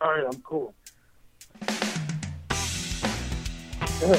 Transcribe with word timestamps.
All 0.00 0.12
right, 0.12 0.24
I'm 0.24 0.40
cool. 0.40 0.74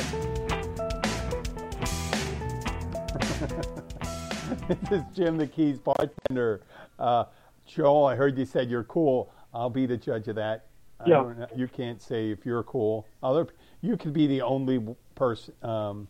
This 4.68 4.92
is 4.92 5.04
Jim 5.16 5.38
the 5.38 5.48
Keys 5.48 5.80
bartender. 5.80 6.62
Uh, 7.00 7.26
Joel, 7.66 8.06
I 8.06 8.16
heard 8.16 8.38
you 8.38 8.46
said 8.46 8.70
you're 8.70 8.84
cool. 8.84 9.34
I'll 9.54 9.70
be 9.70 9.86
the 9.86 9.98
judge 9.98 10.28
of 10.28 10.36
that. 10.36 10.66
Yeah. 11.06 11.34
you 11.56 11.68
can't 11.68 12.02
say 12.02 12.30
if 12.30 12.46
you're 12.46 12.64
cool. 12.64 13.08
Other, 13.24 13.48
you 13.82 13.98
could 13.98 14.14
be 14.14 14.28
the 14.28 14.42
only 14.44 14.96
person. 15.16 15.54
Um, 15.64 16.08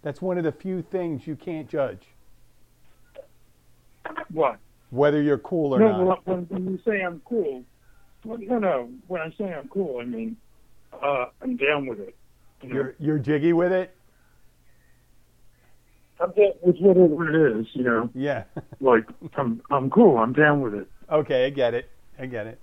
that's 0.00 0.22
one 0.22 0.38
of 0.38 0.44
the 0.44 0.52
few 0.52 0.80
things 0.82 1.26
you 1.26 1.36
can't 1.36 1.68
judge 1.68 2.02
What? 4.30 4.58
whether 4.90 5.20
you're 5.20 5.38
cool 5.38 5.74
or 5.74 5.78
No, 5.80 6.04
not. 6.04 6.26
well, 6.26 6.38
when 6.48 6.64
you 6.70 6.78
say 6.84 7.02
I'm 7.02 7.20
cool, 7.26 7.62
well, 8.24 8.38
no, 8.40 8.58
no. 8.58 8.88
When 9.08 9.20
I 9.20 9.30
say 9.36 9.52
I'm 9.52 9.68
cool, 9.68 10.00
I 10.00 10.04
mean 10.04 10.36
uh, 11.02 11.26
I'm 11.42 11.56
down 11.56 11.86
with 11.86 12.00
it. 12.00 12.16
You 12.62 12.68
know? 12.68 12.74
You're 12.74 12.94
you're 12.98 13.18
jiggy 13.18 13.52
with 13.52 13.72
it. 13.72 13.94
I'm 16.20 16.30
down 16.32 16.52
with 16.62 16.76
whatever 16.78 17.28
it 17.54 17.60
is. 17.60 17.66
You 17.74 17.84
know, 17.84 18.10
Yeah. 18.14 18.44
like 18.80 19.04
I'm 19.36 19.60
I'm 19.70 19.90
cool. 19.90 20.18
I'm 20.18 20.32
down 20.32 20.60
with 20.60 20.74
it. 20.74 20.88
okay, 21.10 21.46
I 21.46 21.50
get 21.50 21.74
it. 21.74 21.90
I 22.18 22.26
get 22.26 22.46
it. 22.46 22.60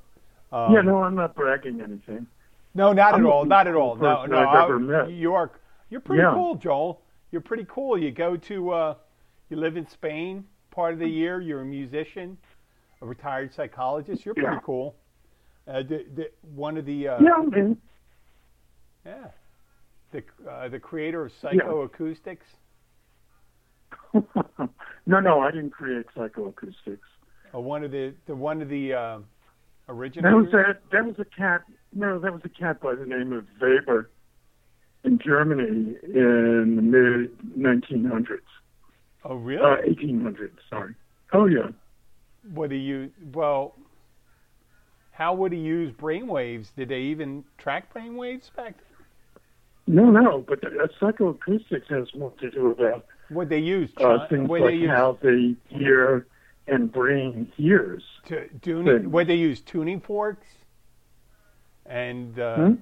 Um, 0.52 0.74
yeah, 0.74 0.82
no, 0.82 1.04
I'm 1.04 1.16
not 1.16 1.36
bragging 1.36 1.82
anything. 1.82 2.26
No, 2.74 2.94
not 2.94 3.14
I'm 3.16 3.26
at 3.26 3.30
all. 3.32 3.46
Not 3.46 3.68
at 3.68 3.76
all. 3.76 3.96
No, 3.96 4.26
no. 4.26 4.80
Met. 4.80 5.12
You 5.12 5.34
are. 5.34 5.52
You're 5.90 6.00
pretty 6.02 6.22
Yeah. 6.24 6.34
cool, 6.34 6.56
Joel. 6.56 7.02
You're 7.32 7.42
pretty 7.42 7.66
cool. 7.68 7.98
You 7.98 8.12
go 8.12 8.38
to. 8.38 8.70
Uh, 8.72 8.96
you 9.50 9.58
live 9.58 9.78
in 9.78 9.88
Spain 9.88 10.46
part 10.72 10.94
of 10.94 11.00
the 11.00 11.08
year. 11.08 11.42
You're 11.42 11.62
a 11.62 11.66
musician, 11.66 12.38
a 13.02 13.06
retired 13.06 13.52
psychologist. 13.54 14.24
You're 14.26 14.36
pretty 14.36 14.50
Yeah. 14.54 14.60
cool. 14.64 14.96
Uh, 15.70 15.84
the, 15.84 16.06
the, 16.16 16.32
one 16.56 16.78
of 16.78 16.86
the. 16.86 17.08
Uh, 17.10 17.20
Yeah, 19.06 19.14
yeah. 19.14 19.28
The 20.12 20.50
uh, 20.50 20.68
the 20.70 20.80
creator 20.80 21.26
of 21.26 21.32
psychoacoustics. 21.44 22.38
no, 25.06 25.20
no, 25.20 25.40
I 25.42 25.52
didn't 25.52 25.70
create 25.70 26.08
psychoacoustics. 26.16 27.00
Uh, 27.54 27.60
one 27.60 27.84
of 27.84 27.92
the, 27.92 28.14
the 28.26 28.36
one 28.36 28.62
of 28.62 28.70
the 28.70 28.94
uh, 28.94 29.20
That 30.24 30.36
was 30.36 30.54
a 30.54 30.78
that 30.92 31.06
was 31.06 31.16
a 31.20 31.26
cat. 31.26 31.62
No, 31.94 32.20
that 32.20 32.34
was 32.34 32.42
a 32.44 32.50
cat 32.50 32.82
by 32.82 32.96
the 32.96 33.06
name 33.06 33.32
of 33.34 33.46
Weber 33.62 34.10
in 35.04 35.20
Germany 35.24 35.96
in 36.04 36.76
the 36.76 36.82
mid 36.82 37.38
1900s, 37.58 38.40
oh, 39.26 39.36
really? 39.36 39.62
uh, 39.62 39.88
1800s. 39.88 40.52
Sorry. 40.70 40.96
Oh 41.34 41.46
yeah. 41.46 41.70
He 42.72 42.78
use 42.78 43.12
well? 43.34 43.76
How 45.20 45.34
would 45.34 45.52
he 45.52 45.60
use 45.60 45.92
brainwaves? 45.92 46.74
Did 46.78 46.88
they 46.88 47.02
even 47.02 47.44
track 47.58 47.94
brainwaves 47.94 48.56
back 48.56 48.76
then? 48.78 49.96
No, 49.98 50.06
no, 50.10 50.46
but 50.48 50.64
uh, 50.64 50.88
psychoacoustics 51.02 51.88
has 51.90 52.08
more 52.16 52.32
to 52.40 52.50
do 52.50 52.68
about 52.72 53.06
Would 53.30 53.50
they 53.50 53.60
use? 53.60 53.92
uh, 53.98 54.26
things 54.30 54.50
like 54.50 54.64
they 54.64 54.76
use 54.76 54.90
how 54.90 55.18
the 55.22 55.58
ear 55.72 56.26
and 56.68 56.90
brain 56.90 57.52
hears. 57.58 58.02
tu- 58.26 58.48
tuning? 58.62 59.12
Would 59.12 59.28
they 59.28 59.36
use 59.36 59.60
tuning 59.60 60.00
forks? 60.00 60.48
And 61.86 62.40
uh, 62.40 62.56
Hmm? 62.56 62.74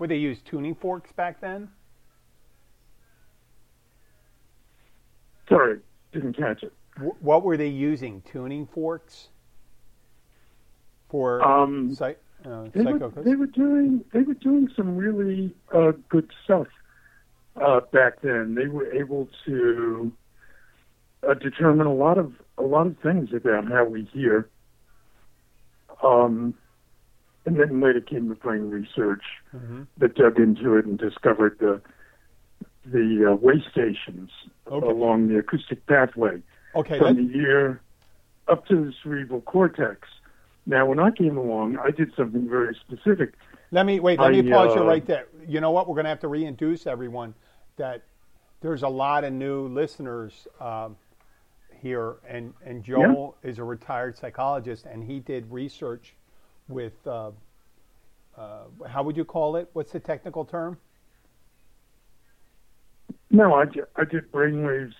would 0.00 0.10
they 0.10 0.16
use 0.16 0.42
tuning 0.42 0.74
forks 0.74 1.12
back 1.12 1.40
then? 1.40 1.68
Sorry, 5.48 5.78
didn't 6.12 6.36
catch 6.36 6.64
it. 6.64 6.72
Wh- 6.98 7.22
What 7.22 7.44
were 7.44 7.56
they 7.56 7.68
using? 7.68 8.22
Tuning 8.22 8.66
forks 8.66 9.28
for 11.08 11.42
Um, 11.42 11.94
psych, 11.94 12.20
uh, 12.44 12.64
They 12.72 12.84
were, 12.84 12.98
they 13.22 13.34
were 13.36 13.46
doing 13.46 14.04
they 14.12 14.22
were 14.22 14.34
doing 14.34 14.68
some 14.76 14.96
really 14.96 15.54
uh, 15.74 15.92
good 16.08 16.30
stuff 16.44 16.66
uh, 17.56 17.80
back 17.92 18.20
then. 18.22 18.54
They 18.54 18.66
were 18.68 18.92
able 18.92 19.28
to 19.46 20.12
uh, 21.28 21.34
determine 21.34 21.86
a 21.86 21.94
lot 21.94 22.18
of 22.18 22.32
a 22.58 22.62
lot 22.62 22.86
of 22.86 22.98
things 22.98 23.30
about 23.32 23.68
how 23.68 23.84
we 23.84 24.04
hear. 24.12 24.48
Um, 26.02 26.54
and 27.46 27.58
then 27.58 27.80
later 27.80 28.00
came 28.00 28.28
the 28.28 28.34
brain 28.34 28.68
research 28.70 29.22
Mhm. 29.54 29.86
that 29.98 30.14
dug 30.14 30.38
into 30.38 30.76
it 30.76 30.84
and 30.84 30.98
discovered 30.98 31.58
the 31.60 31.80
the 32.84 33.32
uh, 33.32 33.34
way 33.36 33.60
stations 33.70 34.30
Okay. 34.68 34.86
along 34.86 35.28
the 35.28 35.38
acoustic 35.38 35.84
pathway 35.86 36.40
Okay, 36.74 36.98
from 36.98 37.16
the 37.16 37.36
ear 37.38 37.80
up 38.48 38.64
to 38.66 38.76
the 38.84 38.92
cerebral 39.02 39.40
cortex. 39.40 40.08
Now, 40.66 40.84
when 40.84 40.98
I 40.98 41.10
came 41.12 41.36
along, 41.36 41.78
I 41.78 41.90
did 41.90 42.12
something 42.16 42.48
very 42.48 42.76
specific. 42.86 43.34
Let 43.70 43.86
me 43.86 44.00
wait. 44.00 44.18
Let 44.18 44.32
me 44.32 44.40
I, 44.50 44.54
pause 44.54 44.74
you 44.74 44.82
uh, 44.82 44.86
right 44.86 45.06
there. 45.06 45.28
You 45.46 45.60
know 45.60 45.70
what? 45.70 45.88
We're 45.88 45.94
going 45.94 46.04
to 46.04 46.10
have 46.10 46.20
to 46.20 46.28
reintroduce 46.28 46.86
everyone. 46.86 47.34
That 47.76 48.02
there's 48.60 48.82
a 48.82 48.88
lot 48.88 49.22
of 49.24 49.32
new 49.32 49.68
listeners 49.68 50.48
um, 50.60 50.96
here, 51.80 52.16
and 52.28 52.52
and 52.64 52.82
Joel 52.82 53.36
is 53.42 53.58
a 53.58 53.64
retired 53.64 54.16
psychologist, 54.16 54.86
and 54.86 55.04
he 55.04 55.20
did 55.20 55.50
research 55.50 56.14
with 56.68 56.94
uh, 57.06 57.30
uh, 58.36 58.64
how 58.88 59.02
would 59.04 59.16
you 59.16 59.24
call 59.24 59.56
it? 59.56 59.68
What's 59.72 59.92
the 59.92 60.00
technical 60.00 60.44
term? 60.44 60.78
No, 63.30 63.54
I, 63.54 63.66
ju- 63.66 63.86
I 63.96 64.04
did 64.04 64.30
brainwaves. 64.32 64.94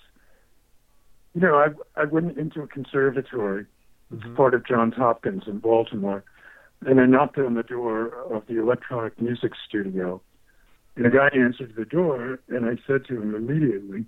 You 1.35 1.41
know, 1.41 1.57
I 1.57 2.01
I 2.01 2.05
went 2.05 2.39
into 2.39 2.63
a 2.63 2.67
conservatory. 2.69 3.67
It's 4.13 4.37
part 4.37 4.55
of 4.55 4.67
Johns 4.67 4.95
Hopkins 4.95 5.45
in 5.47 5.59
Baltimore, 5.59 6.23
and 6.87 7.01
I 7.01 7.07
knocked 7.07 7.39
on 7.39 7.55
the 7.55 7.63
door 7.63 8.09
of 8.33 8.47
the 8.47 8.61
electronic 8.61 9.21
music 9.21 9.53
studio. 9.69 10.21
And 10.95 11.05
the 11.05 11.11
guy 11.11 11.29
answered 11.35 11.75
the 11.77 11.85
door, 11.85 12.39
and 12.49 12.67
I 12.67 12.77
said 12.87 13.05
to 13.07 13.21
him 13.21 13.35
immediately, 13.35 14.07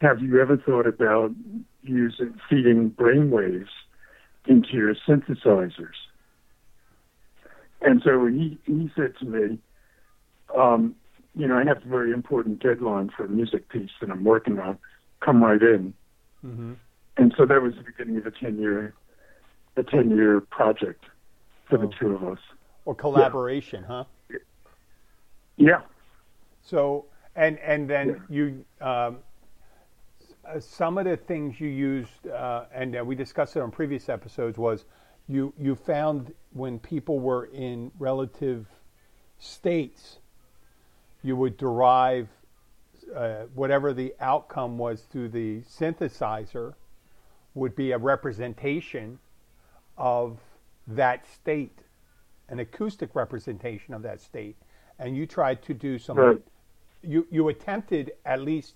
"Have 0.00 0.20
you 0.20 0.40
ever 0.40 0.56
thought 0.56 0.86
about 0.86 1.30
using 1.82 2.38
feeding 2.50 2.90
brainwaves 2.90 3.70
into 4.46 4.72
your 4.72 4.94
synthesizers?" 4.94 5.98
And 7.80 8.02
so 8.02 8.26
he 8.26 8.58
he 8.66 8.90
said 8.94 9.14
to 9.20 9.24
me, 9.24 9.58
um, 10.56 10.94
you 11.34 11.46
know, 11.46 11.56
I 11.56 11.64
have 11.64 11.78
a 11.78 11.88
very 11.88 12.12
important 12.12 12.62
deadline 12.62 13.10
for 13.16 13.24
a 13.24 13.28
music 13.28 13.68
piece 13.68 13.90
that 14.00 14.10
I'm 14.10 14.24
working 14.24 14.58
on. 14.58 14.78
Come 15.20 15.42
right 15.42 15.62
in. 15.62 15.94
Mm-hmm. 16.44 16.72
And 17.16 17.34
so 17.36 17.46
that 17.46 17.62
was 17.62 17.74
the 17.74 17.82
beginning 17.82 18.18
of 18.18 18.26
a 18.26 18.30
ten 18.30 18.58
year, 18.58 18.94
a 19.76 19.82
ten 19.82 20.10
year 20.10 20.40
project 20.40 21.04
for 21.68 21.78
the 21.78 21.86
Oh. 21.86 21.92
two 21.98 22.14
of 22.14 22.24
us. 22.24 22.38
Or 22.84 22.94
collaboration, 22.94 23.84
huh? 23.84 24.04
Yeah. 25.56 25.82
So, 26.62 27.06
And 27.34 27.58
and 27.60 27.88
then 27.88 28.22
you 28.28 28.64
um, 28.80 29.18
some 30.58 30.98
of 30.98 31.04
the 31.04 31.16
things 31.16 31.60
you 31.60 31.68
used, 31.68 32.26
uh, 32.26 32.64
and 32.74 32.96
uh, 32.96 33.04
we 33.04 33.14
discussed 33.14 33.56
it 33.56 33.60
on 33.60 33.70
previous 33.70 34.08
episodes, 34.08 34.58
was 34.58 34.84
you 35.28 35.52
you 35.58 35.74
found 35.76 36.34
when 36.52 36.78
people 36.78 37.20
were 37.20 37.46
in 37.46 37.90
relative 37.98 38.66
states, 39.38 40.18
you 41.22 41.36
would 41.36 41.56
derive 41.56 42.28
uh, 43.16 43.44
whatever 43.54 43.92
the 43.92 44.14
outcome 44.20 44.76
was 44.78 45.02
through 45.02 45.28
the 45.28 45.60
synthesizer 45.62 46.74
would 47.54 47.74
be 47.76 47.92
a 47.92 47.98
representation 47.98 49.18
of 49.96 50.38
that 50.86 51.26
state, 51.26 51.78
an 52.48 52.60
acoustic 52.60 53.14
representation 53.14 53.94
of 53.94 54.02
that 54.02 54.20
state, 54.20 54.56
and 54.98 55.16
you 55.16 55.26
tried 55.26 55.62
to 55.62 55.74
do 55.74 55.98
some. 55.98 56.18
Right. 56.18 56.42
You 57.02 57.26
you 57.30 57.48
attempted 57.48 58.12
at 58.24 58.40
least 58.40 58.74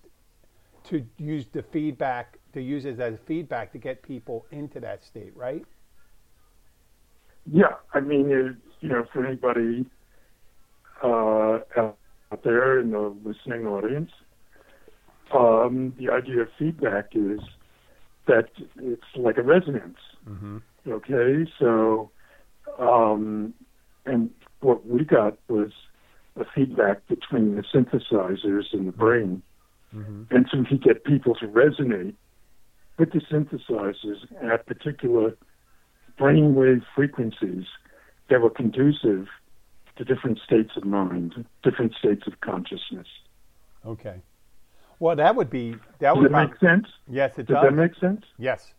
to 0.84 1.04
use 1.18 1.46
the 1.52 1.62
feedback 1.62 2.38
to 2.52 2.62
use 2.62 2.86
it 2.86 2.98
as 2.98 3.18
feedback 3.26 3.70
to 3.72 3.78
get 3.78 4.02
people 4.02 4.46
into 4.50 4.80
that 4.80 5.04
state, 5.04 5.36
right? 5.36 5.64
Yeah, 7.52 7.74
I 7.92 8.00
mean, 8.00 8.30
it, 8.30 8.56
you 8.80 8.88
know, 8.88 9.04
for 9.12 9.26
anybody 9.26 9.84
uh, 11.02 11.58
out 11.76 11.98
there 12.42 12.80
in 12.80 12.90
the 12.92 13.14
listening 13.24 13.66
audience, 13.66 14.10
um, 15.34 15.92
the 15.98 16.10
idea 16.10 16.42
of 16.42 16.48
feedback 16.58 17.10
is 17.12 17.40
that 18.26 18.48
it's 18.78 19.02
like 19.16 19.36
a 19.36 19.42
resonance. 19.42 19.98
Mm-hmm. 20.28 20.58
Okay, 20.88 21.50
so, 21.58 22.10
um, 22.78 23.54
and 24.04 24.30
what 24.60 24.86
we 24.86 25.04
got 25.04 25.36
was 25.48 25.72
a 26.38 26.44
feedback 26.54 27.06
between 27.08 27.56
the 27.56 27.62
synthesizers 27.62 28.72
and 28.72 28.86
the 28.86 28.92
brain. 28.92 29.42
Mm-hmm. 29.94 30.24
And 30.30 30.46
so 30.50 30.64
we 30.70 30.78
get 30.78 31.04
people 31.04 31.34
to 31.36 31.46
resonate 31.46 32.14
with 32.98 33.12
the 33.12 33.20
synthesizers 33.20 34.52
at 34.52 34.66
particular 34.66 35.36
brainwave 36.18 36.82
frequencies 36.94 37.64
that 38.28 38.40
were 38.40 38.50
conducive 38.50 39.28
to 39.96 40.04
different 40.04 40.38
states 40.44 40.72
of 40.76 40.84
mind, 40.84 41.46
different 41.62 41.94
states 41.94 42.26
of 42.26 42.40
consciousness. 42.40 43.06
Okay. 43.84 44.20
Well, 44.98 45.16
that 45.16 45.36
would 45.36 45.50
be 45.50 45.72
that 46.00 46.14
Does 46.14 46.18
would 46.18 46.32
that 46.32 46.48
make 46.50 46.58
sense? 46.58 46.86
Yes, 47.08 47.38
it 47.38 47.46
Does 47.46 47.56
does. 47.56 47.64
that 47.64 47.74
make 47.74 47.94
sense? 47.96 48.24
Yes. 48.38 48.72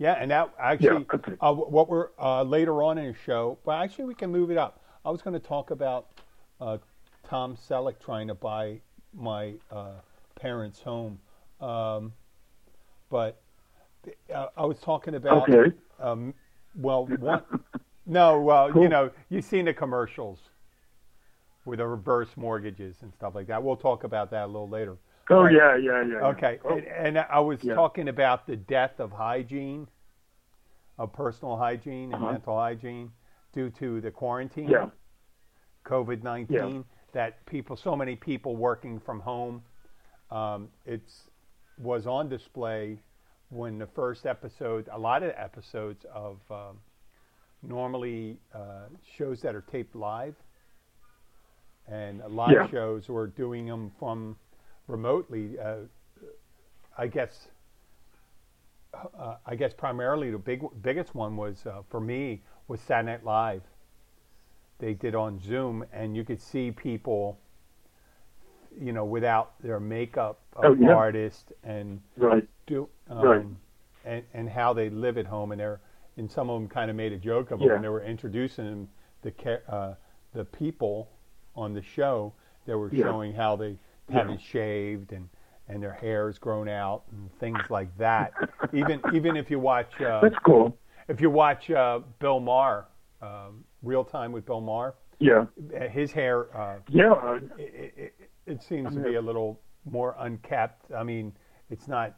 Yeah, 0.00 0.14
and 0.14 0.30
that 0.30 0.48
actually, 0.58 1.04
Yeah, 1.12 1.34
uh, 1.42 1.52
what 1.52 1.90
we're 1.90 2.08
uh, 2.18 2.42
later 2.42 2.82
on 2.82 2.96
in 2.96 3.12
the 3.12 3.18
show, 3.26 3.58
but 3.66 3.72
actually 3.72 4.06
we 4.06 4.14
can 4.14 4.32
move 4.32 4.50
it 4.50 4.56
up. 4.56 4.82
I 5.04 5.10
was 5.10 5.20
going 5.20 5.34
to 5.34 5.46
talk 5.46 5.70
about 5.70 6.06
uh, 6.58 6.78
Tom 7.28 7.54
Selleck 7.54 8.00
trying 8.02 8.26
to 8.28 8.34
buy 8.34 8.80
my 9.12 9.52
uh, 9.70 9.90
parents' 10.36 10.80
home, 10.80 11.18
um, 11.60 12.14
but 13.10 13.42
uh, 14.34 14.46
I 14.56 14.64
was 14.64 14.78
talking 14.78 15.16
about. 15.16 15.50
Okay. 15.50 15.76
Um, 16.00 16.32
well, 16.76 17.04
one, 17.18 17.42
no, 18.06 18.40
well, 18.40 18.74
you 18.74 18.88
know, 18.88 19.10
you've 19.28 19.44
seen 19.44 19.66
the 19.66 19.74
commercials 19.74 20.38
with 21.66 21.78
the 21.78 21.86
reverse 21.86 22.30
mortgages 22.36 22.96
and 23.02 23.12
stuff 23.12 23.34
like 23.34 23.48
that. 23.48 23.62
We'll 23.62 23.76
talk 23.76 24.04
about 24.04 24.30
that 24.30 24.44
a 24.44 24.46
little 24.46 24.68
later. 24.68 24.96
Oh 25.30 25.42
Right. 25.44 25.54
yeah, 25.54 25.76
yeah, 25.76 26.02
yeah. 26.02 26.26
Okay, 26.28 26.58
Oh, 26.64 26.76
and, 26.76 26.86
and 26.86 27.18
I 27.18 27.38
was 27.40 27.62
Yeah. 27.62 27.74
talking 27.74 28.08
about 28.08 28.46
the 28.46 28.56
death 28.56 28.98
of 28.98 29.12
hygiene, 29.12 29.88
of 30.98 31.12
personal 31.12 31.56
hygiene 31.56 32.12
and 32.12 32.22
Uh-huh. 32.22 32.32
mental 32.32 32.56
hygiene, 32.58 33.12
due 33.52 33.70
to 33.70 34.00
the 34.00 34.10
quarantine, 34.10 34.68
yeah. 34.68 34.90
COVID 35.84 36.22
nineteen. 36.22 36.76
Yeah. 36.76 36.82
That 37.12 37.44
people, 37.46 37.74
so 37.76 37.96
many 37.96 38.14
people 38.14 38.54
working 38.54 39.00
from 39.00 39.18
home, 39.20 39.62
um, 40.30 40.68
it's 40.84 41.28
was 41.78 42.06
on 42.06 42.28
display 42.28 43.00
when 43.48 43.78
the 43.78 43.86
first 43.86 44.26
episode, 44.26 44.88
a 44.92 44.98
lot 44.98 45.22
of 45.24 45.32
episodes 45.36 46.04
of 46.12 46.38
um, 46.52 46.78
normally 47.62 48.38
uh, 48.54 48.86
shows 49.16 49.40
that 49.42 49.54
are 49.56 49.62
taped 49.62 49.96
live, 49.96 50.36
and 51.88 52.22
live 52.28 52.52
Yeah. 52.52 52.66
shows 52.68 53.08
were 53.08 53.26
doing 53.26 53.66
them 53.66 53.90
from 53.98 54.36
remotely. 54.90 55.58
Uh, 55.58 55.76
I 56.98 57.06
guess. 57.06 57.48
Uh, 59.16 59.36
I 59.46 59.54
guess 59.54 59.72
primarily 59.72 60.30
the 60.32 60.38
big 60.38 60.62
biggest 60.82 61.14
one 61.14 61.36
was 61.36 61.64
uh, 61.64 61.82
for 61.88 62.00
me 62.00 62.42
was 62.66 62.80
Saturday 62.80 63.12
Night 63.12 63.24
Live. 63.24 63.62
They 64.80 64.94
did 64.94 65.14
on 65.14 65.40
Zoom, 65.40 65.84
and 65.92 66.16
you 66.16 66.24
could 66.24 66.40
see 66.40 66.72
people, 66.72 67.38
you 68.80 68.92
know, 68.92 69.04
without 69.04 69.52
their 69.62 69.78
makeup 69.78 70.40
Oh, 70.56 70.74
yeah. 70.74 70.92
artist 70.94 71.52
and 71.62 72.00
Right. 72.16 72.46
do 72.66 72.88
um, 73.08 73.24
Right. 73.24 73.46
and 74.04 74.24
and 74.34 74.48
how 74.48 74.72
they 74.72 74.90
live 74.90 75.18
at 75.18 75.26
home, 75.26 75.52
and 75.52 75.60
they're 75.60 75.80
and 76.16 76.30
some 76.30 76.50
of 76.50 76.60
them 76.60 76.68
kind 76.68 76.90
of 76.90 76.96
made 76.96 77.12
a 77.12 77.16
joke 77.18 77.52
of 77.52 77.60
it 77.60 77.66
Yeah. 77.66 77.74
when 77.74 77.82
they 77.82 77.88
were 77.88 78.02
introducing 78.02 78.88
the 79.22 79.32
uh, 79.72 79.94
the 80.34 80.44
people 80.44 81.08
on 81.54 81.74
the 81.74 81.82
show. 81.82 82.32
They 82.66 82.74
were 82.74 82.90
Yeah. 82.92 83.04
showing 83.04 83.32
how 83.34 83.54
they 83.56 83.76
Yeah. 84.10 84.18
haven't 84.18 84.40
shaved 84.40 85.12
and 85.12 85.28
and 85.68 85.80
their 85.82 85.92
hair's 85.92 86.36
grown 86.38 86.68
out 86.68 87.04
and 87.12 87.30
things 87.38 87.60
like 87.70 87.96
that. 87.98 88.32
even 88.72 89.00
even 89.14 89.36
if 89.36 89.50
you 89.50 89.58
watch 89.60 90.00
uh, 90.00 90.20
That's 90.20 90.38
cool. 90.44 90.76
if 91.08 91.20
you 91.20 91.30
watch 91.30 91.70
uh, 91.70 92.00
Bill 92.18 92.40
Maher, 92.40 92.86
um, 93.22 93.64
Real 93.82 94.04
Time 94.04 94.32
with 94.32 94.44
Bill 94.46 94.60
Maher, 94.60 94.94
Yeah. 95.20 95.46
uh, 95.80 95.88
his 95.88 96.10
hair 96.12 96.54
uh, 96.56 96.78
Yeah. 96.88 97.38
it, 97.56 97.94
it, 97.96 98.14
it 98.46 98.62
seems 98.62 98.94
to 98.94 99.00
be 99.00 99.14
a 99.14 99.20
little 99.22 99.60
more 99.84 100.16
unkept. 100.18 100.90
I 100.92 101.02
mean, 101.04 101.32
it's 101.70 101.86
not. 101.88 102.16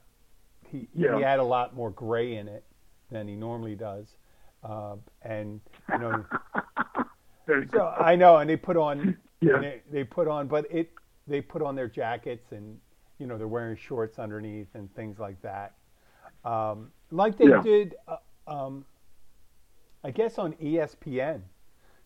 He 0.66 0.88
Yeah. 0.94 1.16
he 1.18 1.22
had 1.22 1.38
a 1.38 1.44
lot 1.44 1.74
more 1.74 1.90
gray 1.90 2.36
in 2.36 2.48
it 2.48 2.64
than 3.10 3.28
he 3.28 3.36
normally 3.36 3.74
does, 3.74 4.16
uh, 4.64 4.96
and 5.22 5.60
you 5.92 5.98
know. 5.98 6.24
very 7.46 7.66
So 7.66 7.72
good. 7.72 7.82
I 7.82 8.16
know, 8.16 8.38
and 8.38 8.48
they 8.48 8.56
put 8.56 8.76
on. 8.78 9.16
Yeah. 9.42 9.58
They, 9.60 9.82
they 9.90 10.04
put 10.04 10.26
on, 10.28 10.46
but 10.48 10.64
it. 10.70 10.90
They 11.26 11.40
put 11.40 11.62
on 11.62 11.74
their 11.76 11.88
jackets, 11.88 12.52
and 12.52 12.78
you 13.19 13.26
know 13.26 13.38
they're 13.38 13.48
wearing 13.48 13.76
shorts 13.76 14.19
underneath 14.19 14.69
and 14.74 14.92
things 14.94 15.19
like 15.19 15.40
that. 15.42 15.74
Um, 16.44 16.90
like 17.10 17.36
they 17.36 17.48
Yeah. 17.48 17.62
did, 17.62 17.94
uh, 18.08 18.16
um, 18.48 18.84
I 20.02 20.10
guess 20.10 20.38
on 20.38 20.54
ESPN. 20.54 21.42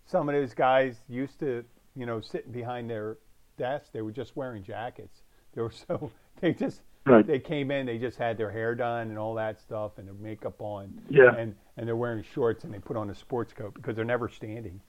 Some 0.04 0.28
of 0.28 0.34
those 0.34 0.54
guys 0.54 1.02
used 1.08 1.40
to, 1.40 1.64
you 1.94 2.06
know, 2.06 2.20
sitting 2.20 2.52
behind 2.52 2.88
their 2.90 3.16
desk. 3.56 3.90
They 3.92 4.02
were 4.02 4.12
just 4.12 4.36
wearing 4.36 4.62
jackets. 4.62 5.22
They 5.54 5.62
were 5.62 5.70
so 5.88 6.10
they 6.40 6.52
just 6.52 6.82
Right. 7.06 7.24
they 7.26 7.38
came 7.38 7.70
in. 7.70 7.86
They 7.86 7.98
just 7.98 8.18
had 8.18 8.36
their 8.36 8.50
hair 8.50 8.74
done 8.74 9.08
and 9.10 9.18
all 9.18 9.34
that 9.34 9.60
stuff 9.60 9.96
and 9.98 10.06
their 10.08 10.14
makeup 10.14 10.60
on. 10.60 11.00
Yeah. 11.08 11.34
And 11.36 11.54
and 11.76 11.86
they're 11.86 11.96
wearing 11.96 12.22
shorts 12.24 12.64
and 12.64 12.74
they 12.74 12.80
put 12.80 12.96
on 12.96 13.10
a 13.10 13.14
sports 13.14 13.52
coat 13.52 13.74
because 13.74 13.94
they're 13.96 14.04
never 14.04 14.28
standing. 14.28 14.80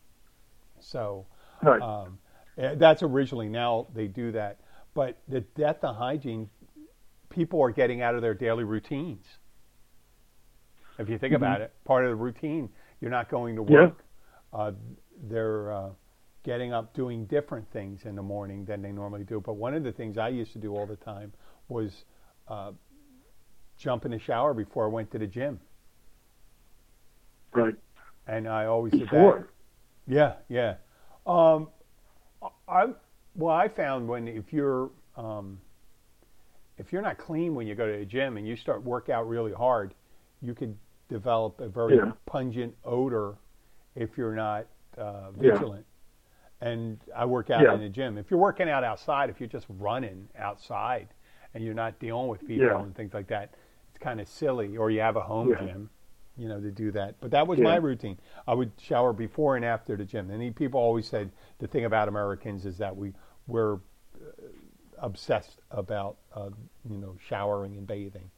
So 0.80 1.26
Right. 1.62 1.82
um, 1.82 2.18
that's 2.58 3.04
originally 3.04 3.50
now 3.50 3.88
they 3.96 4.08
do 4.08 4.34
that. 4.34 4.60
But 4.96 5.20
the 5.30 5.42
death 5.42 5.84
of 5.84 5.96
hygiene, 5.98 6.50
people 7.30 7.62
are 7.62 7.72
getting 7.72 8.02
out 8.02 8.16
of 8.16 8.24
their 8.24 8.36
daily 8.36 8.66
routines. 8.66 9.26
If 11.00 11.10
you 11.10 11.18
think 11.20 11.34
about 11.36 11.62
it, 11.62 11.74
part 11.86 12.06
of 12.06 12.12
the 12.12 12.16
routine, 12.16 12.70
you're 13.02 13.12
not 13.12 13.30
going 13.30 13.56
to 13.58 13.64
Mm-hmm. 13.64 13.74
Yeah. 13.74 13.90
work. 13.90 14.04
Uh, 14.54 14.74
they're 15.30 15.72
uh, 15.74 15.90
getting 16.44 16.74
up 16.74 16.94
doing 16.96 17.26
different 17.28 17.72
things 17.72 18.02
in 18.06 18.16
the 18.16 18.24
morning 18.24 18.66
than 18.66 18.82
they 18.82 18.92
normally 18.92 19.24
do. 19.26 19.42
But 19.42 19.56
one 19.56 19.76
of 19.76 19.84
the 19.84 19.92
things 19.94 20.18
I 20.18 20.30
used 20.30 20.54
to 20.54 20.60
do 20.60 20.76
all 20.76 20.88
the 20.88 20.96
time 20.98 21.34
was 21.70 22.06
uh, 22.48 22.72
jump 23.78 24.06
in 24.06 24.12
the 24.12 24.20
shower 24.20 24.54
before 24.54 24.86
I 24.86 24.90
went 24.90 25.12
to 25.12 25.20
the 25.20 25.28
gym. 25.28 25.60
right. 27.54 27.76
And 28.28 28.48
I 28.48 28.66
always 28.66 28.96
did 28.96 29.12
that. 29.12 29.12
Before. 29.12 29.50
Yeah, 30.08 30.36
yeah. 30.50 30.76
Um, 31.26 31.70
I 32.68 32.88
well, 33.36 33.56
I 33.56 33.68
found 33.68 34.08
when 34.08 34.28
if 34.28 34.52
you're 34.54 34.90
um, 35.16 35.60
if 36.78 36.92
you're 36.92 37.02
not 37.02 37.18
clean 37.18 37.56
when 37.56 37.68
you 37.68 37.76
go 37.76 37.92
to 37.92 37.98
the 37.98 38.06
gym 38.06 38.38
and 38.38 38.48
you 38.48 38.56
start 38.56 38.84
work 38.84 39.10
out 39.10 39.28
really 39.28 39.54
hard, 39.54 39.94
you 40.42 40.54
could 40.54 40.78
develop 41.10 41.60
a 41.62 41.68
very 41.68 41.96
Yeah. 41.96 42.12
pungent 42.26 42.76
odor 42.84 43.36
if 43.96 44.18
you're 44.18 44.36
not 44.36 44.68
uh, 44.98 45.32
Yeah. 45.40 45.52
vigilant. 45.54 45.86
And 46.62 47.00
I 47.16 47.26
work 47.26 47.50
out 47.50 47.64
Yeah. 47.64 47.74
in 47.74 47.82
the 47.82 47.90
gym. 47.90 48.18
If 48.18 48.32
you're 48.32 48.40
working 48.40 48.70
out 48.70 48.84
outside, 48.84 49.30
if 49.30 49.40
you're 49.40 49.50
just 49.50 49.68
running 49.70 50.28
outside 50.38 51.10
and 51.54 51.64
you're 51.64 51.74
not 51.76 52.00
dealing 52.00 52.28
with 52.28 52.46
people 52.48 52.64
Yeah. 52.64 52.84
and 52.84 52.96
things 52.96 53.14
like 53.14 53.28
that, 53.28 53.54
it's 53.90 53.98
kind 54.00 54.20
of 54.20 54.28
silly. 54.28 54.76
Or 54.78 54.90
you 54.90 55.00
have 55.02 55.16
a 55.16 55.22
home 55.22 55.50
Yeah. 55.50 55.56
gym, 55.56 55.90
you 56.38 56.48
know, 56.48 56.60
to 56.62 56.72
do 56.72 56.92
that. 56.92 57.16
But 57.20 57.32
that 57.32 57.48
was 57.48 57.58
Yeah. 57.60 57.66
my 57.66 57.76
routine. 57.78 58.18
I 58.48 58.54
would 58.54 58.72
shower 58.78 59.14
before 59.14 59.56
and 59.56 59.66
after 59.66 59.96
the 59.96 60.06
gym. 60.06 60.30
And 60.30 60.56
people 60.56 60.80
always 60.80 61.08
said 61.08 61.32
the 61.60 61.68
thing 61.68 61.86
about 61.86 62.08
Americans 62.08 62.66
is 62.66 62.78
that 62.78 62.96
we 62.96 63.14
we're 63.48 63.76
uh, 63.76 63.80
obsessed 65.00 65.60
about 65.72 66.18
uh, 66.34 66.50
you 66.90 66.98
know 66.98 67.16
showering 67.20 67.78
and 67.78 67.88
bathing. 67.88 68.30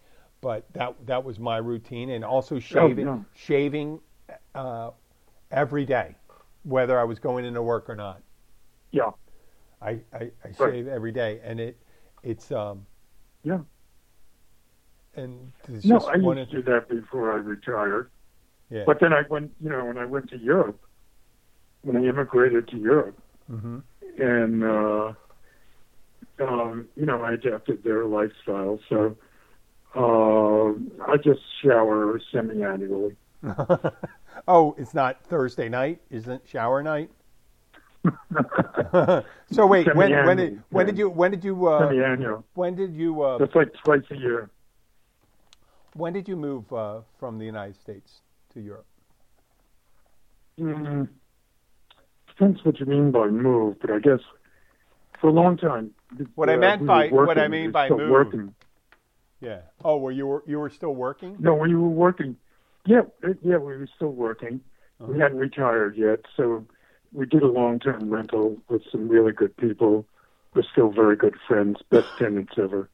But 0.41 0.71
that 0.73 0.95
that 1.05 1.23
was 1.23 1.39
my 1.39 1.57
routine, 1.57 2.11
and 2.11 2.23
also 2.23 2.59
shaving 2.59 3.05
no. 3.05 3.25
shaving 3.35 3.99
uh, 4.55 4.91
every 5.51 5.85
day, 5.85 6.15
whether 6.63 6.97
I 6.99 7.03
was 7.03 7.19
going 7.19 7.43
into 7.45 7.61
work 7.61 7.89
or 7.89 7.95
not. 7.95 8.21
Yeah. 8.91 9.11
I, 9.81 9.91
I, 10.13 10.31
I 10.43 10.47
Right. 10.47 10.55
shave 10.57 10.87
every 10.87 11.11
day, 11.11 11.39
and 11.43 11.59
it 11.59 11.77
it's 12.23 12.51
um 12.51 12.85
Yeah. 13.43 13.59
And 15.19 15.51
No, 15.85 15.99
I 15.99 16.15
used 16.15 16.49
to 16.51 16.57
do 16.57 16.61
that 16.63 16.89
before 16.89 17.31
I 17.33 17.35
retired. 17.35 18.09
yeah. 18.69 18.83
But 18.85 18.99
then 18.99 19.13
I 19.13 19.23
went, 19.29 19.51
you 19.61 19.69
know, 19.69 19.85
when 19.85 19.97
I 19.97 20.05
went 20.05 20.29
to 20.31 20.37
Europe, 20.37 20.79
when 21.81 21.97
I 21.97 22.03
immigrated 22.05 22.67
to 22.69 22.77
Europe, 22.77 23.17
hmm 23.47 23.79
and 24.17 24.63
uh, 24.63 25.13
um, 26.41 26.87
you 26.95 27.05
know, 27.05 27.21
I 27.21 27.33
adapted 27.33 27.83
their 27.83 28.05
lifestyle. 28.05 28.79
So 28.89 29.15
uh, 29.95 31.11
I 31.11 31.17
just 31.17 31.39
shower 31.63 32.19
semi-annually. 32.31 33.15
oh, 34.47 34.75
it's 34.77 34.93
not 34.93 35.23
Thursday 35.23 35.69
night, 35.69 36.01
isn't 36.09 36.47
shower 36.47 36.83
night? 36.83 37.11
so 39.51 39.67
wait, 39.67 39.93
when 39.95 40.11
when 40.25 40.37
did 40.37 40.63
when 40.69 40.85
did 40.85 40.97
you 40.97 41.09
when 41.09 41.31
did 41.31 41.43
you 41.43 41.67
uh, 41.67 41.89
Semi-annual. 41.89 42.45
when 42.53 42.75
did 42.75 42.93
you 42.93 43.21
uh, 43.21 43.37
That's 43.37 43.55
like 43.55 43.73
twice 43.83 44.03
a 44.11 44.15
year. 44.15 44.49
When 45.93 46.13
did 46.13 46.27
you 46.27 46.35
move 46.35 46.71
uh, 46.71 47.01
from 47.19 47.37
the 47.37 47.45
United 47.45 47.79
States 47.79 48.21
to 48.53 48.59
Europe? 48.59 48.85
Mm, 50.59 51.07
depends 52.27 52.63
what 52.65 52.79
you 52.79 52.85
mean 52.85 53.11
by 53.11 53.27
move, 53.27 53.77
but 53.79 53.91
I 53.91 53.99
guess 53.99 54.19
for 55.21 55.27
a 55.27 55.33
long 55.33 55.57
time. 55.57 55.91
What 56.35 56.49
I 56.49 56.55
uh, 56.55 56.57
meant 56.57 56.81
we 56.81 56.87
by- 56.87 57.09
were 57.09 57.25
what 57.25 57.37
I 57.37 57.47
mean 57.47 57.71
by 57.71 57.89
move. 57.89 58.09
Working. 58.09 58.53
Yeah. 59.41 59.61
Oh, 59.85 59.97
were 59.97 60.11
you 60.11 60.27
were 60.27 60.43
you 60.45 60.59
were 60.59 60.69
still 60.69 60.93
working? 60.93 61.37
No, 61.39 61.55
we 61.55 61.73
were 61.73 61.87
working. 61.87 62.35
Yeah, 62.85 63.01
uh, 63.23 63.29
yeah, 63.41 63.57
we 63.57 63.77
were 63.77 63.87
still 63.95 64.11
working. 64.11 64.61
Uh-huh. 64.99 65.13
We 65.13 65.19
hadn't 65.19 65.37
retired 65.37 65.95
yet, 65.95 66.19
so 66.35 66.65
we 67.13 67.25
did 67.25 67.41
a 67.41 67.47
long-term 67.47 68.09
rental 68.09 68.57
with 68.67 68.81
some 68.91 69.07
really 69.07 69.31
good 69.31 69.55
people. 69.55 70.05
We're 70.53 70.63
still 70.63 70.91
very 70.91 71.15
good 71.15 71.35
friends, 71.47 71.77
best 71.89 72.07
tenants 72.17 72.53
ever. 72.57 72.89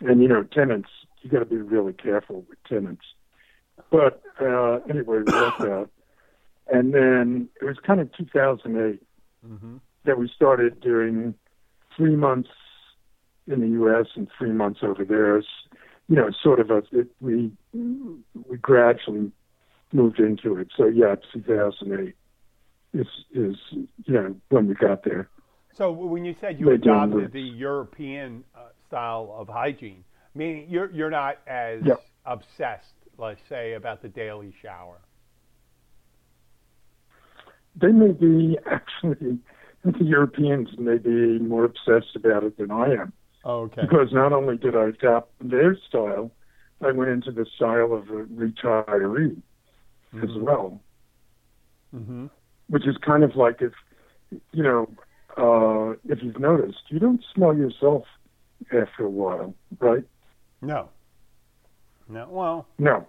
And 0.00 0.20
you 0.20 0.28
know, 0.28 0.42
tenants, 0.42 0.90
you 1.22 1.30
got 1.30 1.40
to 1.40 1.44
be 1.44 1.56
really 1.56 1.92
careful 1.92 2.44
with 2.48 2.58
tenants. 2.68 3.04
But 3.90 4.22
uh, 4.40 4.80
anyway, 4.88 5.18
we 5.18 5.32
worked 5.32 5.60
out. 5.64 5.90
And 6.70 6.94
then 6.94 7.48
it 7.60 7.64
was 7.64 7.76
kind 7.86 8.00
of 8.00 8.10
2008 8.16 9.02
hmm 9.44 9.76
that 10.04 10.18
we 10.18 10.28
started 10.34 10.80
doing 10.80 11.32
three 11.96 12.16
months 12.16 12.48
in 13.46 13.60
the 13.60 13.68
U.S. 13.68 14.06
and 14.16 14.26
three 14.36 14.50
months 14.50 14.80
over 14.82 15.04
there. 15.04 15.38
It's, 15.38 15.46
you 16.08 16.16
know, 16.16 16.30
sort 16.42 16.58
of 16.58 16.70
a 16.70 16.82
it, 16.90 17.08
we 17.20 17.52
we 17.72 18.56
gradually 18.60 19.30
moved 19.92 20.18
into 20.18 20.56
it. 20.56 20.68
So 20.76 20.86
yeah, 20.86 21.14
2008 21.32 22.14
is 22.94 23.06
is 23.32 23.56
you 23.72 24.14
know 24.14 24.34
when 24.48 24.66
we 24.66 24.74
got 24.74 25.04
there. 25.04 25.28
So 25.72 25.90
when 25.90 26.24
you 26.24 26.34
said 26.40 26.58
you 26.60 26.70
adopted 26.70 27.32
the 27.32 27.40
European 27.40 28.44
uh, 28.54 28.68
style 28.86 29.34
of 29.36 29.48
hygiene, 29.48 30.04
meaning 30.34 30.66
you're 30.68 30.90
you're 30.90 31.10
not 31.10 31.38
as 31.46 31.82
Yep. 31.84 32.04
obsessed, 32.24 32.94
let's 33.18 33.40
say, 33.48 33.74
about 33.74 34.02
the 34.02 34.08
daily 34.08 34.52
shower. 34.62 35.00
They 37.74 37.92
may 37.92 38.12
be 38.12 38.58
actually 38.66 39.38
the 39.84 40.04
Europeans 40.04 40.68
may 40.78 40.98
be 40.98 41.38
more 41.38 41.64
obsessed 41.64 42.14
about 42.16 42.44
it 42.44 42.56
than 42.56 42.70
I 42.70 42.92
am 42.94 43.12
Oh, 43.44 43.62
okay. 43.62 43.90
because 43.90 44.12
not 44.12 44.32
only 44.32 44.56
did 44.56 44.76
I 44.76 44.88
adopt 44.88 45.32
their 45.40 45.76
style, 45.88 46.30
I 46.80 46.92
went 46.92 47.10
into 47.10 47.32
the 47.32 47.46
style 47.56 47.92
of 47.92 48.08
a 48.10 48.24
retiree 48.24 49.40
as 50.22 50.30
well. 50.36 50.80
hmm 51.92 52.26
which 52.68 52.86
is 52.86 52.96
kind 52.98 53.22
of 53.24 53.36
like 53.36 53.60
if 53.60 53.72
you 54.52 54.62
know 54.62 54.88
uh 55.36 55.92
if 56.08 56.22
you've 56.22 56.40
noticed 56.40 56.78
you 56.88 56.98
don't 56.98 57.24
smell 57.34 57.56
yourself 57.56 58.04
after 58.72 59.04
a 59.04 59.10
while 59.10 59.54
right 59.80 60.04
No. 60.62 60.88
No. 62.08 62.26
Well, 62.30 62.66
no 62.78 63.06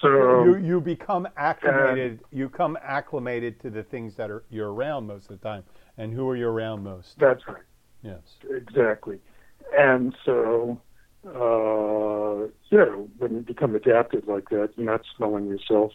so 0.00 0.44
you 0.44 0.56
you 0.56 0.80
become 0.80 1.28
acclimated. 1.36 2.20
you 2.32 2.48
come 2.48 2.76
acclimated 2.82 3.60
to 3.60 3.70
the 3.70 3.82
things 3.84 4.16
that 4.16 4.30
are 4.30 4.42
you're 4.50 4.72
around 4.72 5.06
most 5.06 5.30
of 5.30 5.40
the 5.40 5.48
time. 5.48 5.62
And 5.96 6.12
who 6.12 6.28
are 6.28 6.36
you 6.36 6.48
around 6.48 6.82
most? 6.82 7.18
that's 7.18 7.46
right 7.46 7.62
Yes. 8.02 8.36
exactly 8.50 9.18
and 9.78 10.14
so 10.24 10.80
uh 11.26 12.48
know 12.72 13.08
when 13.18 13.34
you 13.34 13.40
become 13.46 13.76
adapted 13.76 14.26
like 14.26 14.48
that 14.48 14.70
you're 14.76 14.86
not 14.86 15.02
smelling 15.16 15.46
yourself 15.46 15.92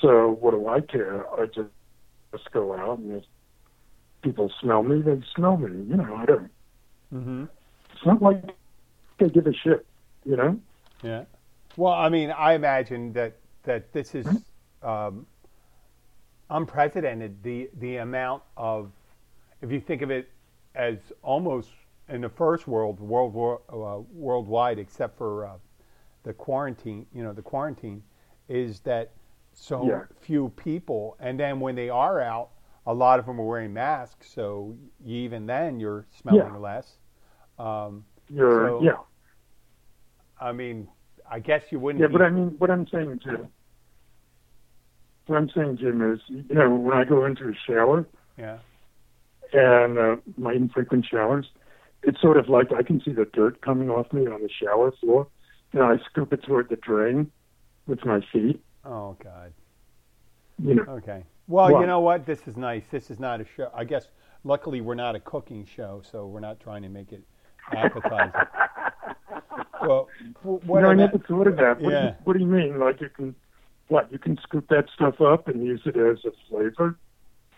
so 0.00 0.38
what 0.40 0.52
do 0.52 0.66
i 0.68 0.80
care 0.80 1.26
i 1.38 1.44
just 1.44 1.68
just 2.32 2.50
go 2.52 2.74
out 2.74 2.98
and 3.00 3.16
if 3.16 3.24
people 4.22 4.50
smell 4.62 4.82
me 4.82 5.02
they 5.02 5.20
smell 5.36 5.58
me 5.58 5.84
you 5.90 5.96
know 5.96 6.14
i 6.16 6.24
don't 6.24 6.50
hmm 7.10 7.44
it's 7.92 8.06
not 8.06 8.22
like 8.22 8.42
they 9.18 9.28
give 9.28 9.46
a 9.46 9.52
shit 9.52 9.84
you 10.24 10.36
know 10.36 10.60
Yeah. 11.02 11.24
Well, 11.76 11.92
I 11.94 12.08
mean, 12.08 12.30
I 12.30 12.54
imagine 12.54 13.12
that 13.14 13.36
that 13.62 13.92
this 13.92 14.14
is 14.14 14.26
um, 14.82 15.26
unprecedented. 16.50 17.42
The 17.42 17.70
the 17.78 17.96
amount 17.98 18.42
of, 18.56 18.90
if 19.62 19.70
you 19.70 19.80
think 19.80 20.02
of 20.02 20.10
it 20.10 20.28
as 20.74 20.98
almost 21.22 21.70
in 22.08 22.20
the 22.20 22.28
first 22.28 22.66
world, 22.66 22.98
world 23.00 23.32
war, 23.34 23.60
uh, 23.72 24.02
worldwide, 24.12 24.78
except 24.78 25.16
for 25.16 25.46
uh, 25.46 25.50
the 26.24 26.32
quarantine, 26.32 27.06
you 27.14 27.22
know, 27.22 27.32
the 27.32 27.42
quarantine, 27.42 28.02
is 28.48 28.80
that 28.80 29.12
so 29.52 29.86
Yeah. 29.86 30.02
few 30.20 30.48
people, 30.56 31.16
and 31.20 31.38
then 31.38 31.60
when 31.60 31.74
they 31.74 31.88
are 31.88 32.20
out, 32.20 32.50
a 32.86 32.92
lot 32.94 33.18
of 33.20 33.26
them 33.26 33.40
are 33.40 33.44
wearing 33.44 33.72
masks. 33.72 34.28
So 34.30 34.76
even 35.04 35.46
then, 35.46 35.78
you're 35.80 36.06
smelling 36.10 36.52
Yeah. 36.54 36.58
less. 36.58 36.98
Um, 37.58 38.04
you're 38.28 38.66
So- 38.68 38.82
yeah 38.82 38.96
I 40.40 40.52
mean, 40.52 40.88
I 41.30 41.38
guess 41.38 41.62
you 41.70 41.78
wouldn't. 41.78 42.02
Yeah, 42.02 42.08
but 42.08 42.22
I 42.22 42.30
mean, 42.30 42.54
what 42.58 42.70
I'm 42.70 42.86
saying, 42.88 43.20
Jim, 43.22 43.48
what 45.26 45.36
I'm 45.36 45.50
saying, 45.54 45.78
Jim, 45.78 46.12
is, 46.12 46.20
you 46.28 46.54
know, 46.54 46.74
when 46.74 46.96
I 46.96 47.04
go 47.04 47.24
into 47.24 47.48
a 47.48 47.52
shower 47.66 48.06
yeah. 48.36 48.58
and 49.52 49.98
uh, 49.98 50.16
my 50.36 50.52
infrequent 50.52 51.06
showers, 51.10 51.46
it's 52.02 52.20
sort 52.20 52.36
of 52.36 52.48
like 52.48 52.72
I 52.72 52.82
can 52.82 53.00
see 53.04 53.12
the 53.12 53.26
dirt 53.26 53.60
coming 53.60 53.90
off 53.90 54.12
me 54.12 54.26
on 54.26 54.42
the 54.42 54.48
shower 54.48 54.92
floor, 55.00 55.28
and 55.72 55.82
I 55.82 55.96
scoop 56.10 56.32
it 56.32 56.42
toward 56.42 56.68
the 56.68 56.76
drain 56.76 57.30
with 57.86 58.04
my 58.04 58.20
feet. 58.32 58.62
Oh 58.84 59.16
God. 59.22 59.52
You 60.62 60.74
know, 60.74 60.82
Okay. 60.88 61.24
Well, 61.46 61.72
What? 61.72 61.80
you 61.80 61.86
know 61.86 62.00
what? 62.00 62.26
This 62.26 62.46
is 62.46 62.56
nice. 62.56 62.84
This 62.90 63.10
is 63.10 63.18
not 63.18 63.40
a 63.40 63.46
show. 63.56 63.70
I 63.74 63.84
guess 63.84 64.06
luckily 64.44 64.80
we're 64.80 64.94
not 64.94 65.16
a 65.16 65.20
cooking 65.20 65.66
show, 65.66 66.02
so 66.10 66.26
we're 66.26 66.40
not 66.40 66.60
trying 66.60 66.82
to 66.82 66.88
make 66.88 67.12
it 67.12 67.22
appetizing. 67.72 68.32
well, 69.80 70.08
what 70.42 70.84
I 70.84 70.94
never 70.94 71.18
thought 71.18 71.46
of 71.46 71.56
that. 71.56 71.80
What, 71.80 71.90
do 71.90 71.96
you, 71.96 72.14
what 72.24 72.32
do 72.34 72.38
you 72.40 72.46
mean? 72.46 72.78
Like 72.78 73.00
you 73.00 73.08
can, 73.08 73.34
what? 73.88 74.10
You 74.12 74.18
can 74.18 74.38
scoop 74.42 74.68
that 74.68 74.86
stuff 74.94 75.20
up 75.20 75.48
and 75.48 75.64
use 75.64 75.80
it 75.84 75.96
as 75.96 76.18
a 76.24 76.30
flavor, 76.48 76.98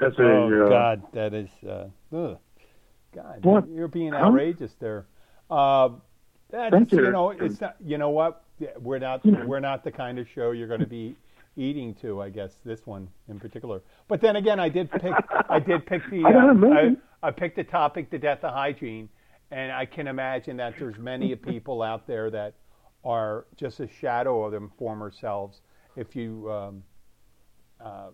as 0.00 0.12
a. 0.18 0.22
oh 0.22 0.66
uh, 0.66 0.68
God, 0.68 1.02
that 1.12 1.34
is. 1.34 1.50
Uh, 1.66 1.88
ugh. 2.14 2.38
God, 3.14 3.44
What? 3.44 3.68
you're 3.68 3.88
being 3.88 4.14
outrageous 4.14 4.72
there. 4.80 5.06
Uh, 5.50 5.90
that's, 6.50 6.70
Thank 6.70 6.92
you. 6.92 7.04
you 7.04 7.10
know, 7.10 7.30
it's 7.30 7.60
not. 7.60 7.76
You 7.84 7.98
know 7.98 8.10
what? 8.10 8.44
We're 8.78 8.98
not. 8.98 9.24
We're 9.24 9.60
not 9.60 9.84
the 9.84 9.90
kind 9.90 10.18
of 10.18 10.26
show 10.28 10.52
you're 10.52 10.68
going 10.68 10.80
to 10.80 10.86
be 10.86 11.16
eating 11.56 11.94
to. 11.96 12.22
I 12.22 12.30
guess 12.30 12.56
this 12.64 12.86
one 12.86 13.08
in 13.28 13.38
particular. 13.38 13.82
But 14.08 14.20
then 14.20 14.36
again, 14.36 14.60
I 14.60 14.68
did 14.68 14.90
pick. 14.90 15.12
I 15.48 15.58
did 15.58 15.86
pick 15.86 16.02
the. 16.10 16.24
I 16.26 16.32
don't 16.32 16.64
uh, 16.64 16.68
know, 16.68 16.72
I. 16.72 16.96
I 17.22 17.30
picked 17.30 17.56
the 17.56 17.64
topic, 17.64 18.10
the 18.10 18.18
death 18.18 18.42
of 18.42 18.52
hygiene, 18.52 19.08
and 19.52 19.70
I 19.72 19.86
can 19.86 20.08
imagine 20.08 20.56
that 20.58 20.78
there's 20.78 20.98
many 20.98 21.34
people 21.36 21.82
out 21.82 22.06
there 22.06 22.30
that 22.30 22.54
are 23.04 23.46
just 23.56 23.80
a 23.80 23.88
shadow 23.88 24.44
of 24.44 24.52
their 24.52 24.68
former 24.78 25.10
selves. 25.12 25.60
If 25.96 26.16
you, 26.16 26.50
um, 26.50 26.84
uh, 27.80 28.10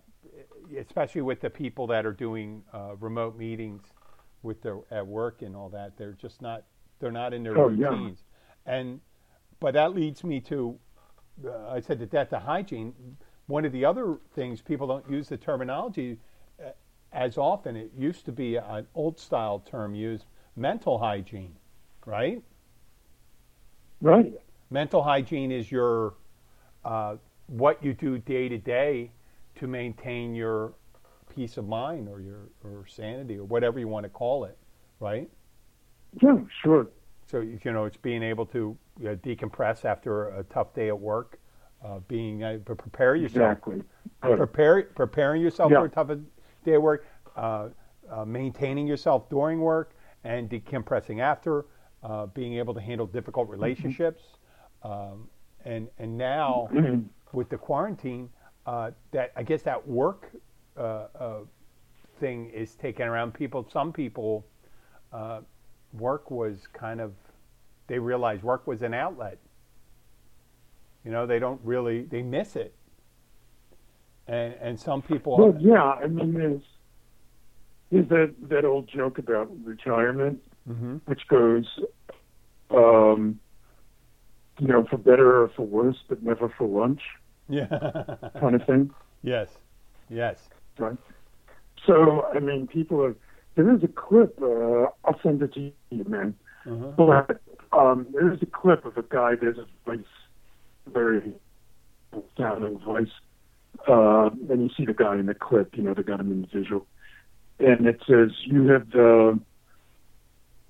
especially 0.78 1.22
with 1.22 1.40
the 1.40 1.50
people 1.50 1.86
that 1.88 2.04
are 2.06 2.12
doing 2.12 2.64
uh, 2.74 2.96
remote 3.00 3.38
meetings 3.38 3.82
with 4.42 4.62
their 4.62 4.78
at 4.90 5.06
work 5.06 5.42
and 5.42 5.56
all 5.56 5.68
that, 5.70 5.96
they're 5.96 6.12
just 6.12 6.42
not 6.42 6.64
they're 7.00 7.12
not 7.12 7.34
in 7.34 7.44
their 7.44 7.56
Oh, 7.56 7.68
yeah. 7.68 7.88
routines. 7.90 8.24
And 8.66 9.00
but 9.60 9.74
that 9.74 9.94
leads 9.94 10.24
me 10.24 10.40
to 10.42 10.78
uh, 11.46 11.68
I 11.70 11.80
said 11.80 12.00
the 12.00 12.06
death 12.06 12.32
of 12.32 12.42
hygiene. 12.42 12.94
One 13.46 13.64
of 13.64 13.72
the 13.72 13.84
other 13.84 14.18
things 14.34 14.60
people 14.62 14.86
don't 14.88 15.08
use 15.10 15.28
the 15.28 15.36
terminology 15.36 16.18
uh, 16.64 16.70
as 17.12 17.38
often. 17.38 17.76
It 17.76 17.92
used 17.96 18.24
to 18.26 18.32
be 18.32 18.56
an 18.56 18.86
old 18.94 19.20
style 19.20 19.60
term 19.60 19.94
used, 19.94 20.26
mental 20.58 20.98
hygiene, 20.98 21.54
right? 22.04 22.42
Right. 24.00 24.32
Mental 24.70 25.02
hygiene 25.02 25.50
is 25.50 25.70
your 25.70 26.14
uh, 26.84 27.16
what 27.46 27.82
you 27.82 27.94
do 27.94 28.18
day 28.18 28.48
to 28.48 28.58
day 28.58 29.10
to 29.56 29.66
maintain 29.66 30.34
your 30.34 30.74
peace 31.34 31.56
of 31.56 31.66
mind 31.66 32.08
or 32.08 32.20
your 32.20 32.50
or 32.64 32.86
sanity 32.86 33.38
or 33.38 33.44
whatever 33.44 33.78
you 33.78 33.88
want 33.88 34.04
to 34.04 34.10
call 34.10 34.44
it, 34.44 34.58
right? 35.00 35.28
Yeah. 36.20 36.38
Sure. 36.62 36.88
So 37.26 37.40
you 37.40 37.72
know, 37.72 37.84
it's 37.84 37.96
being 37.96 38.22
able 38.22 38.46
to 38.46 38.76
uh, 39.00 39.08
decompress 39.16 39.84
after 39.84 40.28
a 40.30 40.44
tough 40.44 40.74
day 40.74 40.88
at 40.88 40.98
work, 40.98 41.38
uh, 41.84 41.98
being 42.08 42.42
uh, 42.42 42.58
pre- 42.64 42.74
prepare 42.74 43.16
yourself, 43.16 43.52
Exactly. 43.52 43.82
Right. 44.22 44.36
prepare 44.36 44.82
preparing 44.82 45.40
yourself 45.40 45.70
Yeah. 45.70 45.80
for 45.80 45.86
a 45.86 45.90
tough 45.90 46.10
day 46.64 46.74
at 46.74 46.82
work, 46.82 47.06
uh, 47.36 47.68
uh, 48.10 48.24
maintaining 48.24 48.86
yourself 48.86 49.28
during 49.28 49.60
work 49.60 49.94
and 50.24 50.48
decompressing 50.50 51.20
after, 51.20 51.66
uh, 52.02 52.26
being 52.26 52.54
able 52.54 52.74
to 52.74 52.80
handle 52.80 53.06
difficult 53.06 53.48
Mm-hmm. 53.56 53.62
relationships, 53.62 54.22
um, 54.82 55.28
and 55.64 55.88
and 55.98 56.16
now 56.18 56.72
Mm-hmm. 56.72 57.02
with 57.32 57.48
the 57.48 57.58
quarantine, 57.58 58.30
uh, 58.66 58.90
that 59.12 59.32
I 59.36 59.42
guess 59.42 59.62
that 59.62 59.86
work 59.88 60.30
uh, 60.76 60.80
uh, 61.18 61.38
thing 62.20 62.50
is 62.50 62.74
taken 62.76 63.06
around 63.08 63.34
people. 63.34 63.66
Some 63.72 63.92
people, 63.92 64.46
uh, 65.12 65.40
work 65.92 66.30
was 66.30 66.66
kind 66.72 67.00
of, 67.00 67.12
they 67.86 67.98
realized 67.98 68.42
work 68.42 68.66
was 68.66 68.82
an 68.82 68.94
outlet. 68.94 69.38
You 71.04 71.10
know, 71.12 71.26
they 71.26 71.38
don't 71.38 71.60
really, 71.64 72.02
they 72.02 72.22
miss 72.22 72.56
it. 72.56 72.74
And 74.26 74.54
and 74.60 74.78
some 74.78 75.02
people, 75.02 75.36
Well, 75.36 75.56
yeah, 75.58 75.82
I 75.82 76.06
mean, 76.06 76.34
there's 76.34 76.62
there's 77.90 78.08
that 78.08 78.34
that 78.48 78.64
old 78.64 78.88
joke 78.88 79.18
about 79.18 79.48
retirement, 79.64 80.40
Mhm. 80.68 81.00
which 81.06 81.26
goes, 81.28 81.66
um, 82.70 83.40
you 84.58 84.66
know, 84.66 84.84
for 84.84 84.98
better 84.98 85.42
or 85.42 85.48
for 85.48 85.66
worse, 85.66 86.02
but 86.08 86.22
never 86.22 86.48
for 86.48 86.66
lunch, 86.66 87.02
yeah, 87.48 87.66
kind 88.40 88.54
of 88.54 88.64
thing, 88.66 88.90
yes, 89.22 89.48
yes, 90.08 90.48
right? 90.78 90.98
So, 91.86 92.26
I 92.34 92.40
mean, 92.40 92.66
people 92.66 93.02
are. 93.04 93.14
There 93.54 93.74
is 93.74 93.82
a 93.82 93.88
clip. 93.88 94.40
Uh, 94.40 94.86
I'll 95.04 95.18
send 95.22 95.42
it 95.42 95.54
to 95.54 95.72
you, 95.90 96.04
man. 96.04 96.34
uh 96.66 96.92
But 96.96 97.40
um, 97.72 98.06
there 98.12 98.32
is 98.32 98.40
a 98.42 98.46
clip 98.46 98.84
of 98.84 98.96
a 98.96 99.02
guy. 99.02 99.34
There's 99.34 99.58
a 99.58 99.66
voice, 99.84 100.04
very 100.86 101.32
sounding 102.36 102.78
voice, 102.78 103.10
uh, 103.88 104.30
and 104.50 104.62
you 104.62 104.70
see 104.76 104.84
the 104.84 104.94
guy 104.94 105.14
in 105.14 105.26
the 105.26 105.34
clip. 105.34 105.76
You 105.76 105.84
know, 105.84 105.94
got 105.94 106.20
him 106.20 106.30
in 106.32 106.42
the 106.42 106.48
visual, 106.48 106.86
and 107.58 107.86
it 107.86 108.00
says, 108.06 108.30
"You 108.44 108.68
have 108.68 108.94
uh, 108.94 109.34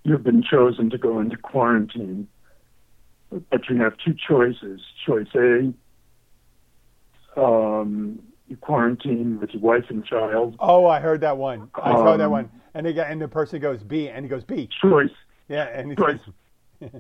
you've 0.05 0.23
been 0.25 0.43
chosen 0.43 0.91
to 0.91 0.99
go 0.99 1.21
into 1.21 1.37
quarantine, 1.37 2.29
but 3.31 3.69
you 3.69 3.77
have 3.77 3.95
two 4.05 4.15
choices. 4.27 4.81
Choice 5.07 5.29
A, 5.35 5.73
um, 7.41 8.21
you 8.49 8.57
quarantine 8.57 9.39
with 9.41 9.51
your 9.51 9.63
wife 9.63 9.85
and 9.91 10.05
child. 10.05 10.57
Oh, 10.59 10.87
I 10.87 11.01
heard 11.01 11.21
that 11.21 11.37
one. 11.37 11.71
I 11.75 11.93
saw 11.93 12.17
that 12.17 12.25
Um, 12.27 12.31
one. 12.33 12.51
And 12.75 12.87
the 12.87 12.93
guy, 12.93 13.05
and 13.05 13.21
the 13.21 13.29
person 13.29 13.61
goes 13.61 13.83
B, 13.83 14.09
and 14.09 14.25
he 14.25 14.29
goes 14.29 14.45
B. 14.45 14.69
Choice 14.81 15.11
Yeah, 15.49 15.65
and 15.65 15.91
he 15.91 15.97
Choice. 15.97 16.21
says 16.81 16.91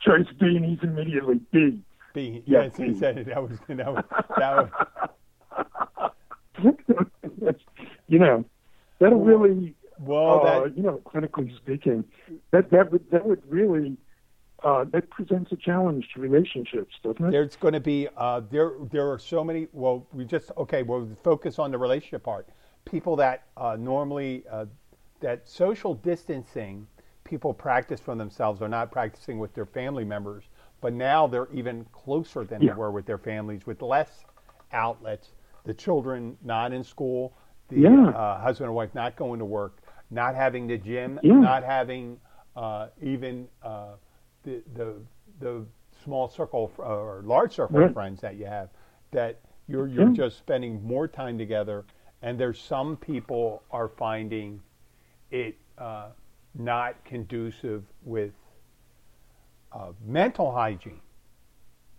choice 0.00 0.26
B, 0.38 0.56
and 0.56 0.64
he's 0.64 0.82
immediately 0.82 1.40
B." 1.52 1.80
B. 2.14 2.42
Yeah, 2.46 2.64
Yes, 2.64 2.76
he 2.76 2.94
said 2.98 3.16
it. 3.18 3.26
That 3.26 3.42
was 3.42 3.58
that 3.68 3.92
was 3.94 4.04
that 4.36 4.56
was. 4.56 6.10
you 8.08 8.18
know, 8.18 8.44
that'll 9.02 9.20
really, 9.24 9.74
Well, 9.98 10.46
uh, 10.46 10.60
that 10.60 10.76
you 10.76 10.82
know, 10.82 11.00
clinically 11.04 11.54
speaking, 11.56 12.04
that 12.52 12.70
that 12.70 12.90
would 12.92 13.10
that 13.10 13.24
would 13.26 13.42
really 13.48 13.96
uh, 14.64 14.84
that 14.92 15.10
presents 15.10 15.50
a 15.52 15.56
challenge 15.56 16.08
to 16.14 16.20
relationships, 16.20 16.94
doesn't 17.02 17.24
it? 17.26 17.30
there's 17.32 17.56
going 17.56 17.74
to 17.74 17.80
be 17.80 18.08
uh, 18.16 18.40
there 18.50 18.72
there 18.90 19.10
are 19.10 19.18
so 19.18 19.42
many. 19.44 19.68
Well, 19.72 20.06
we 20.12 20.24
just 20.24 20.50
okay. 20.56 20.82
We'll 20.82 21.08
focus 21.22 21.58
on 21.58 21.70
the 21.70 21.78
relationship 21.78 22.22
part. 22.22 22.48
People 22.84 23.16
that 23.16 23.44
uh, 23.56 23.76
normally 23.78 24.44
uh, 24.50 24.66
that 25.20 25.48
social 25.48 25.94
distancing 25.94 26.86
people 27.24 27.54
practice 27.54 28.00
for 28.00 28.14
themselves 28.16 28.60
are 28.62 28.68
not 28.68 28.90
practicing 28.90 29.38
with 29.38 29.54
their 29.54 29.66
family 29.66 30.04
members, 30.04 30.44
but 30.80 30.92
now 30.92 31.26
they're 31.26 31.48
even 31.52 31.84
closer 31.92 32.44
than 32.44 32.60
Yeah. 32.60 32.70
they 32.72 32.78
were 32.78 32.90
with 32.90 33.06
their 33.06 33.18
families 33.18 33.66
with 33.66 33.80
less 33.82 34.24
outlets. 34.72 35.28
The 35.64 35.74
children 35.74 36.36
not 36.42 36.72
in 36.72 36.82
school, 36.82 37.32
the 37.72 37.88
Yeah. 37.88 38.12
uh, 38.12 38.38
husband 38.40 38.66
and 38.68 38.76
wife 38.76 38.94
not 38.94 39.16
going 39.16 39.38
to 39.40 39.46
work, 39.46 39.78
not 40.10 40.34
having 40.34 40.66
the 40.66 40.78
gym, 40.78 41.20
Yeah. 41.22 41.40
not 41.40 41.64
having 41.64 42.20
uh, 42.56 42.88
even 43.02 43.48
uh, 43.62 43.94
the 44.44 44.62
the 44.74 44.94
the 45.40 45.66
small 46.04 46.28
circle 46.28 46.64
of- 46.64 46.80
or 46.80 47.22
large 47.24 47.52
circle 47.54 47.82
of 47.82 47.90
friends 47.92 48.20
that 48.20 48.36
you 48.36 48.46
have. 48.46 48.68
That 49.12 49.40
you're 49.68 49.86
you're 49.88 50.08
Yeah. 50.08 50.10
just 50.10 50.38
spending 50.38 50.82
more 50.84 51.08
time 51.08 51.38
together, 51.38 51.84
and 52.22 52.38
there's 52.38 52.60
some 52.60 52.96
people 52.96 53.62
are 53.70 53.88
finding 53.88 54.60
it 55.30 55.56
uh, 55.78 56.10
not 56.54 57.04
conducive 57.04 57.84
with 58.04 58.32
uh, 59.72 59.92
mental 60.04 60.52
hygiene, 60.52 61.00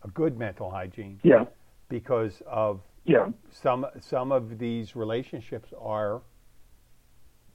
a 0.04 0.08
good 0.10 0.38
mental 0.38 0.70
hygiene, 0.70 1.20
Yeah, 1.24 1.46
because 1.90 2.42
of 2.48 2.82
yeah, 3.06 3.30
some 3.52 3.86
some 4.00 4.32
of 4.32 4.58
these 4.60 4.96
relationships 4.96 5.74
are 5.80 6.22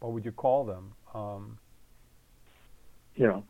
what 0.00 0.12
would 0.12 0.24
you 0.24 0.32
call 0.32 0.64
them? 0.64 0.92
Um, 1.14 1.58
yeah, 3.16 3.40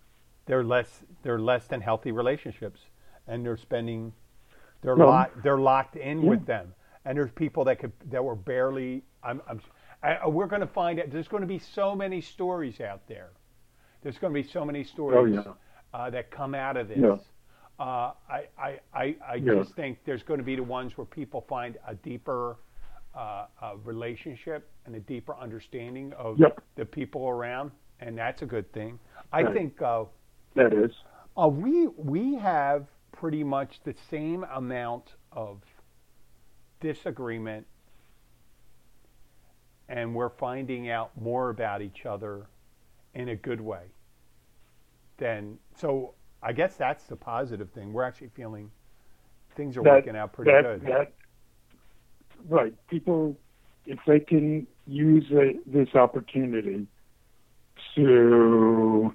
they're 0.46 0.64
less 0.64 1.02
they're 1.22 1.40
less 1.40 1.66
than 1.66 1.80
healthy 1.80 2.12
relationships, 2.12 2.80
and 3.26 3.44
they're 3.44 3.56
spending 3.56 4.12
they're 4.82 4.96
locked 4.96 5.42
they're 5.42 5.58
locked 5.58 5.96
in 5.96 6.22
yeah. 6.22 6.30
with 6.30 6.46
them. 6.46 6.74
And 7.04 7.16
there's 7.16 7.30
people 7.32 7.64
that 7.64 7.78
could 7.78 7.92
that 8.10 8.22
were 8.22 8.36
barely. 8.36 9.02
I'm, 9.22 9.40
I'm 9.48 9.60
I, 10.02 10.26
we're 10.28 10.46
going 10.46 10.60
to 10.60 10.66
find 10.66 11.00
out. 11.00 11.10
There's 11.10 11.28
going 11.28 11.40
to 11.40 11.46
be 11.46 11.58
so 11.58 11.94
many 11.94 12.20
stories 12.20 12.80
out 12.80 13.06
there. 13.08 13.30
There's 14.02 14.18
going 14.18 14.32
to 14.32 14.42
be 14.42 14.48
so 14.48 14.64
many 14.64 14.84
stories 14.84 15.38
Oh, 15.38 15.56
yeah. 15.94 15.98
uh, 15.98 16.10
that 16.10 16.30
come 16.30 16.54
out 16.54 16.76
of 16.76 16.88
this. 16.88 16.98
Yeah. 16.98 17.16
Uh, 17.78 18.12
I 18.28 18.48
I, 18.58 18.80
I, 18.92 19.16
I 19.28 19.36
Yeah. 19.36 19.54
just 19.54 19.74
think 19.74 19.98
there's 20.04 20.22
going 20.22 20.38
to 20.38 20.44
be 20.44 20.56
the 20.56 20.62
ones 20.62 20.96
where 20.98 21.04
people 21.04 21.42
find 21.48 21.78
a 21.86 21.94
deeper 21.94 22.56
uh, 23.14 23.46
uh, 23.62 23.76
relationship 23.84 24.70
and 24.86 24.94
a 24.96 25.00
deeper 25.00 25.36
understanding 25.36 26.12
of 26.14 26.38
Yep. 26.38 26.60
the 26.76 26.84
people 26.84 27.28
around, 27.28 27.70
and 28.00 28.16
that's 28.18 28.42
a 28.42 28.46
good 28.46 28.70
thing. 28.72 28.98
I 29.32 29.42
Right. 29.42 29.52
think 29.52 29.80
uh, 29.82 30.04
that 30.54 30.72
is. 30.72 30.92
uh, 31.36 31.48
we 31.48 31.86
we 31.88 32.34
have 32.36 32.86
pretty 33.12 33.44
much 33.44 33.80
the 33.84 33.94
same 34.10 34.44
amount 34.44 35.14
of 35.32 35.62
disagreement, 36.80 37.66
and 39.88 40.14
we're 40.14 40.28
finding 40.30 40.90
out 40.90 41.10
more 41.20 41.50
about 41.50 41.82
each 41.82 42.06
other 42.06 42.46
in 43.14 43.28
a 43.30 43.36
good 43.36 43.60
way. 43.60 43.86
Then, 45.16 45.58
so 45.76 46.14
I 46.42 46.52
guess 46.52 46.76
that's 46.76 47.04
the 47.04 47.16
positive 47.16 47.70
thing. 47.70 47.92
We're 47.92 48.04
actually 48.04 48.30
feeling 48.34 48.70
things 49.56 49.76
are 49.76 49.82
working 49.82 50.16
out 50.16 50.32
pretty 50.32 50.52
that, 50.52 50.62
good. 50.62 50.82
That, 50.82 51.12
right. 52.48 52.74
People, 52.88 53.36
if 53.86 53.98
they 54.06 54.20
can 54.20 54.66
use 54.86 55.24
a, 55.32 55.54
this 55.66 55.94
opportunity 55.94 56.86
to, 57.96 59.14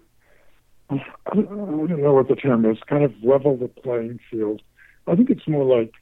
I 0.90 0.96
don't, 0.96 1.48
I 1.48 1.88
don't 1.88 2.02
know 2.02 2.14
what 2.14 2.28
the 2.28 2.36
term 2.36 2.66
is, 2.66 2.78
kind 2.88 3.04
of 3.04 3.14
level 3.24 3.56
the 3.56 3.70
playing 3.70 4.20
field. 4.30 4.62
I 5.08 5.16
think 5.16 5.30
it's 5.30 5.48
more 5.48 5.64
like 5.64 5.94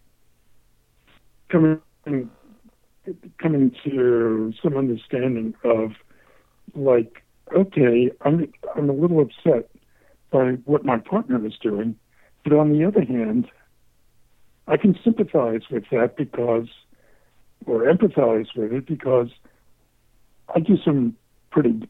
coming 1.50 1.82
coming 3.40 3.72
to 3.84 4.54
some 4.62 4.78
understanding 4.78 5.56
of 5.64 5.92
like, 6.76 7.24
okay, 7.56 8.12
I'm 8.22 8.52
I'm 8.76 8.90
a 8.90 8.94
little 8.94 9.22
upset 9.22 9.70
by 10.32 10.52
what 10.66 10.86
my 10.86 10.98
partner 10.98 11.46
is 11.46 11.54
doing, 11.62 11.96
but 12.44 12.54
on 12.54 12.72
the 12.72 12.86
other 12.86 13.04
hand, 13.04 13.50
I 14.68 14.78
can 14.78 14.98
sympathize 15.04 15.62
with 15.70 15.84
that 15.92 16.16
because, 16.16 16.68
or 17.66 17.82
empathize 17.82 18.48
with 18.56 18.72
it 18.72 18.88
because 18.88 19.30
I 20.54 20.60
do 20.60 20.78
some 20.84 21.16
pretty 21.52 21.88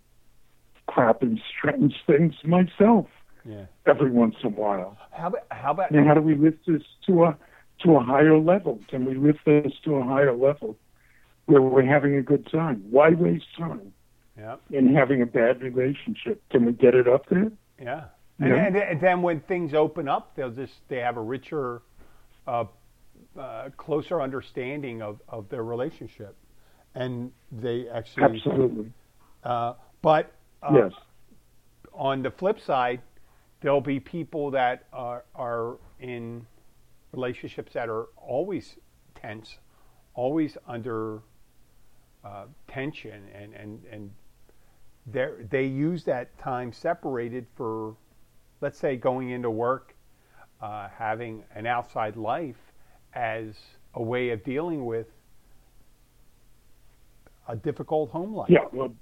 crappy, 0.87 1.41
strange 1.57 1.95
things 2.05 2.33
myself 2.43 3.07
yeah. 3.45 3.65
every 3.85 4.11
once 4.11 4.35
in 4.43 4.47
a 4.47 4.55
while. 4.55 4.97
How 5.11 5.27
about 5.27 5.45
how 5.51 5.71
about 5.71 5.91
Now, 5.91 6.05
how 6.05 6.13
do 6.13 6.21
we 6.21 6.35
lift 6.35 6.65
this 6.67 6.83
to 7.07 7.25
a 7.25 7.37
to 7.83 7.95
a 7.95 8.03
higher 8.03 8.37
level? 8.37 8.79
Can 8.87 9.05
we 9.05 9.15
lift 9.15 9.45
this 9.45 9.73
to 9.85 9.95
a 9.95 10.03
higher 10.03 10.35
level 10.35 10.77
where 11.45 11.61
we're 11.61 11.85
having 11.85 12.15
a 12.15 12.21
good 12.21 12.49
time? 12.51 12.83
Why 12.89 13.09
waste 13.09 13.45
time 13.57 13.93
yeah 14.37 14.55
in 14.69 14.93
having 14.93 15.21
a 15.21 15.25
bad 15.25 15.61
relationship? 15.61 16.41
Can 16.49 16.65
we 16.65 16.73
get 16.73 16.95
it 16.95 17.07
up 17.07 17.27
there? 17.29 17.51
yeah. 17.81 18.05
And, 18.41 18.49
Yeah. 18.49 18.65
and, 18.65 18.75
and 18.75 19.01
then 19.01 19.21
when 19.21 19.39
things 19.41 19.73
open 19.73 20.07
up, 20.09 20.35
they'll 20.35 20.51
just 20.51 20.73
they 20.89 20.97
have 20.97 21.17
a 21.17 21.21
richer, 21.21 21.83
uh, 22.47 22.65
uh, 23.39 23.69
closer 23.77 24.21
understanding 24.21 25.01
of, 25.01 25.21
of 25.29 25.47
their 25.49 25.63
relationship, 25.63 26.35
and 26.95 27.31
they 27.51 27.87
actually 27.89 28.23
Absolutely. 28.23 28.91
Uh, 29.43 29.73
but 30.01 30.33
uh, 30.63 30.71
yes. 30.73 30.93
on 31.93 32.23
the 32.23 32.31
flip 32.31 32.59
side, 32.59 33.01
there'll 33.61 33.81
be 33.81 33.99
people 33.99 34.51
that 34.51 34.87
are, 34.91 35.23
are 35.35 35.77
in 35.99 36.45
relationships 37.13 37.73
that 37.73 37.89
are 37.89 38.07
always 38.17 38.75
tense, 39.15 39.57
always 40.15 40.57
under 40.67 41.21
uh, 42.23 42.45
tension, 42.67 43.23
and 43.35 43.53
and 43.53 43.83
and 43.91 44.11
they 45.05 45.27
they 45.49 45.65
use 45.65 46.03
that 46.05 46.37
time 46.39 46.73
separated 46.73 47.45
for, 47.55 47.95
let's 48.61 48.77
say, 48.79 48.95
going 48.95 49.29
into 49.31 49.49
work, 49.49 49.95
uh, 50.61 50.87
having 50.89 51.43
an 51.55 51.65
outside 51.65 52.15
life 52.15 52.57
as 53.13 53.55
a 53.95 54.01
way 54.01 54.29
of 54.29 54.43
dealing 54.43 54.85
with 54.85 55.07
a 57.47 57.55
difficult 57.55 58.11
home 58.11 58.33
life. 58.33 58.49
Yeah, 58.49 58.65
well, 58.71 58.93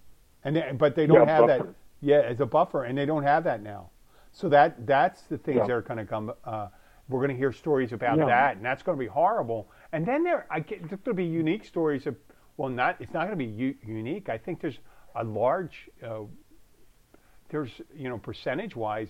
And 0.43 0.55
they, 0.55 0.71
but 0.77 0.95
they 0.95 1.05
don't 1.05 1.27
Yeah, 1.27 1.35
have 1.35 1.47
that. 1.47 1.59
buffer. 1.59 1.75
Yeah, 2.01 2.19
as 2.21 2.39
a 2.39 2.45
buffer, 2.45 2.85
and 2.85 2.97
they 2.97 3.05
don't 3.05 3.23
have 3.23 3.43
that 3.43 3.61
now. 3.61 3.89
So 4.31 4.47
that 4.49 4.87
that's 4.87 5.23
the 5.23 5.37
things 5.37 5.57
Yeah. 5.57 5.65
that 5.67 5.73
are 5.73 5.81
going 5.81 5.97
to 5.97 6.05
come. 6.05 6.31
Uh, 6.45 6.69
we're 7.09 7.19
going 7.19 7.31
to 7.31 7.35
hear 7.37 7.51
stories 7.51 7.91
about 7.91 8.17
Yeah. 8.19 8.25
that, 8.27 8.55
and 8.55 8.65
that's 8.65 8.81
going 8.83 8.97
to 8.97 8.99
be 8.99 9.07
horrible. 9.07 9.69
And 9.91 10.05
then 10.05 10.23
there, 10.23 10.45
I 10.49 10.61
get 10.61 10.79
there's 10.79 10.91
going 10.91 11.03
to 11.03 11.13
be 11.13 11.25
unique 11.25 11.65
stories 11.65 12.07
of. 12.07 12.15
Well, 12.55 12.69
not 12.69 12.97
it's 12.99 13.13
not 13.13 13.27
going 13.27 13.37
to 13.37 13.45
be 13.45 13.51
u- 13.51 13.75
unique. 13.85 14.29
I 14.29 14.37
think 14.37 14.61
there's 14.61 14.79
a 15.15 15.23
large. 15.23 15.89
Uh, 16.01 16.21
there's 17.49 17.81
you 17.93 18.07
know 18.07 18.17
percentage 18.17 18.75
wise, 18.75 19.09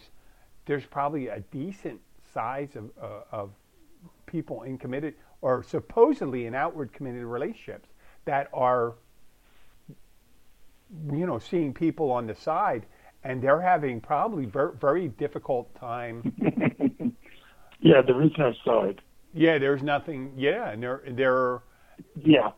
there's 0.70 0.86
probably 0.86 1.30
a 1.30 1.42
decent 1.52 2.02
size 2.34 2.78
of 2.78 2.92
uh, 3.02 3.22
of 3.34 3.52
people 4.28 4.64
in 4.64 4.78
committed 4.78 5.16
or 5.42 5.64
supposedly 5.64 6.46
in 6.48 6.56
outward 6.56 6.94
committed 6.94 7.24
relationships 7.26 7.90
that 8.26 8.50
are 8.54 8.96
you 11.12 11.26
know, 11.26 11.40
seeing 11.40 11.74
people 11.74 12.12
on 12.12 12.28
the 12.28 12.36
side, 12.36 12.86
and 13.24 13.42
they're 13.42 13.62
having 13.62 14.02
probably 14.02 14.46
ver- 14.46 14.74
very 14.74 15.10
difficult 15.10 15.74
time. 15.76 16.26
yeah, 17.82 18.02
there 18.02 18.22
is 18.24 18.32
no 18.38 18.54
side. 18.66 19.02
yeah, 19.34 19.58
there's 19.58 19.84
nothing. 19.84 20.34
Yeah, 20.38 20.70
and 20.72 20.84
they're 20.84 21.04
they're 21.10 21.62
Yeah, 22.16 22.52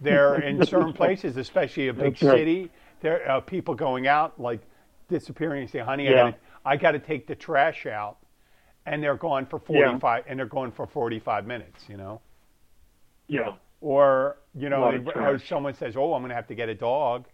they're 0.00 0.40
in 0.40 0.62
certain 0.62 0.92
places, 0.92 1.36
especially 1.36 1.88
a 1.88 1.94
big 1.94 2.22
right. 2.22 2.38
city. 2.38 2.70
There 3.00 3.28
are 3.30 3.40
people 3.42 3.74
going 3.74 4.06
out 4.06 4.40
like 4.40 4.60
disappearing 5.08 5.62
and 5.62 5.70
say, 5.70 5.80
"Honey, 5.80 6.08
I 6.08 6.12
Yeah. 6.12 6.14
gotta, 6.14 6.36
I 6.68 6.76
got 6.76 6.92
to 6.92 6.98
take 6.98 7.26
the 7.26 7.34
trash 7.34 7.86
out," 7.86 8.18
and 8.86 9.02
they're 9.02 9.16
gone 9.16 9.46
for 9.46 9.60
Yeah. 9.68 9.98
45, 9.98 10.24
and 10.28 10.38
they're 10.38 10.46
gone 10.46 10.70
for 10.72 10.86
45 10.86 11.46
minutes. 11.46 11.88
You 11.88 11.96
know. 11.96 12.20
yeah, 13.28 13.52
Or 13.80 14.38
you 14.54 14.68
know, 14.68 14.82
or 15.14 15.38
someone 15.38 15.74
says, 15.74 15.96
"Oh, 15.96 16.14
I'm 16.14 16.22
going 16.22 16.30
to 16.30 16.34
have 16.34 16.48
to 16.48 16.54
get 16.54 16.68
a 16.68 16.74
dog," 16.74 17.26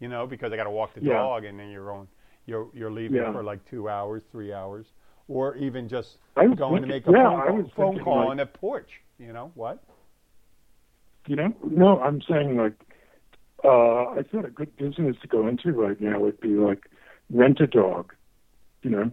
you 0.00 0.08
know, 0.08 0.26
because 0.26 0.52
I 0.52 0.56
got 0.56 0.64
to 0.64 0.70
walk 0.70 0.94
the 0.94 1.02
Yeah. 1.02 1.14
dog, 1.14 1.44
and 1.44 1.58
then 1.58 1.70
you're 1.70 1.86
going, 1.86 2.08
you're 2.46 2.68
you're 2.74 2.90
leaving 2.90 3.16
Yeah. 3.22 3.32
for 3.32 3.42
like 3.42 3.64
two 3.66 3.88
hours, 3.88 4.22
three 4.32 4.52
hours, 4.52 4.86
or 5.28 5.56
even 5.56 5.88
just 5.88 6.18
going 6.56 6.82
to 6.82 6.88
make 6.88 7.06
a 7.06 7.12
yeah, 7.12 7.22
phone 7.24 7.62
call, 7.64 7.70
phone 7.76 7.98
call 8.04 8.18
like- 8.20 8.28
on 8.30 8.36
the 8.38 8.46
porch. 8.46 9.00
You 9.18 9.32
know 9.32 9.50
what? 9.54 9.82
you 11.28 11.34
know. 11.34 11.52
No, 11.64 12.00
I'm 12.00 12.20
saying 12.22 12.56
like, 12.56 12.74
uh, 13.64 14.10
I 14.18 14.22
thought 14.30 14.44
a 14.44 14.50
good 14.50 14.76
business 14.76 15.16
to 15.22 15.26
go 15.28 15.48
into 15.48 15.72
right 15.72 16.00
now 16.00 16.20
would 16.20 16.40
be 16.40 16.50
like 16.50 16.88
rent 17.30 17.60
a 17.60 17.66
dog. 17.66 18.14
You 18.86 18.92
know. 18.92 19.10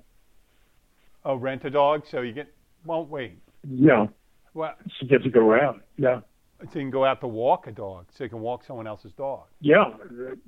Oh, 1.26 1.36
rent 1.36 1.66
a 1.66 1.72
dog, 1.72 2.04
so 2.06 2.22
you 2.22 2.32
get. 2.32 2.54
Well, 2.86 3.06
wait. 3.08 3.40
Yeah, 3.68 4.06
Well, 4.54 4.76
so 4.86 4.92
you 5.02 5.08
get 5.08 5.24
to 5.24 5.30
go 5.32 5.54
out. 5.56 5.82
Yeah, 5.98 6.20
so 6.60 6.66
you 6.80 6.82
can 6.82 6.90
go 6.92 7.06
out 7.06 7.22
to 7.22 7.28
walk 7.28 7.66
a 7.66 7.72
dog, 7.72 8.06
so 8.12 8.24
you 8.26 8.30
can 8.30 8.40
walk 8.42 8.64
someone 8.66 8.86
else's 8.86 9.14
dog. 9.14 9.46
yeah, 9.62 9.86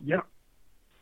yeah. 0.04 0.18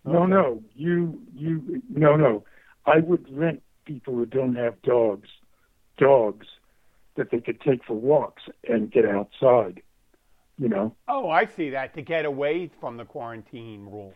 No, 0.06 0.26
no, 0.26 0.62
you, 0.76 1.22
you, 1.36 1.82
no, 1.90 2.16
no. 2.16 2.44
I 2.86 3.00
would 3.00 3.26
rent 3.36 3.62
people 3.86 4.14
who 4.14 4.26
don't 4.26 4.56
have 4.56 4.82
dogs, 4.84 5.28
dogs 5.98 6.46
that 7.16 7.32
they 7.32 7.40
could 7.42 7.60
take 7.62 7.84
for 7.84 7.94
walks 7.96 8.44
and 8.70 8.90
get 8.92 9.06
outside. 9.06 9.82
You 10.60 10.70
know, 10.70 10.96
Oh, 11.10 11.30
I 11.30 11.46
see 11.46 11.72
that 11.72 11.94
to 11.96 12.02
get 12.02 12.24
away 12.26 12.70
from 12.80 12.96
the 12.98 13.06
quarantine 13.06 13.86
rules. 13.86 14.14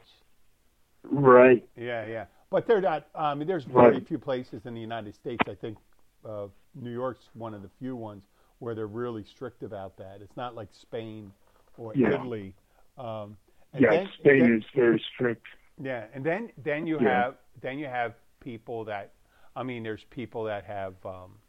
right? 1.04 1.68
Yeah, 1.76 2.06
yeah. 2.06 2.26
But 2.50 2.66
they're 2.66 2.82
not. 2.82 3.08
I 3.14 3.34
mean, 3.36 3.48
there's 3.48 3.66
very 3.66 3.94
Right. 3.96 4.08
few 4.08 4.18
places 4.18 4.66
in 4.66 4.74
the 4.74 4.80
United 4.82 5.16
States. 5.16 5.44
I 5.48 5.56
think 5.56 5.78
uh, 6.26 6.48
New 6.76 6.92
York's 6.92 7.30
one 7.34 7.54
of 7.54 7.62
the 7.62 7.70
few 7.80 7.96
ones 7.96 8.24
where 8.60 8.74
they're 8.74 8.88
really 8.88 9.24
strict 9.24 9.64
about 9.64 9.98
that. 9.98 10.22
It's 10.22 10.36
not 10.38 10.56
like 10.56 10.70
Spain 10.74 11.32
or 11.78 11.94
Yeah. 11.96 12.10
Italy. 12.14 12.56
Um, 12.98 13.38
and 13.74 13.82
Yeah, 13.84 13.90
then- 13.92 14.10
Spain 14.18 14.40
then- 14.40 14.54
is 14.58 14.66
very 14.74 15.00
strict. 15.14 15.46
Yeah, 15.80 16.08
and 16.14 16.26
then 16.26 16.52
then 16.58 16.88
you 16.88 17.00
Yeah. 17.00 17.10
have 17.24 17.38
then 17.62 17.78
you 17.80 17.88
have 17.88 18.16
people 18.40 18.86
that, 18.86 19.14
I 19.56 19.64
mean, 19.64 19.84
there's 19.84 20.04
people 20.06 20.44
that 20.46 20.64
have. 20.64 21.06
Um, 21.06 21.40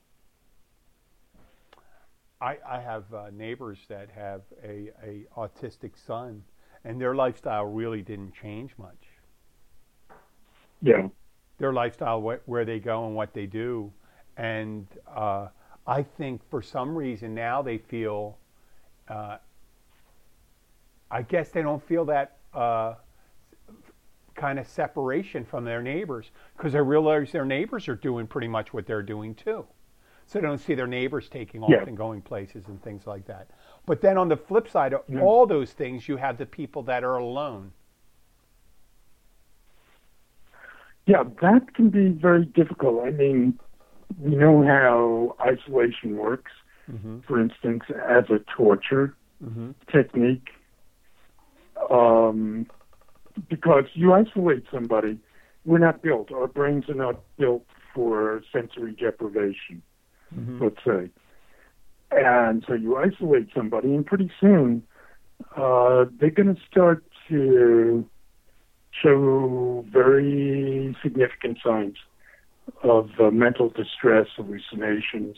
I 2.41 2.59
I 2.67 2.81
have 2.81 3.13
uh, 3.15 3.31
neighbors 3.31 3.87
that 3.89 4.11
have 4.11 4.43
a 4.63 4.91
a 5.03 5.27
autistic 5.37 5.97
son, 5.97 6.45
and 6.85 7.01
their 7.01 7.15
lifestyle 7.15 7.65
really 7.67 8.03
didn't 8.03 8.33
change 8.33 8.77
much. 8.79 9.08
Yeah, 10.83 11.09
their 11.59 11.73
lifestyle, 11.73 12.21
wh- 12.21 12.49
where 12.49 12.64
they 12.64 12.79
go 12.79 13.07
and 13.07 13.14
what 13.17 13.35
they 13.35 13.47
do. 13.47 13.93
And 14.37 14.87
uh, 15.12 15.49
I 15.87 16.03
think 16.03 16.41
for 16.51 16.62
some 16.62 16.95
reason 16.97 17.35
now 17.35 17.62
they 17.62 17.79
feel, 17.79 18.38
uh, 19.09 19.38
I 21.11 21.23
guess 21.23 21.49
they 21.51 21.62
don't 21.62 21.83
feel 21.83 22.05
that 22.07 22.37
uh, 22.55 22.95
kind 24.35 24.59
of 24.59 24.67
separation 24.69 25.45
from 25.45 25.64
their 25.64 25.83
neighbors 25.83 26.31
because 26.57 26.73
they 26.73 26.81
realize 26.81 27.33
their 27.33 27.45
neighbors 27.45 27.88
are 27.88 27.97
doing 27.97 28.27
pretty 28.27 28.49
much 28.49 28.73
what 28.73 28.87
they're 28.87 29.03
doing 29.03 29.35
too. 29.35 29.67
So 30.27 30.38
they 30.38 30.47
don't 30.47 30.59
see 30.59 30.75
their 30.75 30.87
neighbors 30.87 31.29
taking 31.29 31.62
off 31.64 31.71
Yeah. 31.71 31.85
and 31.87 31.97
going 31.97 32.21
places 32.21 32.69
and 32.69 32.81
things 32.83 33.07
like 33.07 33.25
that. 33.27 33.49
But 33.87 34.01
then 34.03 34.19
on 34.19 34.29
the 34.29 34.37
flip 34.37 34.69
side 34.69 34.93
of 34.93 35.03
Yeah. 35.09 35.23
all 35.23 35.47
those 35.47 35.73
things, 35.73 36.07
you 36.07 36.17
have 36.19 36.37
the 36.37 36.47
people 36.47 36.83
that 36.85 37.03
are 37.03 37.17
alone. 37.17 37.73
Yeah, 41.09 41.25
that 41.42 41.75
can 41.75 41.90
be 41.90 42.11
very 42.11 42.44
difficult. 42.44 43.05
I 43.05 43.11
mean, 43.11 43.59
we 44.21 44.37
know 44.37 44.62
how 44.64 45.35
isolation 45.40 46.16
works. 46.16 46.53
Mm-hmm. 46.88 47.21
For 47.27 47.40
instance, 47.40 47.83
as 48.09 48.25
a 48.31 48.38
torture 48.57 49.14
Mm-hmm. 49.40 49.71
technique, 49.97 50.49
um, 51.92 52.66
because 53.49 53.85
you 53.94 54.12
isolate 54.12 54.64
somebody. 54.73 55.16
We're 55.64 55.79
not 55.79 56.03
built. 56.03 56.33
Our 56.33 56.49
brains 56.49 56.88
are 56.88 56.94
not 56.94 57.21
built 57.38 57.64
for 57.94 58.42
sensory 58.53 58.97
deprivation. 58.99 59.81
Mm-hmm. 60.35 60.62
let's 60.62 60.77
say. 60.85 61.11
And 62.11 62.64
so 62.66 62.75
you 62.75 62.97
isolate 62.97 63.49
somebody, 63.55 63.94
and 63.94 64.05
pretty 64.05 64.31
soon 64.40 64.83
uh, 65.57 66.07
they're 66.18 66.31
going 66.31 66.55
to 66.55 66.61
start 66.71 67.05
to 67.29 68.05
show 69.03 69.85
very 69.91 70.97
significant 71.03 71.59
signs 71.65 71.97
of 72.83 73.11
uh, 73.21 73.31
mental 73.31 73.69
distress, 73.71 74.27
hallucinations, 74.37 75.37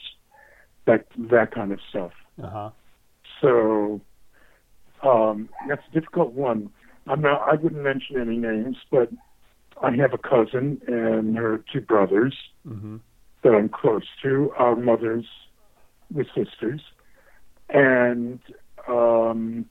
that 0.87 1.07
that 1.31 1.53
kind 1.55 1.73
of 1.73 1.79
stuff. 1.89 2.13
Uh 2.43 2.49
huh. 2.51 2.71
So 3.41 4.01
um, 5.03 5.49
that's 5.69 5.83
a 5.91 5.93
difficult 5.93 6.33
one. 6.33 6.71
I'm 7.07 7.21
not. 7.23 7.43
I 7.43 7.55
wouldn't 7.55 7.83
mention 7.83 8.21
any 8.21 8.37
names, 8.37 8.77
but 8.91 9.11
I 9.83 9.93
have 9.97 10.13
a 10.13 10.19
cousin 10.19 10.81
and 10.87 11.37
her 11.37 11.63
two 11.73 11.81
brothers 11.81 12.37
Mm-hmm. 12.69 12.97
that 13.43 13.55
I'm 13.55 13.69
close 13.71 14.05
to. 14.23 14.53
Our 14.59 14.77
mothers 14.77 15.25
were 16.13 16.27
sisters, 16.35 16.83
and 17.71 18.39
um, 18.87 19.65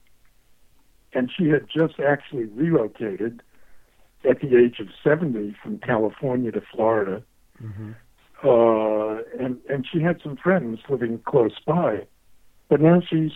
and 1.13 1.29
she 1.35 1.49
had 1.49 1.67
just 1.71 1.99
actually 1.99 2.45
relocated 2.45 3.41
at 4.27 4.41
the 4.41 4.57
age 4.57 4.79
of 4.79 4.87
70 5.03 5.55
from 5.61 5.79
California 5.79 6.51
to 6.51 6.61
Florida, 6.73 7.23
Mm-hmm. 7.61 7.91
uh, 8.47 9.43
and 9.43 9.57
and 9.67 9.85
she 9.91 10.01
had 10.01 10.21
some 10.23 10.37
friends 10.37 10.79
living 10.87 11.19
close 11.25 11.59
by, 11.67 12.07
but 12.69 12.79
now 12.79 13.01
she's 13.01 13.33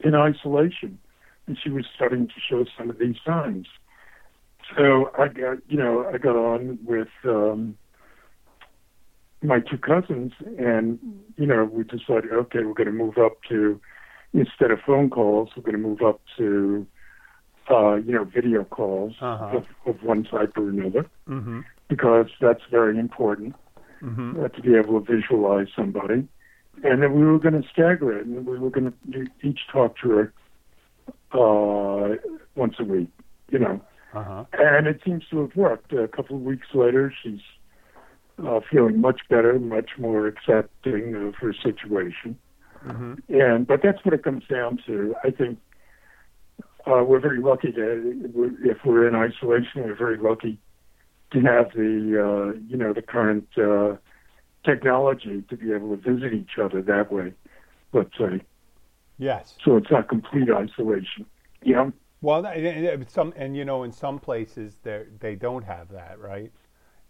in 0.00 0.14
isolation, 0.14 0.98
and 1.46 1.56
she 1.58 1.70
was 1.70 1.86
starting 1.94 2.26
to 2.26 2.34
show 2.50 2.66
some 2.76 2.90
of 2.90 2.98
these 2.98 3.16
signs. 3.24 3.66
So 4.76 5.10
I 5.18 5.28
got 5.28 5.58
you 5.68 5.78
know 5.78 6.06
I 6.12 6.18
got 6.18 6.36
on 6.36 6.78
with. 6.84 7.08
Um, 7.24 7.78
my 9.44 9.58
two 9.58 9.78
cousins, 9.78 10.32
and 10.58 10.98
you 11.36 11.46
know, 11.46 11.64
we 11.64 11.82
decided, 11.82 12.32
okay, 12.32 12.60
we're 12.62 12.74
going 12.74 12.86
to 12.86 12.92
move 12.92 13.18
up 13.18 13.38
to 13.48 13.80
instead 14.32 14.70
of 14.70 14.78
phone 14.86 15.10
calls, 15.10 15.50
we're 15.56 15.62
going 15.62 15.72
to 15.72 15.88
move 15.88 16.00
up 16.00 16.20
to 16.38 16.86
uh, 17.74 17.94
you 18.06 18.12
know 18.16 18.24
video 18.24 18.64
calls 18.64 19.14
Uh-huh. 19.20 19.58
of, 19.58 19.64
of 19.86 20.02
one 20.02 20.22
type 20.24 20.52
or 20.56 20.68
another 20.68 21.04
Mm-hmm. 21.28 21.60
because 21.88 22.28
that's 22.40 22.64
very 22.70 22.98
important 22.98 23.54
Mm-hmm. 24.02 24.44
uh, 24.44 24.48
to 24.48 24.60
be 24.60 24.74
able 24.74 25.00
to 25.00 25.04
visualize 25.16 25.68
somebody. 25.76 26.26
And 26.82 26.96
then 27.02 27.12
we 27.14 27.22
were 27.24 27.38
going 27.38 27.58
to 27.62 27.68
stagger 27.72 28.10
it, 28.18 28.26
and 28.26 28.44
we 28.44 28.58
were 28.58 28.70
going 28.70 28.92
to 29.12 29.26
each 29.48 29.60
talk 29.72 29.96
to 30.02 30.08
her 30.10 30.32
uh, 31.32 32.16
once 32.56 32.74
a 32.80 32.84
week, 32.84 33.10
you 33.50 33.58
know. 33.60 33.80
Uh-huh. 34.12 34.44
And 34.54 34.86
it 34.88 35.00
seems 35.04 35.22
to 35.30 35.40
have 35.42 35.54
worked. 35.56 35.92
A 35.92 36.08
couple 36.08 36.36
of 36.36 36.42
weeks 36.42 36.66
later, 36.74 37.14
she's 37.22 37.40
uh, 38.44 38.58
feeling 38.70 39.00
much 39.00 39.20
better, 39.30 39.58
much 39.58 39.90
more 39.98 40.26
accepting 40.26 41.14
of 41.14 41.34
her 41.36 41.54
situation. 41.54 42.36
Mm-hmm. 42.86 43.14
And 43.32 43.66
but 43.66 43.80
that's 43.82 44.04
what 44.04 44.12
it 44.14 44.24
comes 44.24 44.44
down 44.50 44.78
to. 44.86 45.14
I 45.24 45.30
think 45.30 45.58
uh, 46.86 47.04
we're 47.04 47.20
very 47.20 47.40
lucky 47.40 47.72
to 47.72 48.58
if 48.64 48.78
we're 48.84 49.08
in 49.08 49.14
isolation. 49.14 49.82
We're 49.84 49.94
very 49.94 50.18
lucky 50.18 50.58
to 51.32 51.40
have 51.40 51.72
the 51.72 52.52
uh, 52.54 52.58
you 52.68 52.76
know 52.76 52.92
the 52.92 53.02
current 53.02 53.48
uh, 53.56 53.96
technology 54.64 55.42
to 55.48 55.56
be 55.56 55.72
able 55.72 55.96
to 55.96 56.12
visit 56.14 56.32
each 56.32 56.58
other 56.62 56.82
that 56.82 57.12
way. 57.12 57.32
Let's 57.92 58.16
say 58.18 58.42
Yes. 59.18 59.56
so 59.64 59.76
it's 59.76 59.90
not 59.90 60.08
complete 60.08 60.50
isolation. 60.50 61.26
Know. 61.64 61.92
Well, 62.20 62.42
some 63.08 63.32
and 63.36 63.56
you 63.56 63.64
know, 63.64 63.82
in 63.84 63.92
some 63.92 64.18
places 64.18 64.78
they 64.82 65.04
they 65.20 65.34
don't 65.34 65.64
have 65.64 65.90
that, 65.90 66.18
right? 66.18 66.50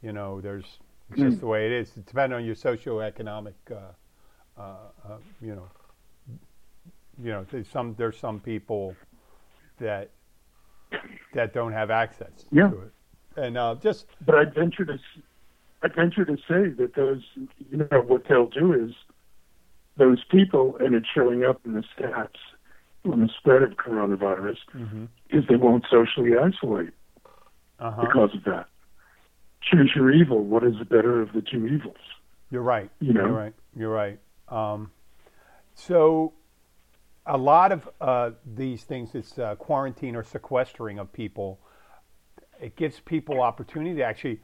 You 0.02 0.12
know, 0.12 0.40
there's 0.40 0.78
it's 1.10 1.20
just 1.20 1.40
the 1.40 1.46
way 1.46 1.66
it 1.66 1.72
is. 1.72 1.96
It 1.96 2.06
depends 2.06 2.34
on 2.34 2.44
your 2.44 2.54
socioeconomic, 2.54 3.54
uh, 3.70 4.60
uh, 4.60 4.62
uh, 5.04 5.16
you 5.40 5.54
know, 5.54 5.68
you 7.22 7.30
know, 7.30 7.46
there's 7.50 7.68
some 7.68 7.94
there's 7.96 8.16
some 8.16 8.40
people 8.40 8.94
that 9.82 10.10
that 11.34 11.52
don't 11.54 11.72
have 11.72 11.90
access 11.90 12.46
Yeah. 12.50 12.70
to 12.70 12.80
it, 12.80 12.92
and 13.36 13.56
uh, 13.56 13.76
just 13.80 14.06
But 14.24 14.34
I'd 14.36 14.54
venture 14.54 14.84
to, 14.84 14.98
I'd 15.82 15.94
venture 15.94 16.24
to 16.24 16.36
say 16.36 16.68
that 16.68 16.92
those, 16.94 17.22
you 17.70 17.78
know, 17.78 18.00
what 18.06 18.24
they'll 18.28 18.48
do 18.48 18.72
is 18.72 18.92
those 19.96 20.22
people, 20.30 20.76
and 20.80 20.94
it's 20.94 21.06
showing 21.14 21.44
up 21.44 21.60
in 21.64 21.74
the 21.74 21.84
stats 21.96 22.40
on 23.04 23.20
the 23.20 23.28
spread 23.38 23.62
of 23.62 23.70
coronavirus, 23.72 24.58
is 25.30 25.44
they 25.48 25.56
won't 25.56 25.84
socially 25.90 26.32
isolate 26.36 26.92
uh-huh. 27.78 28.02
because 28.02 28.30
of 28.34 28.44
that. 28.44 28.66
Choose 29.62 29.92
your 29.94 30.10
evil. 30.12 30.44
What 30.44 30.64
is 30.64 30.74
the 30.78 30.84
better 30.84 31.20
of 31.20 31.32
the 31.32 31.40
two 31.42 31.66
evils? 31.66 31.96
You're 32.50 32.62
right. 32.62 32.90
You 33.00 33.12
know? 33.12 33.26
You're 33.26 33.32
right. 33.32 33.54
You're 33.76 33.90
right. 33.90 34.18
Um, 34.48 34.90
so, 35.74 36.32
a 37.26 37.36
lot 37.38 37.72
of 37.72 37.88
uh, 38.00 38.30
these 38.54 38.84
things, 38.84 39.12
this 39.12 39.38
uh, 39.38 39.54
quarantine 39.56 40.16
or 40.16 40.24
sequestering 40.24 40.98
of 40.98 41.12
people, 41.12 41.60
it 42.60 42.76
gives 42.76 43.00
people 43.00 43.40
opportunity 43.42 43.96
to 43.96 44.02
actually. 44.02 44.40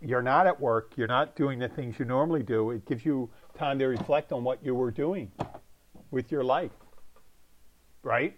You're 0.00 0.22
not 0.22 0.46
at 0.46 0.60
work. 0.60 0.92
You're 0.96 1.08
not 1.08 1.36
doing 1.36 1.58
the 1.58 1.68
things 1.68 1.98
you 1.98 2.04
normally 2.04 2.42
do. 2.44 2.70
It 2.70 2.86
gives 2.86 3.04
you 3.04 3.30
time 3.58 3.78
to 3.80 3.86
reflect 3.86 4.32
on 4.32 4.44
what 4.44 4.64
you 4.64 4.74
were 4.74 4.90
doing 4.92 5.32
with 6.10 6.32
your 6.32 6.44
life, 6.44 6.72
right? 8.02 8.36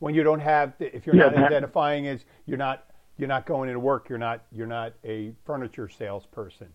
When 0.00 0.14
you 0.14 0.22
don't 0.22 0.40
have, 0.40 0.74
if 0.80 1.06
you're 1.06 1.16
Yeah, 1.16 1.16
not 1.16 1.34
identifying 1.34 2.08
as 2.08 2.24
you're 2.46 2.58
not 2.58 2.86
you're 3.18 3.28
not 3.28 3.46
going 3.46 3.68
into 3.70 3.80
work, 3.80 4.08
you're 4.08 4.18
not 4.18 4.44
you're 4.52 4.66
not 4.66 4.94
a 5.04 5.32
furniture 5.44 5.88
salesperson, 5.88 6.68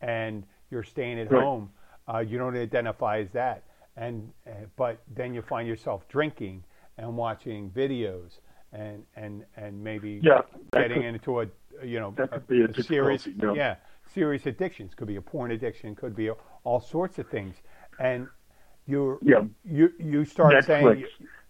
and 0.00 0.44
you're 0.70 0.82
staying 0.84 1.20
at 1.20 1.28
Right. 1.28 1.38
home. 1.38 1.70
Uh, 2.12 2.18
you 2.18 2.38
don't 2.38 2.56
identify 2.56 3.20
as 3.20 3.30
that, 3.32 3.64
and 3.96 4.30
uh, 4.46 4.50
but 4.76 4.98
then 5.14 5.32
you 5.34 5.42
find 5.42 5.66
yourself 5.66 6.06
drinking 6.08 6.62
and 6.98 7.16
watching 7.16 7.70
videos 7.70 8.40
and 8.72 9.02
and 9.16 9.44
and 9.56 9.82
maybe 9.82 10.20
Yeah, 10.22 10.42
getting 10.72 10.98
could- 11.02 11.04
into 11.06 11.40
a 11.40 11.46
you 11.84 12.00
know 12.00 12.14
be 12.48 12.62
a 12.62 12.82
serious 12.82 13.26
yeah. 13.26 13.52
yeah 13.54 13.74
serious 14.14 14.46
addictions 14.46 14.94
could 14.94 15.08
be 15.08 15.16
a 15.16 15.20
porn 15.22 15.50
addiction 15.50 15.94
could 15.94 16.14
be 16.16 16.30
all 16.64 16.80
sorts 16.80 17.18
of 17.18 17.28
things 17.28 17.56
and 17.98 18.26
you 18.86 19.18
Yeah. 19.22 19.44
you 19.64 19.92
you 19.98 20.24
start 20.24 20.64
saying 20.64 21.04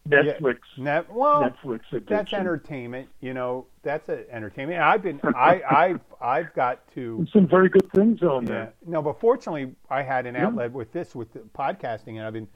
Netflix. 0.09 0.59
Yeah, 0.77 0.85
net, 0.85 1.12
well 1.12 1.42
Netflix 1.42 1.81
addiction. 1.92 2.07
that's 2.09 2.33
entertainment 2.33 3.09
you 3.21 3.35
know 3.35 3.66
that's 3.83 4.09
a 4.09 4.25
entertainment 4.33 4.81
I've 4.81 5.03
been 5.03 5.21
I 5.35 5.62
I've 5.71 6.01
I've 6.21 6.55
got 6.55 6.87
to 6.95 7.16
There's 7.19 7.33
some 7.33 7.49
very 7.49 7.69
good 7.69 7.90
things 7.92 8.23
on 8.23 8.47
yeah. 8.47 8.49
there. 8.49 8.75
No, 8.87 9.03
but 9.03 9.21
fortunately, 9.21 9.75
I 9.90 10.03
had 10.03 10.27
an 10.27 10.35
Yeah. 10.35 10.47
outlet 10.47 10.73
with 10.73 10.92
this, 10.92 11.14
with 11.14 11.33
the 11.33 11.40
podcasting, 11.40 12.16
and 12.16 12.23
I've 12.23 12.33
been 12.33 12.49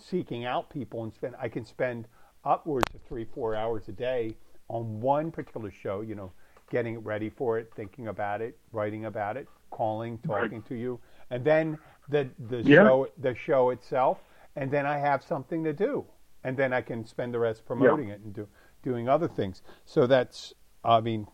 seeking 0.00 0.44
out 0.44 0.70
people 0.70 1.02
and 1.04 1.12
spend. 1.12 1.34
I 1.40 1.48
can 1.48 1.64
spend 1.64 2.06
upwards 2.44 2.94
of 2.94 3.00
three, 3.02 3.24
four 3.24 3.54
hours 3.54 3.88
a 3.88 3.92
day 3.92 4.34
on 4.68 5.00
one 5.00 5.30
particular 5.30 5.70
show. 5.70 6.00
You 6.02 6.14
know, 6.14 6.32
getting 6.70 6.98
ready 7.00 7.30
for 7.30 7.58
it, 7.58 7.72
thinking 7.76 8.08
about 8.08 8.40
it, 8.40 8.56
writing 8.72 9.06
about 9.06 9.36
it, 9.36 9.48
calling, 9.70 10.18
talking 10.18 10.62
to 10.62 10.74
you, 10.74 11.00
and 11.30 11.44
then 11.44 11.78
the 12.08 12.28
the 12.48 12.62
Yeah. 12.62 12.84
show 12.84 13.08
the 13.18 13.34
show 13.34 13.70
itself, 13.70 14.18
and 14.56 14.70
then 14.70 14.86
I 14.86 14.98
have 14.98 15.22
something 15.22 15.64
to 15.64 15.72
do, 15.72 16.04
and 16.44 16.56
then 16.56 16.72
I 16.72 16.82
can 16.82 17.04
spend 17.06 17.32
the 17.34 17.38
rest 17.38 17.64
promoting 17.66 18.08
it 18.10 18.20
and 18.20 18.32
do 18.34 18.46
doing 18.82 19.08
other 19.08 19.26
things. 19.28 19.62
So 19.86 20.06
that's, 20.06 20.52
I 20.84 21.00
mean, 21.00 21.26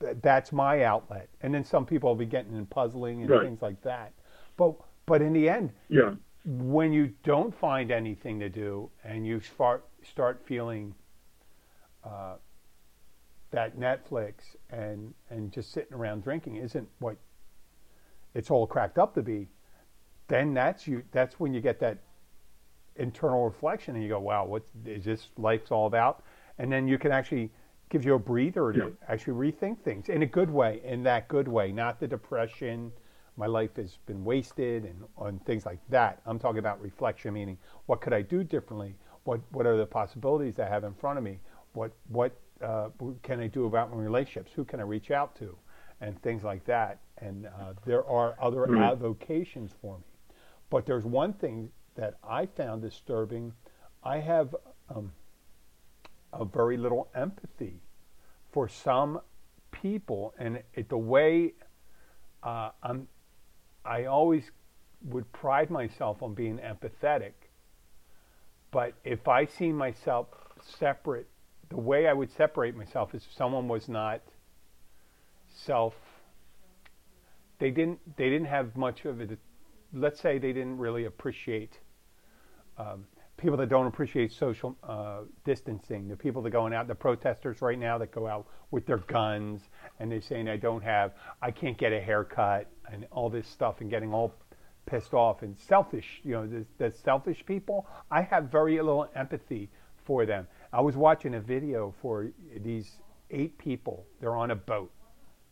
th- 0.00 0.16
that's 0.22 0.52
my 0.52 0.82
outlet. 0.82 1.28
And 1.40 1.54
then 1.54 1.64
some 1.64 1.86
people 1.86 2.10
will 2.10 2.16
be 2.16 2.26
getting 2.26 2.56
in 2.56 2.66
puzzling 2.66 3.20
and 3.22 3.30
Right. 3.30 3.42
things 3.44 3.62
like 3.62 3.80
that. 3.82 4.12
But 4.56 4.74
but 5.06 5.22
in 5.22 5.32
the 5.32 5.48
end, 5.48 5.72
Yeah. 5.88 6.14
when 6.44 6.92
you 6.92 7.14
don't 7.22 7.54
find 7.54 7.90
anything 7.90 8.38
to 8.40 8.48
do 8.48 8.90
and 9.04 9.26
you 9.26 9.40
start 9.40 9.84
start 10.02 10.42
feeling 10.44 10.94
uh, 12.04 12.36
that 13.50 13.78
Netflix 13.78 14.56
and 14.70 15.14
and 15.30 15.52
just 15.52 15.70
sitting 15.72 15.94
around 15.94 16.22
drinking 16.22 16.56
isn't 16.56 16.88
what 16.98 17.16
it's 18.34 18.50
all 18.50 18.66
cracked 18.66 18.98
up 18.98 19.14
to 19.14 19.22
be, 19.22 19.48
then 20.28 20.54
that's 20.54 20.86
you. 20.86 21.02
That's 21.12 21.38
when 21.40 21.52
you 21.54 21.60
get 21.60 21.78
that 21.80 21.98
internal 23.00 23.44
reflection 23.44 23.94
and 23.94 24.02
you 24.04 24.10
go, 24.10 24.20
"Wow, 24.20 24.44
what 24.46 24.62
is 24.86 25.04
this 25.04 25.28
life's 25.36 25.70
all 25.70 25.86
about?" 25.86 26.22
And 26.58 26.70
then 26.70 26.86
you 26.86 26.98
can 26.98 27.12
actually 27.12 27.50
give 27.88 28.04
you 28.04 28.14
a 28.14 28.18
breather 28.18 28.72
to 28.72 28.78
Yeah. 28.78 28.88
actually 29.08 29.52
rethink 29.52 29.80
things 29.80 30.08
in 30.08 30.22
a 30.22 30.26
good 30.26 30.50
way, 30.50 30.80
in 30.84 31.02
that 31.04 31.28
good 31.28 31.48
way, 31.48 31.72
not 31.72 31.98
the 31.98 32.06
depression. 32.06 32.92
My 33.36 33.46
life 33.46 33.76
has 33.76 33.96
been 34.06 34.24
wasted 34.24 34.84
and 34.84 35.04
on 35.16 35.38
things 35.40 35.66
like 35.66 35.80
that. 35.88 36.20
I'm 36.26 36.38
talking 36.38 36.58
about 36.58 36.80
reflection, 36.80 37.34
meaning 37.34 37.58
what 37.86 38.00
could 38.00 38.12
I 38.12 38.22
do 38.22 38.44
differently? 38.44 38.94
What 39.24 39.40
what 39.52 39.66
are 39.66 39.76
the 39.76 39.86
possibilities 39.86 40.58
I 40.58 40.66
have 40.68 40.84
in 40.84 40.94
front 40.94 41.18
of 41.18 41.24
me? 41.24 41.40
What 41.72 41.92
what 42.08 42.32
uh, 42.62 42.90
can 43.22 43.40
I 43.40 43.46
do 43.46 43.64
about 43.66 43.90
my 43.90 43.96
relationships? 43.96 44.52
Who 44.54 44.64
can 44.64 44.80
I 44.80 44.82
reach 44.84 45.10
out 45.10 45.34
to? 45.36 45.56
And 46.02 46.20
things 46.22 46.44
like 46.44 46.64
that. 46.64 47.00
And 47.18 47.46
uh, 47.46 47.74
there 47.84 48.04
are 48.06 48.34
other 48.40 48.66
Right. 48.66 48.92
avocations 48.92 49.74
for 49.80 49.98
me. 49.98 50.04
But 50.70 50.86
there's 50.86 51.04
one 51.04 51.32
thing 51.32 51.70
that 52.00 52.14
I 52.26 52.46
found 52.46 52.80
disturbing. 52.80 53.52
I 54.02 54.20
have 54.20 54.56
um, 54.88 55.12
a 56.32 56.46
very 56.46 56.78
little 56.78 57.08
empathy 57.14 57.82
for 58.52 58.68
some 58.68 59.20
people, 59.70 60.32
and 60.38 60.62
it, 60.72 60.88
the 60.88 60.96
way 60.96 61.52
uh, 62.42 62.70
I'm, 62.82 63.06
I 63.84 64.06
always 64.06 64.50
would 65.04 65.30
pride 65.32 65.70
myself 65.70 66.22
on 66.22 66.32
being 66.32 66.58
empathetic. 66.58 67.32
But 68.70 68.94
if 69.04 69.28
I 69.28 69.44
see 69.44 69.70
myself 69.70 70.28
separate, 70.78 71.28
the 71.68 71.76
way 71.76 72.08
I 72.08 72.14
would 72.14 72.32
separate 72.32 72.74
myself 72.74 73.14
is 73.14 73.26
if 73.26 73.36
someone 73.36 73.68
was 73.68 73.90
not 73.90 74.22
self. 75.54 75.94
They 77.58 77.70
didn't. 77.70 78.16
They 78.16 78.30
didn't 78.30 78.46
have 78.46 78.74
much 78.74 79.04
of 79.04 79.20
it. 79.20 79.38
Let's 79.92 80.18
say 80.18 80.38
they 80.38 80.54
didn't 80.54 80.78
really 80.78 81.04
appreciate 81.04 81.78
um, 82.80 83.04
people 83.36 83.56
that 83.56 83.68
don't 83.68 83.86
appreciate 83.86 84.32
social 84.32 84.76
uh, 84.82 85.20
distancing, 85.44 86.08
the 86.08 86.16
people 86.16 86.42
that 86.42 86.50
going 86.50 86.72
out, 86.72 86.86
the 86.88 86.94
protesters 86.94 87.62
right 87.62 87.78
now 87.78 87.98
that 87.98 88.10
go 88.12 88.26
out 88.26 88.46
with 88.70 88.86
their 88.86 88.98
guns 88.98 89.62
and 89.98 90.10
they're 90.10 90.20
saying 90.20 90.48
I 90.48 90.56
don't 90.56 90.82
have, 90.82 91.12
I 91.42 91.50
can't 91.50 91.76
get 91.76 91.92
a 91.92 92.00
haircut 92.00 92.70
and 92.92 93.06
all 93.10 93.30
this 93.30 93.48
stuff 93.48 93.80
and 93.80 93.90
getting 93.90 94.12
all 94.12 94.34
pissed 94.86 95.14
off 95.14 95.42
and 95.42 95.56
selfish, 95.58 96.20
you 96.24 96.32
know, 96.32 96.46
the, 96.46 96.64
the 96.78 96.90
selfish 96.90 97.44
people. 97.46 97.86
I 98.10 98.22
have 98.22 98.44
very 98.44 98.76
little 98.76 99.08
empathy 99.14 99.70
for 100.04 100.26
them. 100.26 100.46
I 100.72 100.80
was 100.80 100.96
watching 100.96 101.34
a 101.34 101.40
video 101.40 101.94
for 102.02 102.30
these 102.62 102.98
eight 103.30 103.56
people. 103.58 104.06
They're 104.20 104.36
on 104.36 104.50
a 104.50 104.56
boat, 104.56 104.90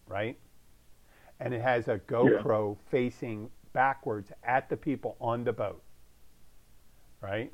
right? 0.06 0.38
And 1.40 1.54
it 1.54 1.62
has 1.62 1.88
a 1.88 1.98
GoPro 1.98 2.76
facing 2.90 3.50
backwards 3.72 4.32
at 4.42 4.68
the 4.68 4.76
people 4.76 5.16
on 5.20 5.44
the 5.44 5.52
boat, 5.52 5.82
right? 7.20 7.52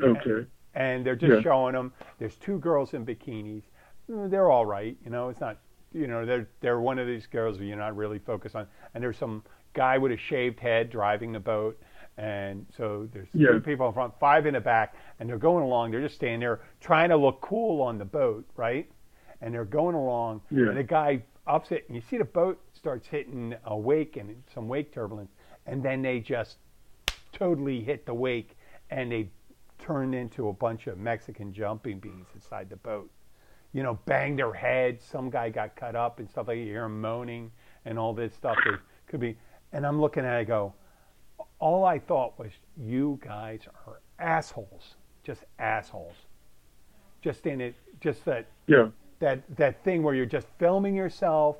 Okay. 0.00 0.46
and 0.74 1.04
they're 1.04 1.16
just 1.16 1.36
Yeah. 1.36 1.40
showing 1.40 1.72
them. 1.74 1.92
There's 2.18 2.36
two 2.36 2.58
girls 2.60 2.94
in 2.94 3.04
bikinis. 3.04 3.62
Mm, 4.08 4.30
They're 4.30 4.48
all 4.50 4.64
right, 4.66 4.96
you 5.04 5.10
know. 5.10 5.28
It's 5.28 5.40
not, 5.40 5.56
you 5.92 6.06
know, 6.06 6.24
they're 6.24 6.46
they're 6.60 6.78
one 6.80 6.98
of 7.00 7.06
these 7.08 7.26
girls 7.26 7.58
you're 7.58 7.76
not 7.76 7.96
really 7.96 8.18
focused 8.20 8.54
on. 8.54 8.66
And 8.94 9.02
there's 9.02 9.16
some 9.16 9.42
guy 9.72 9.98
with 9.98 10.12
a 10.12 10.16
shaved 10.16 10.60
head 10.60 10.90
driving 10.90 11.32
the 11.32 11.40
boat, 11.40 11.80
and 12.16 12.64
so 12.76 13.08
there's 13.12 13.28
Yeah. 13.32 13.48
two 13.52 13.60
people 13.60 13.88
in 13.88 13.92
front, 13.94 14.14
five 14.20 14.46
in 14.46 14.54
the 14.54 14.60
back, 14.60 14.94
and 15.18 15.28
they're 15.28 15.36
going 15.38 15.64
along. 15.64 15.90
They're 15.90 16.00
just 16.02 16.14
standing 16.14 16.40
there 16.40 16.60
trying 16.80 17.08
to 17.08 17.16
look 17.16 17.40
cool 17.40 17.82
on 17.82 17.98
the 17.98 18.04
boat, 18.04 18.46
right? 18.56 18.88
And 19.40 19.52
they're 19.54 19.64
going 19.64 19.94
along, 19.96 20.42
Yeah. 20.50 20.68
and 20.68 20.76
the 20.76 20.84
guy 20.84 21.22
ups 21.46 21.72
it, 21.72 21.84
and 21.88 21.96
you 21.96 22.02
see 22.02 22.18
the 22.18 22.24
boat 22.24 22.60
starts 22.74 23.08
hitting 23.08 23.54
a 23.64 23.76
wake 23.76 24.16
and 24.16 24.42
some 24.54 24.68
wake 24.68 24.92
turbulence, 24.92 25.32
and 25.66 25.82
then 25.82 26.02
they 26.02 26.20
just 26.20 26.58
totally 27.32 27.80
hit 27.80 28.04
the 28.06 28.14
wake 28.14 28.56
and 28.90 29.10
they 29.12 29.30
turned 29.78 30.14
into 30.14 30.48
a 30.48 30.52
bunch 30.52 30.86
of 30.86 30.98
Mexican 30.98 31.52
jumping 31.52 31.98
beans 32.00 32.26
inside 32.34 32.68
the 32.70 32.76
boat. 32.76 33.10
You 33.72 33.82
know, 33.82 33.98
banged 34.06 34.38
their 34.38 34.52
heads. 34.52 35.04
Some 35.04 35.30
guy 35.30 35.50
got 35.50 35.76
cut 35.76 35.94
up 35.94 36.18
and 36.20 36.28
stuff 36.28 36.48
like 36.48 36.56
that. 36.56 36.60
You 36.60 36.66
hear 36.72 36.84
him 36.84 37.00
moaning 37.00 37.50
and 37.84 37.98
all 37.98 38.14
this 38.14 38.34
stuff. 38.34 38.56
It 38.66 38.80
could 39.06 39.20
be. 39.20 39.36
And 39.72 39.86
I'm 39.86 40.00
looking 40.00 40.24
at 40.24 40.34
it, 40.34 40.38
I 40.40 40.44
go, 40.44 40.72
all 41.58 41.84
I 41.84 41.98
thought 41.98 42.38
was, 42.38 42.52
you 42.76 43.20
guys 43.22 43.60
are 43.86 44.00
assholes. 44.18 44.94
Just 45.22 45.44
assholes. 45.58 46.14
Just 47.20 47.46
in 47.46 47.60
it, 47.60 47.74
just 48.00 48.24
that 48.24 48.46
Yeah. 48.66 48.88
that 49.18 49.42
that 49.56 49.82
thing 49.84 50.02
where 50.02 50.14
you're 50.14 50.24
just 50.24 50.46
filming 50.58 50.94
yourself 50.94 51.58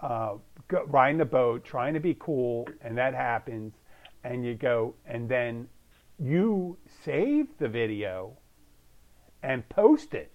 uh, 0.00 0.34
go, 0.68 0.84
riding 0.86 1.18
the 1.18 1.24
boat, 1.24 1.64
trying 1.64 1.94
to 1.94 2.00
be 2.00 2.16
cool, 2.18 2.66
and 2.80 2.96
that 2.96 3.14
happens, 3.14 3.74
and 4.24 4.44
you 4.44 4.54
go, 4.54 4.94
and 5.06 5.28
then 5.28 5.68
you 6.22 6.78
save 7.04 7.48
the 7.58 7.68
video 7.68 8.38
and 9.42 9.68
post 9.68 10.14
it 10.14 10.32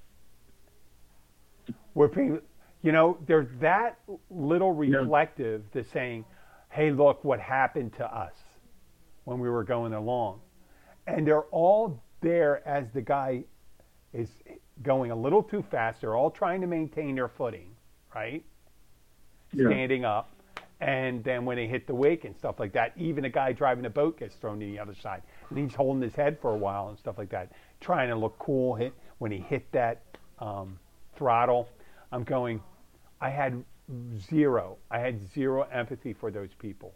We're 1.94 2.10
being, 2.10 2.42
you 2.84 2.92
know, 2.92 3.18
they're 3.26 3.50
that 3.62 4.00
little 4.30 4.74
reflective 4.74 5.72
to 5.72 5.84
saying, 5.84 6.26
hey, 6.70 6.92
look 6.92 7.24
what 7.24 7.40
happened 7.40 7.94
to 7.94 8.06
us 8.06 8.34
when 9.26 9.40
we 9.40 9.50
were 9.50 9.64
going 9.64 9.94
along. 9.94 10.42
And 11.08 11.26
they're 11.28 11.46
all 11.46 12.04
there 12.22 12.68
as 12.68 12.86
the 12.94 13.02
guy 13.02 13.44
is 14.14 14.30
going 14.84 15.12
a 15.12 15.16
little 15.16 15.44
too 15.44 15.64
fast. 15.72 16.02
They're 16.02 16.16
all 16.16 16.32
trying 16.32 16.62
to 16.62 16.68
maintain 16.68 17.16
their 17.16 17.30
footing, 17.30 17.72
right? 18.14 18.44
Yeah. 19.54 19.70
Standing 19.70 20.06
up. 20.06 20.32
And 20.80 21.24
then 21.24 21.46
when 21.46 21.58
they 21.58 21.68
hit 21.68 21.88
the 21.88 21.96
wake 21.96 22.26
and 22.26 22.36
stuff 22.38 22.60
like 22.60 22.74
that, 22.74 22.94
even 22.98 23.26
a 23.26 23.30
guy 23.30 23.54
driving 23.54 23.86
a 23.86 23.90
boat 23.90 24.20
gets 24.20 24.36
thrown 24.36 24.60
to 24.60 24.66
the 24.66 24.80
other 24.80 24.96
side. 24.96 25.24
He's 25.54 25.74
holding 25.74 26.02
his 26.02 26.16
head 26.16 26.38
for 26.42 26.52
a 26.54 26.58
while 26.58 26.90
and 26.90 26.98
stuff 26.98 27.18
like 27.18 27.30
that, 27.30 27.52
trying 27.80 28.10
to 28.10 28.16
look 28.16 28.38
cool. 28.40 28.76
Hit 28.76 28.94
when 29.18 29.32
he 29.32 29.40
hit 29.40 29.72
that 29.72 30.02
um, 30.40 30.80
throttle. 31.16 31.70
I'm 32.12 32.24
going. 32.24 32.62
I 33.22 33.30
had 33.30 33.64
zero. 34.30 34.78
I 34.92 35.00
had 35.00 35.20
zero 35.34 35.64
empathy 35.72 36.14
for 36.14 36.32
those 36.32 36.54
people. 36.60 36.94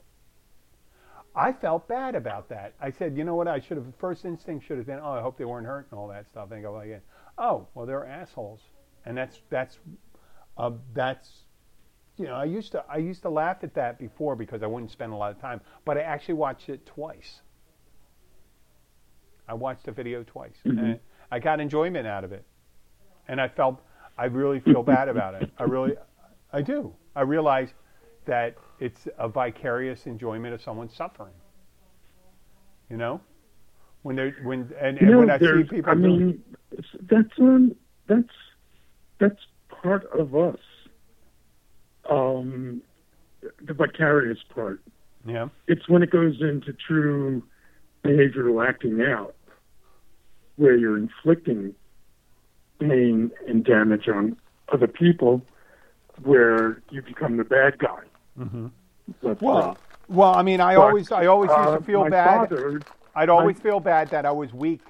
I 1.34 1.54
felt 1.54 1.88
bad 1.88 2.16
about 2.16 2.50
that. 2.50 2.74
I 2.82 2.92
said, 2.92 3.16
you 3.16 3.24
know 3.24 3.36
what? 3.36 3.48
I 3.48 3.60
should 3.60 3.78
have. 3.78 3.86
First 4.00 4.26
instinct 4.26 4.66
should 4.66 4.78
have 4.78 4.86
been, 4.86 5.00
oh, 5.02 5.12
I 5.12 5.22
hope 5.22 5.38
they 5.38 5.46
weren't 5.46 5.66
hurt 5.66 5.88
and 5.92 6.00
all 6.00 6.10
that 6.10 6.28
stuff. 6.28 6.52
And 6.52 6.60
I 6.60 6.62
go 6.62 6.74
like, 6.74 7.02
oh, 7.38 7.68
well, 7.74 7.86
they're 7.86 8.06
assholes, 8.06 8.60
and 9.06 9.18
that's 9.18 9.42
that's 9.50 9.80
uh, 10.58 10.72
that's 10.94 11.30
you 12.18 12.26
know, 12.26 12.36
I 12.36 12.46
used 12.46 12.72
to 12.74 12.84
I 12.90 12.98
used 12.98 13.22
to 13.24 13.30
laugh 13.30 13.58
at 13.64 13.74
that 13.76 13.98
before 13.98 14.36
because 14.36 14.62
I 14.62 14.68
wouldn't 14.68 14.92
spend 14.92 15.14
a 15.14 15.16
lot 15.16 15.32
of 15.32 15.40
time, 15.40 15.62
but 15.86 15.98
I 15.98 16.02
actually 16.02 16.36
watched 16.36 16.70
it 16.70 16.86
twice. 16.86 17.42
I 19.52 19.54
watched 19.54 19.84
the 19.86 19.92
video 19.92 20.24
twice, 20.24 20.56
Mm-hmm. 20.66 20.80
and 20.80 21.00
I 21.30 21.40
got 21.40 21.60
enjoyment 21.60 22.08
out 22.08 22.24
of 22.24 22.32
it, 22.32 22.46
and 23.28 23.40
I 23.42 23.50
felt 23.50 23.82
I 24.18 24.26
really 24.26 24.62
feel 24.62 24.82
bad 24.82 25.10
about 25.10 25.34
it. 25.42 25.52
I 25.60 25.64
really, 25.64 25.94
I 26.54 26.62
do. 26.62 26.94
I 27.18 27.22
realize 27.22 27.70
that 28.26 28.56
it's 28.80 29.08
a 29.18 29.28
vicarious 29.28 30.06
enjoyment 30.08 30.54
of 30.54 30.62
someone 30.62 30.90
suffering. 30.90 31.34
You 32.90 32.96
know, 32.98 33.20
when 34.04 34.16
they 34.16 34.34
when 34.42 34.72
and, 34.80 34.98
and 35.00 35.18
when 35.18 35.30
I 35.30 35.38
see 35.38 35.64
people 35.70 35.92
I 35.92 35.96
mean, 35.96 36.42
it's- 36.72 36.96
that's 37.10 37.38
on. 37.40 37.76
That's 38.08 38.36
that's 39.20 39.40
part 39.70 40.06
of 40.18 40.34
us. 40.34 40.60
Um, 42.10 42.82
the 43.62 43.74
vicarious 43.74 44.40
part. 44.54 44.82
yeah, 45.26 45.48
It's 45.68 45.88
when 45.88 46.04
it 46.04 46.10
goes 46.10 46.42
into 46.42 46.74
true 46.74 47.44
behavioral 48.04 48.68
acting 48.68 49.02
out, 49.02 49.36
where 50.62 50.78
you're 50.78 50.98
inflicting 50.98 51.74
pain 52.80 53.32
and 53.48 53.66
damage 53.66 54.08
on 54.08 54.38
other 54.72 54.88
people, 54.88 55.42
where 56.24 56.84
you 56.92 57.02
become 57.02 57.38
the 57.38 57.44
bad 57.44 57.80
guy. 57.80 58.02
Mm-hmm. 58.40 58.68
Well, 59.42 59.74
say. 59.74 59.82
well, 60.08 60.34
I 60.34 60.44
mean, 60.44 60.62
I 60.62 60.76
But, 60.76 60.82
always, 60.82 61.12
I 61.12 61.26
always 61.26 61.50
used 61.50 61.60
uh, 61.62 61.78
to 61.80 61.84
feel 61.84 62.02
my 62.02 62.10
bad. 62.10 62.50
Father, 62.50 62.82
I'd 63.16 63.30
always 63.30 63.58
feel 63.58 63.80
bad 63.80 64.12
that 64.12 64.26
I 64.26 64.32
was 64.32 64.54
weak 64.54 64.82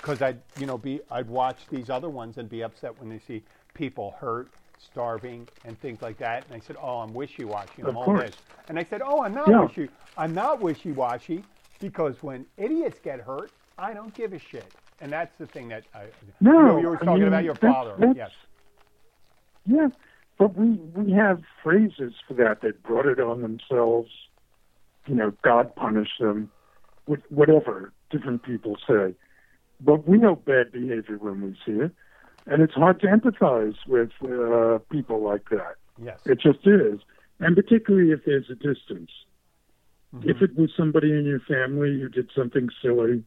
because 0.00 0.22
I'd, 0.22 0.40
you 0.56 0.66
know, 0.66 0.78
be, 0.78 1.00
I'd 1.10 1.28
watch 1.28 1.58
these 1.70 1.90
other 1.90 2.08
ones 2.08 2.38
and 2.38 2.48
be 2.48 2.62
upset 2.62 2.96
when 3.00 3.08
they 3.10 3.18
see 3.18 3.42
people 3.74 4.14
hurt, 4.20 4.48
starving, 4.78 5.48
and 5.64 5.78
things 5.80 6.02
like 6.02 6.18
that. 6.18 6.44
And 6.46 6.54
I 6.54 6.60
said, 6.64 6.76
"Oh, 6.80 6.98
I'm 6.98 7.12
wishy-washy. 7.12 7.82
I'm 7.82 7.88
Of 7.88 7.96
all 7.96 8.04
course. 8.04 8.22
this." 8.26 8.36
And 8.68 8.78
I 8.78 8.84
said, 8.84 9.02
"Oh, 9.04 9.22
I'm 9.22 9.34
not 9.34 9.48
Yeah. 9.48 9.62
wishy. 9.62 9.88
I'm 10.16 10.34
not 10.34 10.60
wishy-washy 10.60 11.42
because 11.80 12.22
when 12.22 12.46
idiots 12.56 13.00
get 13.02 13.20
hurt, 13.20 13.50
I 13.76 13.92
don't 13.92 14.14
give 14.14 14.32
a 14.32 14.38
shit." 14.38 14.72
And 15.00 15.12
that's 15.12 15.32
the 15.38 15.46
thing 15.46 15.68
that 15.68 15.84
I, 15.94 16.06
No, 16.40 16.78
you, 16.78 16.88
were 16.88 16.96
I 16.96 16.98
talking 17.00 17.14
mean, 17.14 17.28
about 17.28 17.44
your 17.44 17.54
that's- 17.54 17.72
father. 17.74 17.96
that's- 17.98 18.16
yes. 18.16 18.30
Yeah, 19.68 19.88
but 20.38 20.54
we 20.54 20.70
we 20.94 21.10
have 21.12 21.42
phrases 21.62 22.14
for 22.28 22.34
that 22.34 22.60
that 22.60 22.82
brought 22.84 23.06
it 23.06 23.18
on 23.18 23.42
themselves. 23.42 24.10
You 25.06 25.16
know, 25.16 25.32
God 25.42 25.74
punished 25.74 26.18
them, 26.20 26.50
wh- 27.10 27.30
whatever 27.32 27.92
different 28.10 28.44
people 28.44 28.76
say. 28.86 29.14
But 29.80 30.06
we 30.08 30.18
know 30.18 30.36
bad 30.36 30.70
behavior 30.72 31.18
when 31.18 31.42
we 31.42 31.56
see 31.66 31.80
it, 31.80 31.92
and 32.46 32.62
it's 32.62 32.74
hard 32.74 33.00
to 33.00 33.08
empathize 33.08 33.74
with 33.88 34.10
uh, 34.22 34.78
people 34.90 35.20
like 35.20 35.48
that. 35.50 35.74
Yes. 36.00 36.20
It 36.26 36.38
just 36.40 36.64
is, 36.66 37.00
and 37.40 37.56
particularly 37.56 38.12
if 38.12 38.24
there's 38.24 38.48
a 38.48 38.54
distance. 38.54 39.10
Mm-hmm. 40.14 40.30
If 40.30 40.42
it 40.42 40.56
was 40.56 40.70
somebody 40.76 41.10
in 41.10 41.24
your 41.24 41.40
family 41.40 42.00
who 42.00 42.08
did 42.08 42.30
something 42.36 42.68
silly, 42.80 43.24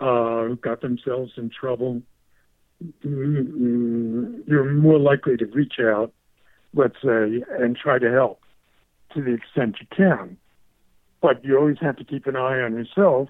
uh, 0.00 0.54
got 0.60 0.80
themselves 0.80 1.32
in 1.36 1.50
trouble, 1.50 2.02
mm, 3.04 4.42
you're 4.46 4.72
more 4.72 4.98
likely 4.98 5.36
to 5.36 5.46
reach 5.46 5.74
out, 5.80 6.12
let's 6.74 6.96
say, 7.02 7.42
and 7.58 7.76
try 7.76 7.98
to 7.98 8.10
help 8.10 8.40
to 9.14 9.22
the 9.22 9.32
extent 9.32 9.76
you 9.80 9.86
can. 9.94 10.36
But 11.20 11.44
you 11.44 11.58
always 11.58 11.78
have 11.80 11.96
to 11.96 12.04
keep 12.04 12.26
an 12.26 12.36
eye 12.36 12.60
on 12.60 12.74
yourself. 12.74 13.28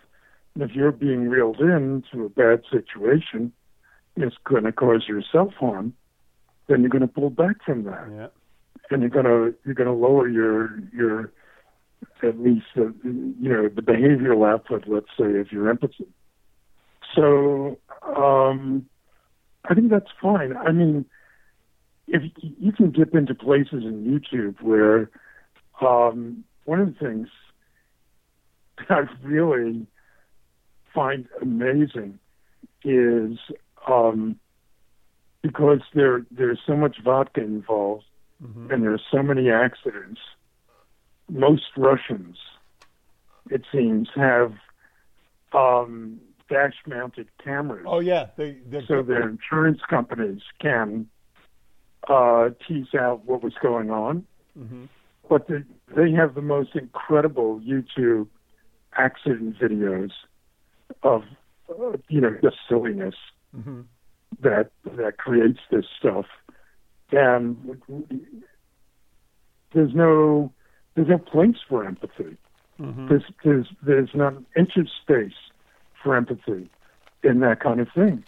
And 0.55 0.63
if 0.69 0.77
you're 0.77 0.93
being 0.93 1.29
reeled 1.29 1.61
into 1.61 2.25
a 2.25 2.29
bad 2.29 2.63
situation, 2.71 3.53
it's 4.17 4.37
going 4.45 4.65
to 4.65 4.73
cause 4.73 5.07
yourself 5.09 5.55
harm. 5.55 5.95
Then 6.67 6.81
you're 6.81 6.91
going 6.91 7.03
to 7.03 7.09
pull 7.09 7.31
back 7.31 7.57
from 7.65 7.85
that 7.85 8.09
Yeah. 8.13 8.27
and 8.91 9.01
you're 9.01 9.11
gonna 9.11 9.53
you're 9.65 9.75
gonna 9.75 9.95
lower 9.95 10.29
your 10.29 10.81
your 10.93 11.33
at 12.23 12.39
least 12.39 12.67
uh, 12.77 12.91
you 13.05 13.49
know 13.49 13.69
the 13.69 13.83
behavioral 13.83 14.47
output, 14.51 14.85
let's 14.87 15.07
say, 15.19 15.39
of 15.39 15.51
your 15.53 15.71
empathy. 15.71 16.07
So 17.15 17.79
um, 18.03 18.87
I 19.69 19.75
think 19.75 19.91
that's 19.91 20.11
fine. 20.21 20.57
I 20.57 20.73
mean, 20.73 21.05
if 22.07 22.23
you 22.41 22.73
can 22.73 22.91
dip 22.91 23.15
into 23.15 23.35
places 23.35 23.85
in 23.85 24.05
YouTube 24.05 24.61
where 24.63 25.11
um, 25.81 26.45
one 26.65 26.81
of 26.81 26.95
the 26.95 26.99
things 26.99 27.29
that 28.79 28.91
I 28.91 29.27
really 29.27 29.87
find 30.95 31.27
amazing 31.43 32.19
is 32.85 33.39
um, 33.87 34.39
because 35.43 35.81
there 35.95 36.25
there's 36.31 36.61
so 36.67 36.77
much 36.77 36.97
vodka 37.03 37.41
involved 37.41 38.05
Mm-hmm. 38.43 38.71
and 38.71 38.83
there's 38.85 39.03
so 39.11 39.21
many 39.21 39.51
accidents. 39.51 40.21
Most 41.29 41.65
Russians, 41.77 42.37
it 43.51 43.63
seems, 43.73 44.09
have 44.15 44.53
um, 45.53 46.21
dash-mounted 46.49 47.29
cameras, 47.43 47.85
Oh 47.87 48.01
yeah. 48.01 48.27
They, 48.37 48.57
they, 48.69 48.85
so 48.87 49.03
their 49.03 49.29
insurance 49.29 49.81
companies 49.89 50.41
can 50.61 51.09
uh, 52.09 52.51
tease 52.67 52.95
out 52.99 53.25
what 53.25 53.43
was 53.43 53.55
going 53.61 53.91
on. 53.91 54.25
hmm 54.57 54.85
But 55.29 55.47
they, 55.49 55.63
they 55.95 56.13
have 56.13 56.35
the 56.35 56.43
most 56.43 56.75
incredible 56.75 57.61
YouTube 57.61 58.29
accident 58.97 59.59
videos 59.59 60.11
of, 61.03 61.23
uh, 61.71 61.97
you 62.09 62.21
know, 62.21 62.37
the 62.43 62.53
silliness 62.69 63.15
hmm 63.55 63.83
that 64.41 64.71
that 64.85 65.17
creates 65.19 65.59
this 65.71 65.87
stuff. 65.99 66.27
And 67.11 67.57
there's 69.73 69.95
no 69.95 70.53
there's 70.95 71.09
no 71.09 71.19
place 71.19 71.57
for 71.69 71.85
empathy. 71.85 72.37
hmm 72.77 73.09
There's 73.09 73.25
there's 73.45 73.67
there's 73.83 74.11
not 74.15 74.35
an 74.35 74.47
inch 74.57 74.77
of 74.77 74.87
space 75.03 75.33
for 76.09 76.17
empathy 76.17 76.71
in 77.23 77.41
that 77.41 77.61
kind 77.61 77.81
of 77.81 77.89
thing. 77.95 78.25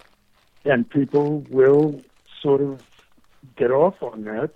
And 0.67 0.89
people 0.89 1.47
will 1.49 2.05
sort 2.43 2.61
of 2.61 2.79
get 3.57 3.71
off 3.71 3.95
on 4.03 4.25
that. 4.25 4.51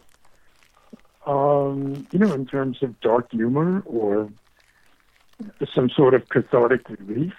Um, 1.27 2.07
you 2.11 2.19
know, 2.19 2.35
in 2.35 2.45
terms 2.45 2.83
of 2.83 3.01
dark 3.01 3.31
humor 3.31 3.83
or 3.87 4.31
some 5.75 5.89
sort 5.89 6.13
of 6.13 6.29
cathartic 6.29 6.83
relief, 6.91 7.33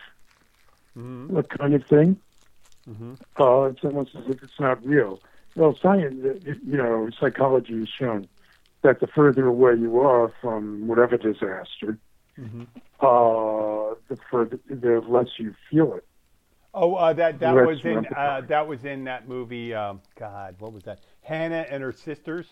hmm 0.96 1.36
that 1.36 1.50
kind 1.56 1.76
of 1.76 1.84
thing. 1.88 2.18
hmm 2.88 3.14
Uh, 3.40 3.66
it's 3.66 3.84
almost 3.84 4.16
as 4.16 4.24
if 4.28 4.42
it's 4.42 4.60
not 4.60 4.84
real. 4.84 5.22
Well, 5.56 5.78
science, 5.80 6.16
you 6.44 6.78
know, 6.78 7.12
psychology 7.20 7.78
has 7.78 7.90
shown 8.00 8.28
that 8.82 9.02
the 9.02 9.08
further 9.08 9.46
away 9.46 9.74
you 9.80 10.00
are 10.00 10.34
from 10.42 10.88
whatever 10.88 11.16
disaster, 11.18 12.00
hmm 12.36 12.64
uh, 13.02 13.94
the 14.08 14.18
further, 14.32 14.60
the 14.70 15.02
less 15.08 15.28
you 15.38 15.54
feel 15.70 15.94
it. 15.96 16.06
Oh, 16.74 16.96
uh, 16.96 17.14
that 17.14 17.40
that 17.40 17.56
was 17.56 17.84
in 17.86 18.06
uh, 18.16 18.42
that 18.48 18.68
was 18.68 18.84
in 18.84 19.06
that 19.06 19.28
movie. 19.28 19.74
Um, 19.74 20.02
God, 20.18 20.56
what 20.60 20.74
was 20.74 20.84
that? 20.84 21.00
Hannah 21.22 21.66
and 21.70 21.82
her 21.82 21.92
sisters. 21.92 22.48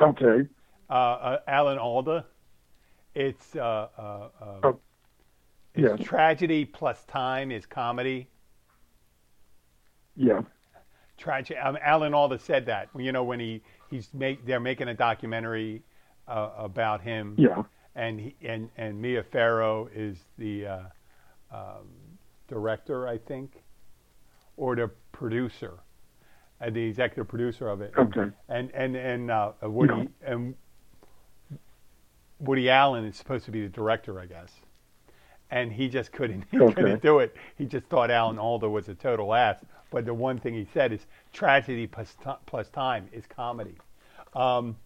Okay. 0.00 0.48
Uh, 0.90 0.92
uh, 0.92 1.38
Alan 1.46 1.78
Alda. 1.78 2.26
It's 3.14 3.56
uh, 3.56 3.88
uh, 3.98 4.28
uh, 4.40 4.60
Oh, 4.62 4.80
it's 5.74 5.98
yes. 5.98 6.06
tragedy 6.06 6.64
plus 6.64 7.04
time 7.04 7.50
is 7.50 7.66
comedy. 7.66 8.28
Yeah. 10.14 10.42
Tragedy. 11.16 11.58
Um, 11.58 11.78
Alan 11.82 12.14
Alda 12.14 12.38
said 12.38 12.66
that. 12.66 12.88
You 12.96 13.12
know 13.12 13.24
when 13.24 13.40
he 13.40 13.62
he's 13.90 14.12
make 14.12 14.44
they're 14.44 14.60
making 14.60 14.88
a 14.88 14.94
documentary 14.94 15.82
uh, 16.28 16.50
about 16.58 17.00
him. 17.02 17.34
Yeah. 17.38 17.62
and 17.94 18.20
he, 18.20 18.36
and 18.42 18.70
and 18.76 19.00
Mia 19.00 19.22
Farrow 19.22 19.88
is 19.94 20.18
the 20.38 20.66
uh, 20.66 20.78
um, 21.52 21.88
director, 22.48 23.08
I 23.08 23.18
think, 23.18 23.62
or 24.56 24.76
the 24.76 24.90
producer, 25.12 25.74
uh, 26.60 26.70
the 26.70 26.82
executive 26.84 27.28
producer 27.28 27.68
of 27.68 27.80
it. 27.80 27.92
Okay. 27.98 28.30
And 28.48 28.70
and 28.74 28.96
and 28.96 29.30
uh, 29.30 29.52
Woody 29.62 29.94
No. 29.94 30.08
and 30.22 30.54
Woody 32.40 32.70
Allen 32.70 33.04
is 33.04 33.16
supposed 33.16 33.44
to 33.46 33.50
be 33.50 33.62
the 33.62 33.68
director, 33.68 34.20
I 34.20 34.26
guess. 34.26 34.52
And 35.50 35.72
he 35.72 35.88
just 35.88 36.12
couldn't 36.12 36.44
he 36.50 36.60
Okay. 36.60 36.74
couldn't 36.74 37.02
do 37.02 37.18
it. 37.20 37.36
He 37.56 37.64
just 37.66 37.86
thought 37.86 38.10
Alan 38.10 38.38
Alda 38.38 38.68
was 38.68 38.88
a 38.88 38.94
total 38.94 39.34
ass. 39.34 39.64
But 39.90 40.04
the 40.04 40.12
one 40.14 40.38
thing 40.38 40.52
he 40.54 40.66
said 40.74 40.92
is 40.92 41.06
tragedy 41.32 41.86
plus, 41.86 42.14
ti 42.22 42.30
plus 42.46 42.68
time 42.68 43.08
is 43.12 43.24
comedy. 43.26 43.76
Um, 44.34 44.76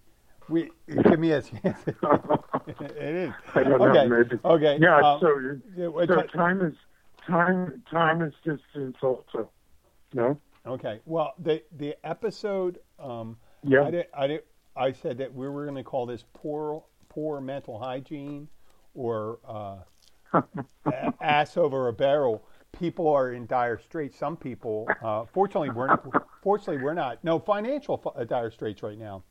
we 0.48 0.70
give 0.88 1.18
me 1.18 1.32
a 1.32 1.42
chance. 1.42 1.78
it 1.86 3.00
is. 3.00 3.32
I 3.54 3.62
don't 3.62 3.80
okay. 3.80 4.08
know. 4.08 4.18
Maybe. 4.18 4.38
Okay. 4.44 4.78
Yeah. 4.80 4.96
um, 4.98 5.20
so 5.20 5.28
you 5.38 5.62
yeah, 5.76 5.86
well, 5.88 6.06
so 6.06 6.22
time 6.22 6.60
is 6.62 6.74
time. 7.26 7.82
Time 7.90 8.22
is 8.22 8.32
distance 8.44 8.96
also. 9.02 9.50
No. 10.14 10.38
Okay. 10.66 11.00
Well, 11.04 11.34
the 11.38 11.62
the 11.76 11.96
episode. 12.04 12.78
Um, 12.98 13.36
Yeah. 13.64 13.84
I 13.84 13.90
did, 13.90 14.06
I 14.14 14.26
did, 14.26 14.42
I 14.76 14.92
said 14.92 15.18
that 15.18 15.32
we 15.32 15.48
were 15.48 15.64
going 15.64 15.76
to 15.76 15.84
call 15.84 16.06
this 16.06 16.24
poor 16.32 16.84
poor 17.08 17.40
mental 17.40 17.78
hygiene, 17.78 18.48
or 18.94 19.38
uh, 19.46 19.78
ass 21.20 21.56
over 21.56 21.88
a 21.88 21.92
barrel. 21.92 22.44
People 22.72 23.06
are 23.08 23.32
in 23.32 23.46
dire 23.46 23.78
straits. 23.78 24.18
Some 24.18 24.34
people, 24.34 24.88
uh, 25.02 25.26
fortunately, 25.26 25.68
we're 25.68 25.88
not, 25.88 26.06
fortunately 26.42 26.82
we're 26.82 26.94
not. 26.94 27.22
No 27.22 27.38
financial 27.38 28.02
uh, 28.16 28.24
dire 28.24 28.50
straits 28.50 28.82
right 28.82 28.98
now 28.98 29.22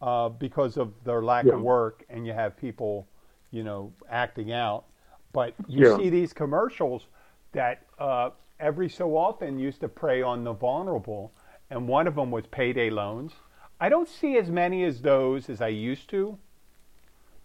uh, 0.00 0.28
because 0.28 0.76
of 0.76 0.92
their 1.04 1.22
lack 1.22 1.46
Yeah. 1.46 1.54
of 1.54 1.62
work, 1.62 2.04
and 2.08 2.26
you 2.26 2.32
have 2.32 2.56
people, 2.56 3.06
you 3.50 3.62
know, 3.62 3.92
acting 4.10 4.52
out. 4.52 4.84
But 5.32 5.54
you 5.68 5.84
Yeah. 5.84 5.96
see 5.96 6.10
these 6.10 6.32
commercials 6.32 7.06
that 7.52 7.86
uh, 7.98 8.30
every 8.58 8.88
so 8.88 9.16
often 9.16 9.58
used 9.58 9.80
to 9.80 9.88
prey 9.88 10.22
on 10.22 10.44
the 10.44 10.52
vulnerable, 10.52 11.32
and 11.70 11.88
one 11.88 12.06
of 12.06 12.14
them 12.14 12.30
was 12.30 12.46
payday 12.46 12.90
loans. 12.90 13.32
I 13.80 13.88
don't 13.88 14.08
see 14.08 14.36
as 14.36 14.50
many 14.50 14.84
as 14.84 15.02
those 15.02 15.48
as 15.48 15.60
I 15.60 15.68
used 15.68 16.08
to. 16.10 16.38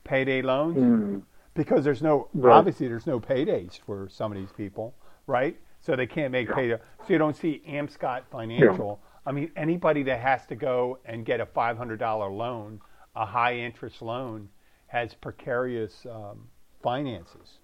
Payday 0.03 0.41
loans 0.41 0.77
Mm. 0.79 1.23
because 1.55 1.83
there's 1.83 2.01
no 2.01 2.29
Right. 2.33 2.55
obviously 2.57 2.87
there's 2.87 3.07
no 3.07 3.19
paydays 3.19 3.79
for 3.79 4.07
some 4.09 4.31
of 4.31 4.37
these 4.37 4.51
people, 4.51 4.93
right? 5.27 5.57
So 5.81 5.95
they 5.95 6.07
can't 6.07 6.31
make 6.31 6.49
payday. 6.51 6.77
So 7.07 7.13
you 7.13 7.17
don't 7.19 7.35
see 7.35 7.61
Amscot 7.67 8.23
Financial. 8.29 8.99
I 9.25 9.31
mean, 9.31 9.51
anybody 9.55 10.03
that 10.03 10.19
has 10.21 10.45
to 10.47 10.55
go 10.55 10.99
and 11.05 11.25
get 11.25 11.39
a 11.41 11.45
five 11.45 11.77
hundred 11.77 11.99
dollar 11.99 12.29
loan, 12.31 12.81
a 13.15 13.25
high 13.25 13.55
interest 13.57 14.01
loan, 14.01 14.49
has 14.87 15.13
precarious 15.15 16.05
um, 16.11 16.47
finances, 16.83 17.59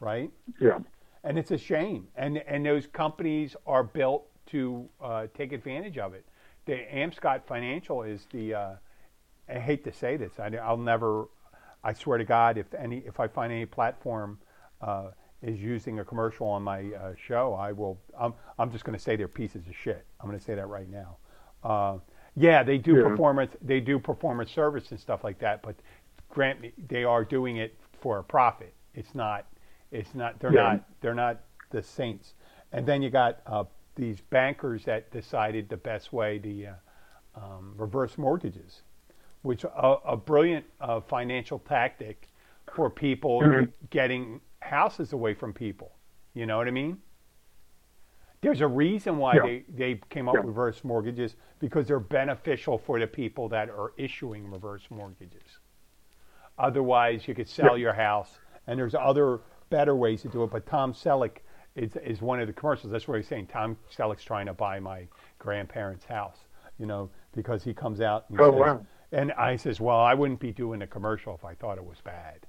right? 0.00 0.30
Yeah. 0.60 0.78
and 1.24 1.38
it's 1.38 1.50
a 1.50 1.58
shame. 1.58 2.08
And 2.16 2.38
and 2.38 2.64
those 2.66 2.86
companies 2.86 3.56
are 3.66 3.82
built 3.84 4.26
to 4.46 4.88
uh, 5.02 5.26
take 5.34 5.52
advantage 5.52 5.98
of 5.98 6.14
it. 6.14 6.24
The 6.66 6.74
Amscot 6.94 7.46
Financial 7.46 8.02
is 8.02 8.26
the. 8.32 8.54
Uh, 8.54 8.70
I 9.48 9.58
hate 9.58 9.84
to 9.84 9.92
say 9.92 10.16
this. 10.16 10.38
I, 10.38 10.48
I'll 10.56 10.76
never. 10.76 11.26
I 11.84 11.92
swear 11.94 12.18
to 12.18 12.24
God, 12.24 12.58
if 12.58 12.74
any, 12.74 12.98
if 13.06 13.20
I 13.20 13.28
find 13.28 13.52
any 13.52 13.66
platform 13.66 14.38
uh, 14.82 15.10
is 15.42 15.60
using 15.60 16.00
a 16.00 16.04
commercial 16.04 16.46
on 16.48 16.62
my 16.62 16.86
uh, 16.94 17.12
show, 17.16 17.54
I 17.54 17.72
will. 17.72 17.98
I'm, 18.18 18.34
I'm 18.58 18.70
just 18.72 18.84
going 18.84 18.96
to 18.96 19.02
say 19.02 19.16
they're 19.16 19.28
pieces 19.28 19.66
of 19.68 19.76
shit. 19.76 20.04
I'm 20.20 20.26
going 20.26 20.38
to 20.38 20.44
say 20.44 20.54
that 20.54 20.66
right 20.66 20.88
now. 20.88 21.16
Uh, 21.62 21.98
yeah, 22.36 22.62
they 22.62 22.78
do 22.78 22.96
Yeah. 22.96 23.02
performance. 23.02 23.54
They 23.62 23.80
do 23.80 23.98
performance 23.98 24.50
service 24.50 24.90
and 24.90 24.98
stuff 24.98 25.24
like 25.24 25.38
that. 25.40 25.62
But 25.62 25.76
grant 26.28 26.60
me, 26.60 26.72
they 26.88 27.04
are 27.04 27.24
doing 27.24 27.58
it 27.58 27.76
for 28.00 28.18
a 28.18 28.24
profit. 28.24 28.74
It's 28.94 29.14
not. 29.14 29.46
It's 29.92 30.14
not. 30.14 30.38
They're 30.40 30.52
Yeah. 30.52 30.62
not. 30.62 30.84
They're 31.00 31.14
not 31.14 31.40
the 31.70 31.82
saints. 31.82 32.34
And 32.72 32.84
then 32.86 33.00
you 33.02 33.10
got 33.10 33.40
uh, 33.46 33.64
these 33.94 34.20
bankers 34.20 34.84
that 34.84 35.10
decided 35.10 35.68
the 35.68 35.76
best 35.76 36.12
way 36.12 36.38
to 36.38 36.66
uh, 36.66 36.74
um, 37.36 37.74
reverse 37.76 38.18
mortgages, 38.18 38.82
which 39.42 39.64
a, 39.64 39.96
a 40.04 40.16
brilliant 40.16 40.64
uh, 40.80 41.00
financial 41.00 41.60
tactic 41.60 42.28
for 42.74 42.90
people 42.90 43.40
Mhm. 43.40 43.72
getting 43.90 44.40
houses 44.68 45.12
away 45.12 45.34
from 45.34 45.52
people. 45.52 45.92
You 46.34 46.46
know 46.46 46.56
what 46.58 46.68
I 46.68 46.70
mean? 46.70 46.98
There's 48.40 48.60
a 48.60 48.68
reason 48.68 49.18
why 49.18 49.34
Yeah. 49.34 49.42
they, 49.42 49.64
they 49.68 50.00
came 50.10 50.28
up 50.28 50.34
Yeah. 50.34 50.40
with 50.40 50.48
reverse 50.48 50.84
mortgages 50.84 51.34
because 51.58 51.88
they're 51.88 51.98
beneficial 51.98 52.78
for 52.78 53.00
the 53.00 53.06
people 53.06 53.48
that 53.48 53.68
are 53.68 53.92
issuing 53.96 54.48
reverse 54.50 54.86
mortgages. 54.90 55.58
Otherwise, 56.56 57.26
you 57.26 57.34
could 57.34 57.48
sell 57.48 57.76
Yeah. 57.76 57.82
your 57.82 57.92
house, 57.94 58.38
and 58.66 58.78
there's 58.78 58.94
other 58.94 59.40
better 59.70 59.96
ways 59.96 60.22
to 60.22 60.28
do 60.28 60.44
it. 60.44 60.50
But 60.50 60.66
Tom 60.66 60.92
Selleck 60.92 61.38
is, 61.74 61.96
is 61.96 62.22
one 62.22 62.40
of 62.40 62.46
the 62.46 62.52
commercials. 62.52 62.92
That's 62.92 63.06
what 63.08 63.16
he's 63.16 63.28
saying. 63.28 63.46
Tom 63.48 63.76
Selleck's 63.90 64.24
trying 64.24 64.46
to 64.46 64.54
buy 64.54 64.78
my 64.80 65.08
grandparents' 65.38 66.04
house, 66.04 66.46
you 66.78 66.86
know, 66.86 67.10
because 67.32 67.62
he 67.64 67.74
comes 67.74 68.00
out 68.00 68.26
and 68.30 68.40
Oh, 68.40 68.52
says, 68.52 68.60
wow. 68.60 68.86
and 69.12 69.32
I 69.32 69.56
says, 69.56 69.80
well, 69.80 69.98
I 69.98 70.14
wouldn't 70.14 70.40
be 70.40 70.52
doing 70.52 70.82
a 70.82 70.86
commercial 70.86 71.34
if 71.34 71.44
I 71.44 71.54
thought 71.54 71.76
it 71.78 71.84
was 71.84 72.00
bad. 72.00 72.46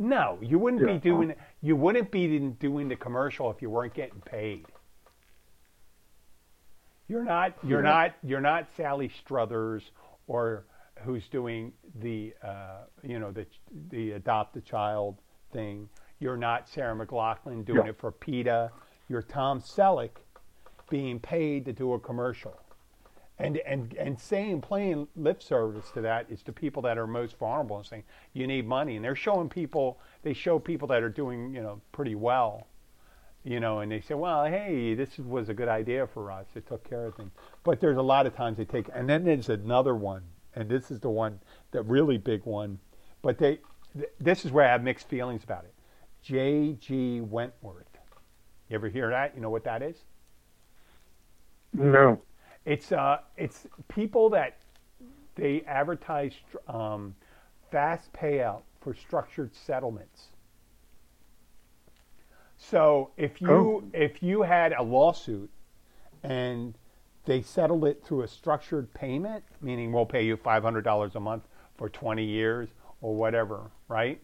No, 0.00 0.38
you 0.40 0.58
wouldn't 0.58 0.86
be 0.86 0.96
doing 0.98 1.34
you 1.60 1.76
wouldn't 1.76 2.10
be 2.10 2.38
doing 2.38 2.88
the 2.88 2.96
commercial 2.96 3.50
if 3.50 3.60
you 3.60 3.68
weren't 3.68 3.92
getting 3.92 4.20
paid. 4.22 4.64
You're 7.06 7.22
not 7.22 7.52
you're 7.62 7.84
Yeah. 7.84 7.90
not 7.90 8.14
you're 8.22 8.40
not 8.40 8.66
Sally 8.76 9.10
Struthers 9.10 9.82
or 10.26 10.64
who's 11.00 11.28
doing 11.28 11.72
the 11.96 12.32
uh, 12.42 12.84
you 13.02 13.18
know 13.18 13.30
the 13.30 13.46
the 13.90 14.12
adopt 14.12 14.56
a 14.56 14.62
child 14.62 15.18
thing. 15.52 15.86
You're 16.18 16.38
not 16.38 16.66
Sarah 16.66 16.94
McLachlan 16.96 17.66
doing 17.66 17.84
Yeah. 17.84 17.90
it 17.90 17.98
for 17.98 18.10
PETA. 18.10 18.72
You're 19.08 19.22
Tom 19.22 19.60
Selleck 19.60 20.12
being 20.88 21.20
paid 21.20 21.66
to 21.66 21.74
do 21.74 21.92
a 21.92 22.00
commercial. 22.00 22.58
And, 23.42 23.56
and, 23.58 23.94
and 23.94 24.20
saying, 24.20 24.60
playing 24.60 25.08
lip 25.16 25.42
service 25.42 25.90
to 25.94 26.00
that 26.02 26.26
is 26.30 26.42
to 26.42 26.52
people 26.52 26.82
that 26.82 26.98
are 26.98 27.06
most 27.06 27.38
vulnerable 27.38 27.78
and 27.78 27.86
saying, 27.86 28.04
you 28.32 28.46
need 28.46 28.66
money. 28.66 28.96
And 28.96 29.04
they're 29.04 29.16
showing 29.16 29.48
people, 29.48 29.98
they 30.22 30.32
show 30.32 30.58
people 30.58 30.88
that 30.88 31.02
are 31.02 31.08
doing, 31.08 31.54
you 31.54 31.62
know, 31.62 31.80
pretty 31.92 32.14
well, 32.14 32.66
you 33.44 33.58
know, 33.60 33.80
and 33.80 33.90
they 33.90 34.00
say, 34.00 34.14
well, 34.14 34.44
hey, 34.44 34.94
this 34.94 35.18
was 35.18 35.48
a 35.48 35.54
good 35.54 35.68
idea 35.68 36.06
for 36.06 36.30
us. 36.30 36.46
It 36.54 36.66
took 36.66 36.88
care 36.88 37.06
of 37.06 37.14
things. 37.14 37.30
But 37.64 37.80
there's 37.80 37.96
a 37.96 38.02
lot 38.02 38.26
of 38.26 38.36
times 38.36 38.58
they 38.58 38.64
take, 38.64 38.88
and 38.94 39.08
then 39.08 39.24
there's 39.24 39.48
another 39.48 39.94
one, 39.94 40.22
and 40.54 40.68
this 40.68 40.90
is 40.90 41.00
the 41.00 41.10
one, 41.10 41.40
the 41.70 41.82
really 41.82 42.18
big 42.18 42.44
one. 42.44 42.78
But 43.22 43.38
they, 43.38 43.60
th- 43.94 44.10
this 44.20 44.44
is 44.44 44.52
where 44.52 44.66
I 44.66 44.72
have 44.72 44.82
mixed 44.82 45.08
feelings 45.08 45.44
about 45.44 45.64
it. 45.64 45.74
J.G. 46.22 47.22
Wentworth. 47.22 47.86
You 48.68 48.74
ever 48.74 48.88
hear 48.88 49.10
that? 49.10 49.34
You 49.34 49.40
know 49.40 49.50
what 49.50 49.64
that 49.64 49.82
is? 49.82 49.96
No. 51.72 52.20
It's 52.64 52.92
uh, 52.92 53.18
it's 53.36 53.66
people 53.88 54.30
that 54.30 54.58
they 55.34 55.62
advertise 55.66 56.34
um, 56.68 57.14
fast 57.70 58.12
payout 58.12 58.62
for 58.80 58.94
structured 58.94 59.54
settlements. 59.54 60.28
So 62.58 63.10
if 63.16 63.40
you 63.40 63.48
Oh. 63.50 63.84
if 63.92 64.22
you 64.22 64.42
had 64.42 64.72
a 64.72 64.82
lawsuit 64.82 65.50
and 66.22 66.74
they 67.24 67.42
settled 67.42 67.84
it 67.84 68.04
through 68.04 68.22
a 68.22 68.28
structured 68.28 68.92
payment, 68.94 69.44
meaning 69.60 69.92
we'll 69.92 70.06
pay 70.06 70.24
you 70.24 70.36
five 70.36 70.62
hundred 70.62 70.82
dollars 70.84 71.16
a 71.16 71.20
month 71.20 71.44
for 71.76 71.88
twenty 71.88 72.24
years 72.24 72.68
or 73.00 73.14
whatever, 73.14 73.70
right? 73.88 74.20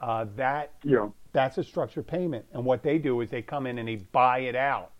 Uh, 0.00 0.26
that 0.36 0.72
Yeah. 0.82 1.08
that's 1.32 1.58
a 1.58 1.64
structured 1.64 2.06
payment. 2.08 2.44
And 2.52 2.64
what 2.64 2.82
they 2.82 2.98
do 2.98 3.20
is 3.20 3.30
they 3.30 3.42
come 3.42 3.66
in 3.66 3.78
and 3.78 3.88
they 3.88 3.96
buy 3.96 4.40
it 4.40 4.56
out 4.56 4.91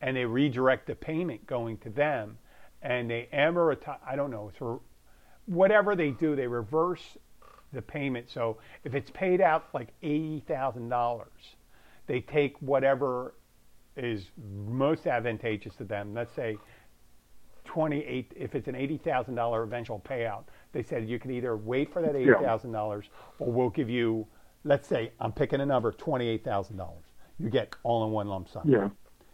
and 0.00 0.16
they 0.16 0.24
redirect 0.24 0.86
the 0.86 0.94
payment 0.94 1.46
going 1.46 1.76
to 1.78 1.90
them 1.90 2.38
and 2.82 3.10
they 3.10 3.28
amortize, 3.32 3.98
I 4.06 4.14
don't 4.16 4.30
know, 4.30 4.50
whatever 5.46 5.96
they 5.96 6.10
do, 6.10 6.36
they 6.36 6.46
reverse 6.46 7.16
the 7.72 7.82
payment. 7.82 8.30
So 8.30 8.58
if 8.84 8.94
it's 8.94 9.10
paid 9.10 9.40
out 9.40 9.66
like 9.74 9.88
$80,000, 10.02 11.24
they 12.06 12.20
take 12.20 12.56
whatever 12.60 13.34
is 13.96 14.30
most 14.64 15.06
advantageous 15.06 15.74
to 15.76 15.84
them. 15.84 16.14
Let's 16.14 16.32
say 16.32 16.56
28 17.64 18.32
if 18.36 18.54
it's 18.54 18.68
an 18.68 18.74
$80,000 18.74 19.62
eventual 19.64 20.00
payout. 20.00 20.44
They 20.72 20.82
said 20.82 21.08
you 21.08 21.18
can 21.18 21.30
either 21.32 21.56
wait 21.56 21.92
for 21.92 22.00
that 22.02 22.14
$80,000 22.14 22.74
or 23.38 23.52
we'll 23.52 23.70
give 23.70 23.90
you 23.90 24.26
let's 24.64 24.88
say 24.88 25.12
I'm 25.20 25.32
picking 25.32 25.60
a 25.60 25.66
number 25.66 25.92
$28,000. 25.92 26.88
You 27.38 27.50
get 27.50 27.74
all 27.82 28.04
in 28.04 28.10
one 28.12 28.28
lump 28.28 28.48
sum 28.48 28.62
Yeah. 28.66 28.88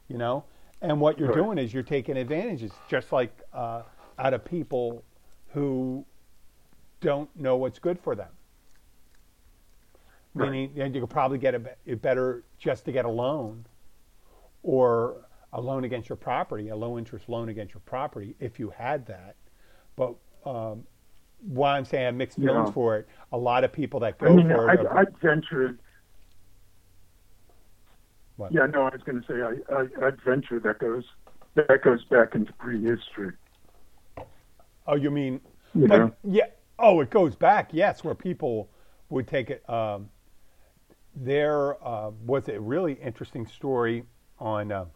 you 0.09 0.19
know 0.19 0.45
and 0.85 1.01
what 1.01 1.19
you're 1.19 1.29
Right. 1.29 1.37
doing 1.37 1.59
is 1.59 1.73
you're 1.73 1.83
taking 1.83 2.17
advantages 2.17 2.71
just 2.89 3.11
like 3.11 3.33
uh, 3.53 3.83
out 4.19 4.35
of 4.35 4.45
people 4.45 5.03
who 5.49 6.05
don't 7.01 7.35
know 7.37 7.57
what's 7.57 7.79
good 7.79 7.99
for 7.99 8.15
them 8.15 8.29
Right. 10.35 10.51
meaning 10.51 10.81
and 10.81 10.95
you 10.95 11.01
could 11.01 11.11
probably 11.11 11.39
get 11.39 11.55
a, 11.55 11.59
be- 11.61 11.95
better 11.95 12.45
just 12.59 12.85
to 12.87 12.93
get 12.93 13.05
a 13.05 13.09
loan 13.11 13.67
or 14.63 15.17
a 15.53 15.61
loan 15.61 15.85
against 15.85 16.09
your 16.09 16.17
property 16.17 16.69
a 16.69 16.77
low 16.77 16.99
interest 16.99 17.29
loan 17.29 17.49
against 17.49 17.73
your 17.75 17.83
property 17.87 18.35
if 18.41 18.59
you 18.59 18.71
had 18.71 19.07
that 19.07 19.37
but 19.97 20.15
um, 20.45 20.85
why 21.47 21.77
i'm 21.77 21.85
saying 21.85 22.03
i 22.03 22.07
have 22.07 22.15
mixed 22.15 22.39
feelings 22.39 22.69
Yeah. 22.69 22.73
for 22.75 22.97
it 22.99 23.09
a 23.33 23.39
lot 23.39 23.65
of 23.65 23.73
people 23.73 24.01
that 24.01 24.19
go 24.19 24.27
I 24.27 24.31
mean, 24.35 24.49
for 24.49 24.71
I'd, 24.71 24.81
it 24.81 24.87
I'd 24.91 25.19
venture. 25.19 25.79
What? 28.37 28.53
Yeah, 28.53 28.67
no, 28.67 28.83
I 28.83 28.91
was 28.91 29.03
going 29.05 29.23
to 29.23 29.27
say 29.27 29.43
I, 29.43 29.75
I, 29.75 30.07
I'd 30.07 30.21
venture 30.23 30.59
that 30.61 30.79
goes 30.79 31.05
that 31.55 31.83
goes 31.83 32.05
back 32.05 32.35
into 32.35 32.53
prehistory. 32.55 33.33
Oh, 34.87 34.97
you 34.97 35.11
mean? 35.11 35.41
You 35.75 35.87
but, 35.87 36.17
yeah. 36.25 36.47
Oh, 36.79 37.01
it 37.01 37.11
goes 37.11 37.37
back. 37.37 37.71
Yes, 37.73 38.03
where 38.03 38.15
people 38.15 38.69
would 39.09 39.29
take 39.29 39.51
it. 39.51 39.69
Um, 39.71 40.11
there 41.15 41.83
uh, 41.87 42.11
was 42.27 42.49
a 42.49 42.61
really 42.61 42.95
interesting 42.95 43.47
story 43.47 44.05
on 44.41 44.73
uh, 44.73 44.87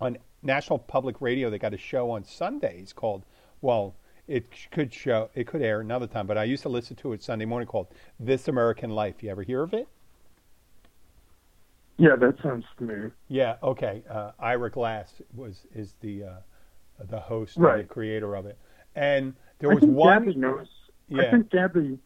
on 0.00 0.18
National 0.42 0.78
Public 0.78 1.20
Radio. 1.20 1.50
They 1.50 1.58
got 1.58 1.74
a 1.74 1.78
show 1.78 2.10
on 2.10 2.24
Sundays 2.24 2.92
called 2.92 3.24
well. 3.60 3.96
It 4.28 4.48
could 4.70 4.94
show. 4.94 5.28
It 5.34 5.48
could 5.48 5.60
air 5.60 5.80
another 5.80 6.06
time, 6.06 6.28
but 6.28 6.38
I 6.38 6.44
used 6.44 6.62
to 6.62 6.68
listen 6.68 6.94
to 6.96 7.12
it 7.14 7.22
Sunday 7.22 7.46
morning 7.46 7.66
called 7.66 7.88
"This 8.20 8.46
American 8.46 8.90
Life." 8.90 9.24
You 9.24 9.30
ever 9.30 9.42
hear 9.42 9.64
of 9.64 9.74
it? 9.74 9.88
Yeah, 12.00 12.16
that 12.16 12.36
sounds 12.42 12.64
familiar. 12.78 13.12
Yeah. 13.28 13.56
Okay. 13.62 14.02
Uh, 14.08 14.32
Ira 14.38 14.70
Glass 14.70 15.20
was 15.34 15.66
is 15.74 15.96
the 16.00 16.24
uh, 16.24 16.30
the 17.10 17.20
host 17.20 17.58
Right. 17.58 17.80
and 17.80 17.84
the 17.84 17.92
creator 17.92 18.34
of 18.34 18.46
it, 18.46 18.58
and 18.94 19.34
there 19.58 19.70
I 19.70 19.74
was 19.74 19.82
think 19.82 19.94
one. 19.94 20.18
Gabby 20.24 20.34
knows. 20.38 20.66
Yeah. 21.08 21.24
I 21.24 21.30
think 21.30 21.50
Gabby, 21.50 21.98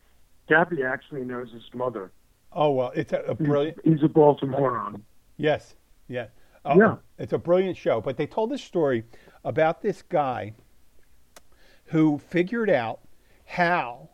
Gabby 0.48 0.82
actually 0.82 1.24
knows 1.24 1.52
his 1.52 1.62
mother. 1.74 2.10
Oh 2.52 2.72
well, 2.72 2.90
it's 2.96 3.12
a, 3.12 3.20
a 3.20 3.36
He's, 3.36 3.46
brilliant. 3.46 3.78
he's 3.84 4.02
a 4.02 4.08
Baltimorean. 4.08 5.00
Yes, 5.36 5.76
yeah, 6.08 6.26
Uh, 6.64 6.74
Yeah. 6.76 6.96
It's 7.18 7.32
a 7.32 7.38
brilliant 7.38 7.76
show. 7.76 8.00
But 8.00 8.16
they 8.16 8.26
told 8.26 8.50
this 8.50 8.62
story 8.64 9.04
about 9.44 9.80
this 9.80 10.02
guy 10.02 10.54
who 11.86 12.18
figured 12.18 12.70
out 12.70 13.00
how 13.44 14.08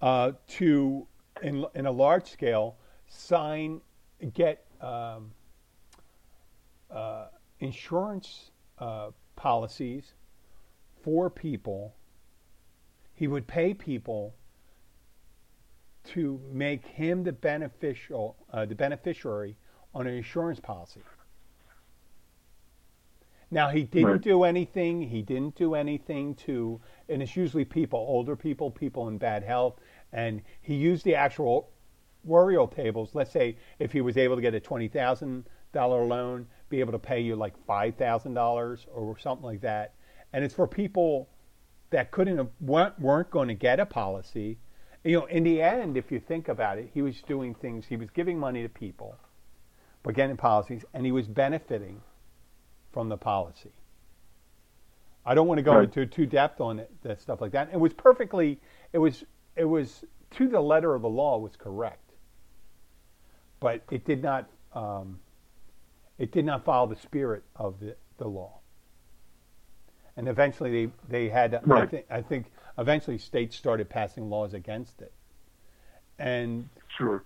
uh, 0.00 0.32
to, 0.46 1.08
in 1.42 1.64
in 1.74 1.86
a 1.86 1.90
large 1.92 2.26
scale, 2.30 2.76
sign 3.08 3.80
get 4.34 4.64
um, 4.80 5.32
uh, 6.90 7.26
insurance 7.60 8.50
uh, 8.78 9.10
policies 9.36 10.12
for 11.02 11.30
people. 11.30 11.94
He 13.14 13.26
would 13.26 13.46
pay 13.46 13.74
people 13.74 14.34
to 16.04 16.40
make 16.50 16.86
him 16.86 17.24
the 17.24 17.32
beneficial, 17.32 18.36
uh, 18.52 18.64
the 18.66 18.74
beneficiary 18.74 19.56
on 19.94 20.06
an 20.06 20.14
insurance 20.14 20.60
policy. 20.60 21.02
Now 23.50 23.68
he 23.68 23.82
didn't 23.82 24.08
Right. 24.08 24.20
do 24.20 24.44
anything. 24.44 25.02
He 25.02 25.22
didn't 25.22 25.54
do 25.54 25.74
anything 25.74 26.34
to, 26.46 26.80
and 27.08 27.22
it's 27.22 27.34
usually 27.36 27.64
people, 27.64 27.98
older 27.98 28.36
people, 28.36 28.70
people 28.70 29.08
in 29.08 29.18
bad 29.18 29.42
health, 29.42 29.80
and 30.12 30.42
he 30.60 30.74
used 30.74 31.04
the 31.04 31.14
actual 31.14 31.70
Royal 32.24 32.66
tables. 32.68 33.10
Let's 33.14 33.30
say 33.32 33.56
if 33.78 33.92
he 33.92 34.00
was 34.00 34.16
able 34.16 34.36
to 34.36 34.42
get 34.42 34.54
a 34.54 34.60
twenty 34.60 34.88
thousand 34.88 35.46
dollar 35.72 36.04
loan, 36.04 36.46
be 36.68 36.80
able 36.80 36.92
to 36.92 36.98
pay 36.98 37.20
you 37.20 37.36
like 37.36 37.54
five 37.66 37.96
thousand 37.96 38.34
dollars 38.34 38.86
or 38.92 39.18
something 39.18 39.44
like 39.44 39.60
that, 39.62 39.94
and 40.32 40.44
it's 40.44 40.54
for 40.54 40.66
people 40.66 41.28
that 41.90 42.10
couldn't 42.10 42.36
have, 42.36 42.48
weren't, 42.60 42.98
weren't 43.00 43.30
going 43.30 43.48
to 43.48 43.54
get 43.54 43.80
a 43.80 43.86
policy. 43.86 44.58
You 45.04 45.20
know, 45.20 45.26
in 45.26 45.42
the 45.44 45.62
end, 45.62 45.96
if 45.96 46.10
you 46.12 46.20
think 46.20 46.48
about 46.48 46.78
it, 46.78 46.90
he 46.92 47.00
was 47.02 47.22
doing 47.22 47.54
things. 47.54 47.86
He 47.86 47.96
was 47.96 48.10
giving 48.10 48.38
money 48.38 48.62
to 48.62 48.68
people, 48.68 49.16
but 50.02 50.14
getting 50.14 50.36
policies, 50.36 50.84
and 50.92 51.06
he 51.06 51.12
was 51.12 51.26
benefiting 51.28 52.02
from 52.92 53.08
the 53.08 53.16
policy. 53.16 53.72
I 55.24 55.34
don't 55.34 55.46
want 55.46 55.58
to 55.58 55.62
go 55.62 55.76
Right. 55.76 55.84
into 55.84 56.06
too 56.06 56.26
depth 56.26 56.60
on 56.60 56.78
it, 56.78 56.90
that 57.02 57.20
stuff 57.20 57.40
like 57.40 57.52
that. 57.52 57.70
It 57.72 57.78
was 57.80 57.92
perfectly. 57.94 58.60
It 58.92 58.98
was. 58.98 59.24
It 59.56 59.64
was 59.64 60.04
to 60.32 60.48
the 60.48 60.60
letter 60.60 60.94
of 60.94 61.02
the 61.02 61.08
law 61.08 61.38
was 61.38 61.56
correct, 61.56 62.07
but 63.60 63.82
it 63.90 64.04
did 64.04 64.22
not. 64.22 64.48
Um, 64.72 65.18
it 66.18 66.32
did 66.32 66.44
not 66.44 66.64
follow 66.64 66.86
the 66.88 66.96
spirit 67.00 67.44
of 67.56 67.78
the, 67.80 67.96
the 68.18 68.26
law. 68.26 68.58
And 70.16 70.28
eventually, 70.28 70.86
they 70.86 70.92
they 71.08 71.28
had. 71.28 71.54
I, 71.54 71.60
Right. 71.64 71.90
think, 71.90 72.06
I 72.10 72.22
think 72.22 72.50
eventually 72.76 73.18
states 73.18 73.56
started 73.56 73.88
passing 73.88 74.28
laws 74.28 74.54
against 74.54 75.00
it, 75.02 75.12
and 76.18 76.68
Sure. 76.88 77.24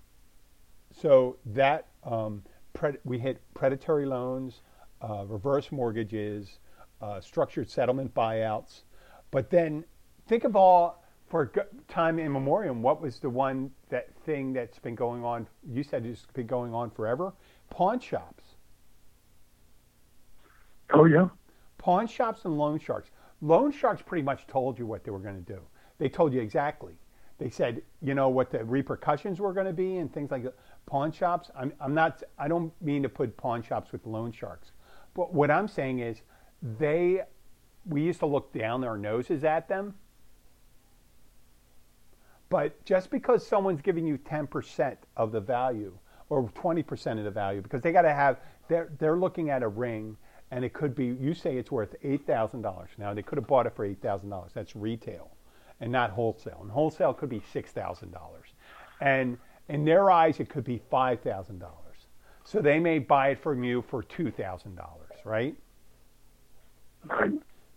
so 0.91 1.37
that 1.47 1.87
um, 2.03 2.43
pred- 2.73 2.99
we 3.03 3.17
hit 3.19 3.41
predatory 3.53 4.05
loans, 4.05 4.61
uh, 5.01 5.25
reverse 5.27 5.71
mortgages, 5.71 6.59
uh, 7.01 7.19
structured 7.19 7.69
settlement 7.69 8.13
buyouts. 8.13 8.81
But 9.31 9.49
then 9.49 9.83
think 10.27 10.43
of 10.43 10.55
all 10.55 11.02
for 11.33 11.51
time 11.87 12.19
immemorial. 12.19 12.75
What 12.75 13.01
was 13.01 13.17
the 13.17 13.27
one 13.27 13.71
that 13.89 14.13
thing 14.23 14.53
that's 14.53 14.77
been 14.77 14.93
going 14.93 15.25
on? 15.25 15.47
You 15.67 15.81
said 15.81 16.05
it's 16.05 16.27
been 16.31 16.45
going 16.45 16.75
on 16.75 16.91
forever. 16.91 17.33
Pawn 17.71 17.99
shops, 17.99 18.43
Oh 20.91 21.05
yeah. 21.05 21.29
pawn 21.79 22.05
shops, 22.05 22.45
and 22.45 22.55
loan 22.55 22.77
sharks. 22.77 23.09
Loan 23.41 23.71
sharks 23.71 24.03
pretty 24.03 24.21
much 24.21 24.45
told 24.45 24.77
you 24.77 24.85
what 24.85 25.03
they 25.03 25.09
were 25.09 25.17
going 25.17 25.43
to 25.43 25.53
do. 25.53 25.59
They 25.97 26.07
told 26.07 26.33
you 26.33 26.39
exactly. 26.39 26.93
They 27.39 27.49
said, 27.49 27.81
you 27.99 28.13
know, 28.13 28.29
what 28.29 28.51
the 28.51 28.63
repercussions 28.63 29.39
were 29.39 29.53
going 29.53 29.65
to 29.65 29.73
be 29.73 29.97
and 29.97 30.13
things 30.13 30.29
like 30.29 30.43
that. 30.43 30.53
Pawn 30.85 31.11
shops. 31.11 31.49
I'm, 31.57 31.73
I'm 31.81 31.95
not. 31.95 32.21
I 32.37 32.47
don't 32.47 32.71
mean 32.79 33.01
to 33.01 33.09
put 33.09 33.35
pawn 33.37 33.63
shops 33.63 33.91
with 33.91 34.05
loan 34.05 34.31
sharks, 34.33 34.71
but 35.15 35.33
what 35.33 35.49
I'm 35.49 35.67
saying 35.67 35.97
is, 35.97 36.21
they. 36.77 37.23
We 37.87 38.03
used 38.03 38.19
to 38.19 38.27
look 38.27 38.53
down 38.53 38.83
our 38.83 38.99
noses 38.99 39.43
at 39.43 39.67
them. 39.67 39.95
But 42.53 42.85
just 42.85 43.09
because 43.09 43.43
someone's 43.43 43.81
giving 43.81 44.05
you 44.05 44.19
10% 44.19 44.97
of 45.17 45.31
the 45.31 45.39
value 45.39 45.91
or 46.29 46.43
20% 46.49 47.17
of 47.17 47.23
the 47.23 47.31
value, 47.31 47.63
because 47.63 47.81
they 47.81 47.91
got 47.91 48.03
to 48.03 48.13
have, 48.13 48.37
they're, 48.67 48.91
they're 48.99 49.17
looking 49.17 49.49
at 49.49 49.63
a 49.63 49.67
ring 49.67 50.15
and 50.51 50.63
it 50.63 50.71
could 50.71 50.93
be, 50.93 51.07
you 51.19 51.33
say 51.33 51.57
it's 51.57 51.71
worth 51.71 51.95
$8,000. 52.03 52.87
Now, 52.99 53.11
they 53.15 53.23
could 53.23 53.39
have 53.39 53.47
bought 53.47 53.65
it 53.65 53.75
for 53.75 53.87
$8,000. 53.87 54.53
That's 54.53 54.75
retail 54.75 55.31
and 55.81 55.91
not 55.91 56.11
wholesale. 56.11 56.59
And 56.61 56.69
wholesale 56.69 57.11
could 57.11 57.29
be 57.29 57.41
$6,000. 57.55 58.13
And 59.01 59.39
in 59.69 59.83
their 59.83 60.11
eyes, 60.11 60.39
it 60.39 60.47
could 60.47 60.63
be 60.63 60.79
$5,000. 60.91 61.63
So 62.43 62.61
they 62.61 62.77
may 62.77 62.99
buy 62.99 63.29
it 63.29 63.41
from 63.41 63.63
you 63.63 63.81
for 63.81 64.03
$2,000, 64.03 64.77
right? 65.25 65.55
Right. 67.05 67.31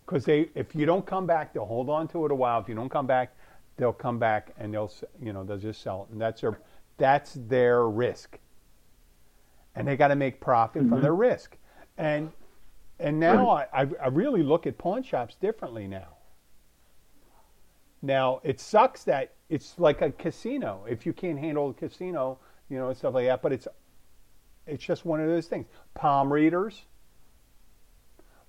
because 0.05 0.23
they 0.23 0.49
if 0.53 0.75
you 0.75 0.85
don't 0.85 1.05
come 1.05 1.25
back 1.25 1.53
they'll 1.53 1.65
hold 1.65 1.89
on 1.89 2.07
to 2.09 2.25
it 2.25 2.31
a 2.31 2.35
while 2.35 2.61
if 2.61 2.69
you 2.69 2.75
don't 2.75 2.89
come 2.89 3.07
back 3.07 3.36
they'll 3.77 3.93
come 3.93 4.19
back 4.19 4.53
and 4.57 4.73
they'll 4.73 4.91
you 5.21 5.33
know 5.33 5.43
they'll 5.43 5.57
just 5.57 5.81
sell 5.81 6.03
it. 6.03 6.11
And 6.11 6.21
that's 6.21 6.41
their 6.41 6.59
that's 6.97 7.37
their 7.47 7.87
risk. 7.87 8.37
And 9.75 9.87
they 9.87 9.95
got 9.95 10.07
to 10.07 10.15
make 10.15 10.41
profit 10.41 10.81
from 10.81 10.91
mm-hmm. 10.91 11.01
their 11.01 11.15
risk. 11.15 11.55
And 11.97 12.31
and 12.99 13.19
now 13.19 13.49
I, 13.49 13.67
I 13.73 13.87
I 14.03 14.07
really 14.07 14.43
look 14.43 14.67
at 14.67 14.77
pawn 14.77 15.03
shops 15.03 15.35
differently 15.35 15.87
now. 15.87 16.17
Now 18.01 18.41
it 18.43 18.59
sucks 18.59 19.03
that 19.05 19.33
it's 19.49 19.75
like 19.77 20.01
a 20.01 20.11
casino. 20.11 20.85
If 20.89 21.05
you 21.05 21.13
can't 21.13 21.39
handle 21.39 21.69
a 21.69 21.73
casino 21.73 22.39
you 22.69 22.77
know 22.77 22.89
and 22.89 22.97
stuff 22.97 23.13
like 23.13 23.27
that 23.27 23.41
but 23.41 23.53
it's 23.53 23.65
it's 24.65 24.83
just 24.83 25.05
one 25.05 25.21
of 25.21 25.27
those 25.27 25.47
things. 25.47 25.65
Palm 25.93 26.31
readers. 26.31 26.83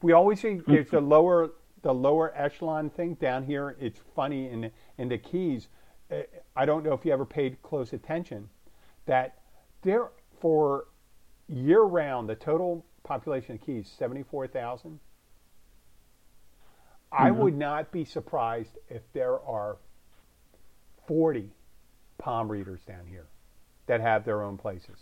We 0.03 0.13
always 0.13 0.41
see 0.41 0.49
mm-hmm. 0.49 0.73
there's 0.73 0.91
the 0.91 1.01
lower 1.01 1.51
the 1.83 1.95
lower 1.95 2.33
echelon 2.37 2.91
thing 2.91 3.15
down 3.15 3.45
here. 3.45 3.77
It's 3.81 4.01
funny 4.15 4.49
in 4.49 4.71
in 4.99 5.09
the 5.09 5.19
keys. 5.19 5.69
eh, 6.11 6.23
I 6.57 6.67
don't 6.67 6.85
know 6.85 6.93
if 6.93 7.05
you 7.05 7.13
ever 7.13 7.25
paid 7.25 7.63
close 7.63 7.93
attention 7.93 8.49
that 9.07 9.39
there 9.83 10.09
for 10.41 10.87
year 11.49 11.83
round 11.83 12.29
the 12.29 12.35
total 12.35 12.85
population 13.05 13.55
of 13.55 13.61
keys 13.63 13.91
seventy 13.99 14.23
four 14.23 14.47
thousand. 14.47 14.99
I 17.11 17.31
would 17.31 17.57
not 17.57 17.91
be 17.91 18.05
surprised 18.05 18.77
if 18.91 19.01
there 19.15 19.41
are 19.41 19.79
forty 21.07 21.51
palm 22.19 22.51
readers 22.51 22.81
down 22.87 23.07
here 23.07 23.27
that 23.87 24.01
have 24.03 24.25
their 24.27 24.43
own 24.43 24.59
places 24.59 24.99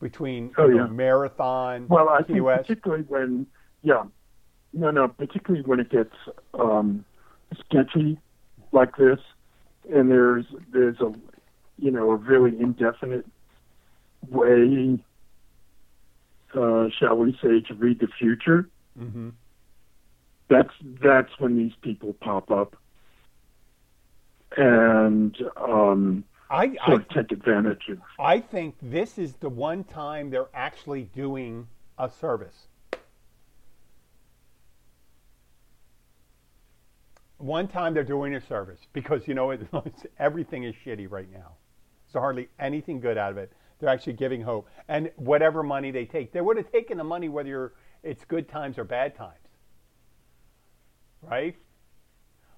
between 0.00 0.52
Oh, 0.58 0.66
know. 0.66 0.86
Marathon, 0.88 1.86
Well, 1.88 2.10
I 2.10 2.22
Key 2.22 2.34
think 2.34 2.44
West. 2.44 2.66
particularly 2.68 3.04
when, 3.04 3.46
yeah, 3.82 4.02
no, 4.74 4.90
no, 4.90 5.08
particularly 5.08 5.64
when 5.64 5.80
it 5.80 5.88
gets 5.88 6.12
um, 6.52 7.02
sketchy 7.60 8.18
like 8.74 8.96
this, 8.96 9.20
and 9.92 10.10
there's 10.10 10.44
there's 10.72 11.00
a, 11.00 11.12
you 11.78 11.90
know, 11.90 12.10
a 12.10 12.16
really 12.16 12.58
indefinite 12.60 13.26
way, 14.28 14.98
uh, 16.54 16.88
shall 16.98 17.16
we 17.16 17.32
say, 17.42 17.60
to 17.68 17.74
read 17.74 18.00
the 18.00 18.08
future. 18.18 18.68
hmm 18.98 19.30
That's 20.48 20.74
that's 21.02 21.30
when 21.38 21.56
these 21.56 21.74
people 21.80 22.14
pop 22.20 22.50
up, 22.50 22.76
and 24.56 25.36
um, 25.56 26.24
I, 26.50 26.76
I 26.86 26.92
of 26.94 27.08
take 27.08 27.32
advantage 27.32 27.88
of. 27.88 27.98
I 28.18 28.40
think 28.40 28.76
this 28.82 29.18
is 29.18 29.34
the 29.36 29.48
one 29.48 29.84
time 29.84 30.30
they're 30.30 30.54
actually 30.54 31.04
doing 31.14 31.68
a 31.98 32.10
service. 32.10 32.68
One 37.44 37.68
time 37.68 37.92
they're 37.92 38.04
doing 38.04 38.34
a 38.36 38.40
service 38.40 38.80
because 38.94 39.28
you 39.28 39.34
know 39.34 39.50
it, 39.50 39.60
it's, 39.84 40.06
everything 40.18 40.64
is 40.64 40.74
shitty 40.82 41.10
right 41.10 41.30
now. 41.30 41.52
So 42.10 42.18
hardly 42.18 42.48
anything 42.58 43.00
good 43.00 43.18
out 43.18 43.32
of 43.32 43.36
it. 43.36 43.52
They're 43.78 43.90
actually 43.90 44.14
giving 44.14 44.40
hope, 44.40 44.66
and 44.88 45.10
whatever 45.16 45.62
money 45.62 45.90
they 45.90 46.06
take, 46.06 46.32
they 46.32 46.40
would 46.40 46.56
have 46.56 46.72
taken 46.72 46.96
the 46.96 47.04
money 47.04 47.28
whether 47.28 47.74
it's 48.02 48.24
good 48.24 48.48
times 48.48 48.78
or 48.78 48.84
bad 48.84 49.14
times, 49.14 49.34
right? 51.20 51.54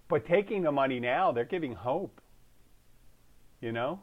But 0.07 0.25
taking 0.25 0.63
the 0.63 0.71
money 0.71 1.01
now, 1.01 1.33
they're 1.33 1.45
giving 1.45 1.73
hope. 1.73 2.21
You 3.61 3.73
know? 3.73 3.99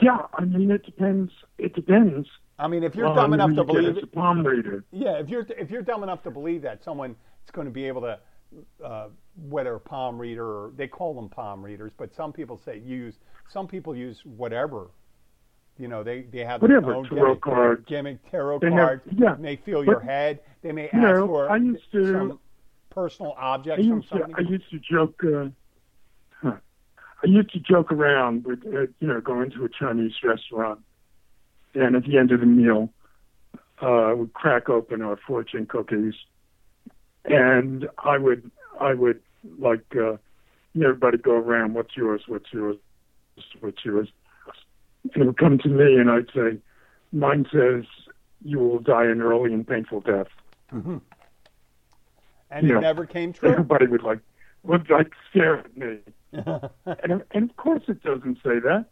Yeah, 0.00 0.18
I 0.34 0.44
mean, 0.44 0.70
it 0.70 0.84
depends. 0.84 1.32
It 1.58 1.74
depends. 1.74 2.28
I 2.60 2.68
mean, 2.68 2.84
if 2.84 2.94
you're 2.94 3.12
dumb 3.12 3.32
enough 3.32 3.54
to 3.56 3.64
believe 3.64 3.96
palm 4.12 4.46
reader. 4.46 4.84
Yeah, 4.92 5.18
if 5.18 5.28
you're 5.28 5.46
if 5.58 5.68
you're 5.68 5.82
dumb 5.82 6.04
enough 6.04 6.22
to 6.22 6.30
believe 6.30 6.62
that 6.62 6.84
someone 6.84 7.16
is 7.44 7.50
going 7.50 7.64
to 7.64 7.72
be 7.72 7.88
able 7.88 8.02
to, 8.02 8.18
uh, 8.84 9.08
whether 9.48 9.78
palm 9.78 10.18
reader 10.18 10.44
or 10.46 10.72
they 10.76 10.88
call 10.88 11.14
them 11.14 11.28
palm 11.28 11.62
readers, 11.64 11.92
but 11.96 12.14
some 12.14 12.32
people 12.32 12.56
say 12.64 12.78
use 12.78 13.18
some 13.48 13.66
people 13.68 13.94
use 13.94 14.20
whatever. 14.24 14.88
You 15.78 15.88
know, 15.88 16.02
they 16.02 16.22
they 16.22 16.44
have 16.44 16.62
Whatever, 16.62 16.86
their 16.86 16.94
own 16.96 17.04
tarot 17.08 17.24
gimmick, 17.34 17.40
cards. 17.42 17.84
gimmick 17.86 18.30
tarot 18.30 18.58
They 18.60 18.70
have- 18.70 18.76
cards. 18.76 19.02
yeah, 19.12 19.34
They 19.38 19.56
feel 19.56 19.84
but, 19.84 19.90
your 19.90 20.00
head. 20.00 20.40
They 20.62 20.72
may 20.72 20.88
ask 20.88 20.94
know, 20.96 21.26
for 21.26 21.50
I 21.50 21.56
used 21.56 21.92
to- 21.92 22.12
some 22.12 22.40
personal 22.90 23.34
I 23.36 23.54
objects 23.54 23.86
from 23.86 23.96
used 23.98 24.08
to. 24.08 24.26
I 24.36 24.40
used 24.40 24.70
to 24.70 24.78
joke. 24.78 25.22
Uh, 25.22 25.48
huh. 26.40 26.56
I 27.22 27.26
used 27.26 27.50
to 27.52 27.60
joke 27.60 27.92
around 27.92 28.44
with, 28.46 28.64
uh, 28.66 28.86
you 29.00 29.08
know, 29.08 29.20
going 29.20 29.50
to 29.50 29.64
a 29.64 29.68
Chinese 29.68 30.14
restaurant, 30.24 30.80
and 31.74 31.94
at 31.94 32.04
the 32.04 32.16
end 32.16 32.32
of 32.32 32.40
the 32.40 32.46
meal, 32.46 32.90
uh, 33.82 34.14
would 34.16 34.32
crack 34.32 34.70
open 34.70 35.02
our 35.02 35.16
fortune 35.26 35.66
cookies, 35.66 36.14
and 37.26 37.86
I 37.98 38.16
would, 38.18 38.50
I 38.80 38.94
would 38.94 39.20
like, 39.58 39.84
uh, 39.94 40.16
you 40.74 40.82
know, 40.82 40.88
everybody 40.88 41.18
go 41.18 41.32
around. 41.32 41.74
What's 41.74 41.96
yours? 41.96 42.22
What's 42.26 42.52
yours? 42.52 42.76
What's 43.60 43.84
yours? 43.84 44.08
And 45.14 45.22
it 45.22 45.26
would 45.26 45.38
come 45.38 45.58
to 45.58 45.68
me, 45.68 45.96
and 45.96 46.10
I'd 46.10 46.28
say, 46.34 46.58
mine 47.12 47.46
says, 47.52 47.84
"You 48.42 48.58
will 48.58 48.80
die 48.80 49.04
an 49.04 49.22
early 49.22 49.52
and 49.52 49.66
painful 49.66 50.00
death." 50.00 50.28
and 52.50 52.68
yeah. 52.68 52.78
it 52.78 52.80
never 52.80 53.06
came 53.06 53.32
true. 53.32 53.50
Everybody 53.50 53.86
would 53.86 54.02
like 54.02 54.20
would 54.62 54.88
like 54.90 55.12
stare 55.30 55.58
at 55.58 55.76
me. 55.76 55.98
and, 56.32 57.22
and 57.30 57.50
of 57.50 57.56
course 57.56 57.82
it 57.88 58.02
doesn't 58.02 58.36
say 58.36 58.58
that. 58.60 58.86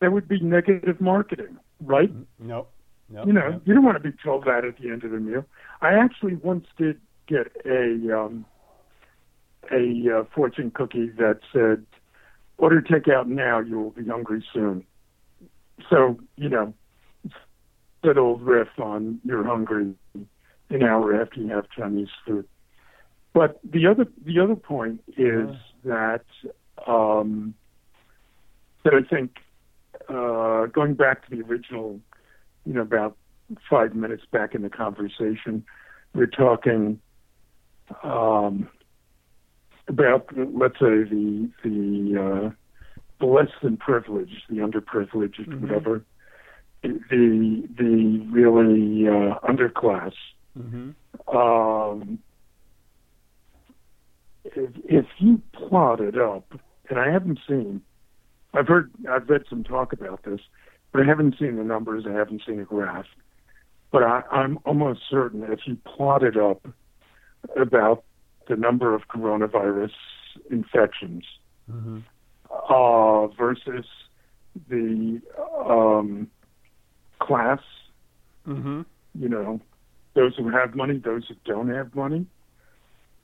That 0.00 0.12
would 0.12 0.28
be 0.28 0.40
negative 0.40 1.00
marketing, 1.00 1.58
right? 1.80 2.10
nope. 2.38 2.70
Nope. 3.10 3.26
You 3.26 3.32
know, 3.32 3.50
nope. 3.50 3.62
you 3.64 3.74
don't 3.74 3.84
want 3.84 4.00
to 4.02 4.10
be 4.10 4.16
told 4.22 4.44
that 4.44 4.64
at 4.64 4.78
the 4.78 4.90
end 4.90 5.02
of 5.02 5.10
the 5.10 5.18
meal. 5.18 5.44
I 5.80 5.94
actually 5.94 6.34
once 6.36 6.66
did 6.76 7.00
get 7.26 7.48
a 7.64 7.94
um, 8.16 8.44
a 9.72 10.20
uh, 10.20 10.24
fortune 10.34 10.70
cookie 10.70 11.10
that 11.18 11.40
said, 11.52 11.84
"Order 12.58 12.82
takeout 12.82 13.26
now, 13.26 13.60
you 13.60 13.78
will 13.78 13.90
be 13.90 14.06
hungry 14.06 14.44
soon." 14.52 14.84
So 15.90 16.18
you 16.36 16.48
know, 16.48 16.74
that 18.02 18.18
old 18.18 18.42
riff 18.42 18.68
on 18.78 19.20
"you're 19.24 19.44
hungry 19.44 19.94
an 20.70 20.82
hour 20.82 21.20
after 21.20 21.40
you 21.40 21.48
have 21.48 21.68
Chinese 21.70 22.08
food." 22.26 22.46
But 23.32 23.60
the 23.62 23.86
other 23.86 24.06
the 24.24 24.40
other 24.40 24.56
point 24.56 25.02
is 25.16 25.50
that 25.84 26.24
um, 26.86 27.54
that 28.84 28.94
I 28.94 29.02
think 29.02 29.36
uh, 30.08 30.66
going 30.66 30.94
back 30.94 31.28
to 31.28 31.36
the 31.36 31.42
original, 31.42 32.00
you 32.64 32.74
know, 32.74 32.82
about 32.82 33.16
five 33.68 33.94
minutes 33.94 34.24
back 34.30 34.54
in 34.54 34.62
the 34.62 34.70
conversation, 34.70 35.64
we're 36.14 36.26
talking 36.26 37.00
um, 38.02 38.68
about 39.88 40.28
let's 40.36 40.74
say 40.74 41.04
the 41.04 41.50
the 41.62 42.20
uh, 42.20 42.50
the 43.20 43.26
less 43.26 43.50
than 43.62 43.76
privileged, 43.76 44.42
the 44.48 44.56
underprivileged, 44.56 45.60
whatever, 45.60 46.04
the 46.82 47.68
the 47.76 48.26
really 48.30 49.08
uh, 49.08 49.38
underclass. 49.40 50.12
hmm 50.56 50.90
Um, 51.34 52.18
if, 54.44 54.70
if 54.84 55.06
you 55.18 55.42
plot 55.52 56.00
it 56.00 56.16
up, 56.18 56.58
and 56.88 56.98
I 56.98 57.10
haven't 57.10 57.38
seen, 57.46 57.82
I've 58.54 58.68
heard, 58.68 58.90
I've 59.10 59.28
read 59.28 59.44
some 59.48 59.64
talk 59.64 59.92
about 59.92 60.22
this, 60.24 60.40
but 60.92 61.02
I 61.02 61.04
haven't 61.04 61.36
seen 61.38 61.56
the 61.56 61.64
numbers. 61.64 62.04
I 62.08 62.12
haven't 62.12 62.42
seen 62.46 62.60
a 62.60 62.64
graph. 62.64 63.06
But 63.90 64.02
I, 64.02 64.22
I'm 64.30 64.58
almost 64.64 65.00
certain 65.08 65.42
if 65.44 65.60
you 65.66 65.76
plot 65.76 66.22
it 66.22 66.36
up 66.36 66.66
about 67.56 68.04
the 68.48 68.56
number 68.56 68.94
of 68.94 69.02
coronavirus 69.08 69.92
infections 70.50 71.24
hmm 71.70 71.98
uh, 72.70 73.26
versus 73.28 73.84
the 74.70 75.20
um, 75.68 76.28
class 77.20 77.60
hmm 78.44 78.82
you 79.18 79.28
know, 79.28 79.60
those 80.14 80.34
who 80.36 80.48
have 80.48 80.74
money, 80.76 80.98
those 80.98 81.26
who 81.28 81.34
don't 81.44 81.68
have 81.70 81.94
money, 81.94 82.24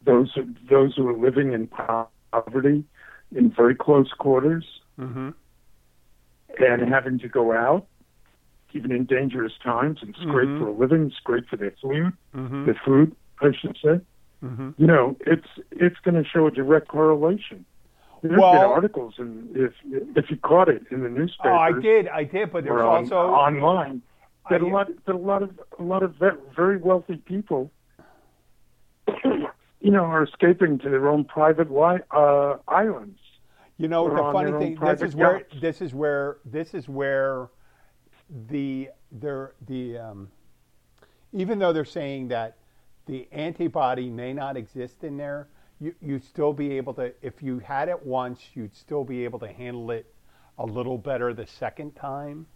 those 0.05 0.33
who, 0.35 0.43
those 0.69 0.95
who 0.97 1.09
are 1.09 1.17
living 1.17 1.53
in 1.53 1.69
poverty 1.69 2.85
in 3.35 3.51
very 3.51 3.75
close 3.75 4.11
quarters 4.19 4.65
hmm 4.97 5.31
and 6.59 6.89
having 6.93 7.19
to 7.19 7.29
go 7.29 7.53
out, 7.53 7.87
even 8.75 8.93
in 8.93 9.05
dangerous 9.05 9.53
times, 9.63 9.99
and 10.03 10.15
scrape 10.17 10.49
Mhm. 10.49 10.59
for 10.61 10.69
a 10.69 10.73
living, 10.73 11.11
scrape 11.17 11.49
for 11.49 11.57
their 11.57 11.73
food, 11.83 12.13
hmm 12.33 12.65
their 12.67 12.81
food, 12.85 13.15
I 13.41 13.51
should 13.53 13.77
say. 13.83 14.01
Hmm 14.45 14.71
You 14.77 14.87
know, 14.87 15.17
it's 15.21 15.47
it's 15.71 15.97
going 16.05 16.23
to 16.23 16.29
show 16.29 16.47
a 16.47 16.51
direct 16.51 16.89
correlation. 16.89 17.65
There's 18.23 18.39
Well- 18.39 18.53
been 18.53 18.63
articles, 18.63 19.15
and 19.19 19.55
if 19.57 19.73
if 20.17 20.31
you 20.31 20.37
caught 20.37 20.69
it 20.69 20.83
in 20.91 21.03
the 21.03 21.09
newspaper, 21.09 21.51
Oh, 21.51 21.57
I 21.59 21.73
did, 21.81 22.09
I 22.09 22.25
did, 22.25 22.53
but 22.53 22.65
there's 22.65 22.81
on, 22.81 23.05
also 23.05 23.17
online 23.17 24.03
that 24.51 24.61
a 24.63 24.67
I- 24.67 24.71
lot 24.71 24.89
that 25.07 25.15
a 25.15 25.19
lot 25.19 25.43
of 25.43 25.51
a 25.79 25.83
lot 25.83 26.03
of 26.03 26.15
very 26.57 26.77
wealthy 26.79 27.17
people 27.17 27.71
you 29.25 29.91
know 29.91 30.05
are 30.05 30.23
escaping 30.25 30.79
to 30.79 30.89
their 30.91 31.09
own 31.09 31.25
private 31.25 31.71
li- 31.71 32.03
uh, 32.11 32.57
islands 32.69 33.19
You 33.77 33.89
know 33.89 34.09
the 34.09 34.33
funny 34.33 34.53
thing. 34.53 34.79
This 34.81 35.03
is 35.03 35.15
where 35.17 35.39
yachts. 35.39 35.61
this 35.61 35.81
is 35.83 35.95
where 35.95 36.37
this 36.45 36.75
is 36.75 36.89
where 36.89 37.49
the 38.49 38.91
there 39.13 39.53
the 39.67 39.99
um, 39.99 40.31
even 41.33 41.59
though 41.59 41.73
they're 41.73 41.85
saying 41.85 42.29
that 42.29 42.57
the 43.07 43.29
antibody 43.33 44.11
may 44.11 44.33
not 44.33 44.57
exist 44.57 45.05
in 45.05 45.17
there, 45.17 45.49
you 45.81 45.95
you 46.01 46.19
still 46.19 46.53
be 46.53 46.77
able 46.77 46.95
to 46.95 47.13
if 47.23 47.43
you 47.43 47.59
had 47.59 47.89
it 47.89 48.07
once, 48.07 48.41
you'd 48.55 48.77
still 48.77 49.05
be 49.05 49.25
able 49.25 49.39
to 49.41 49.49
handle 49.49 49.91
it 49.91 50.13
a 50.59 50.65
little 50.65 50.99
better 50.99 51.35
the 51.35 51.47
second 51.47 51.95
time, 51.97 52.47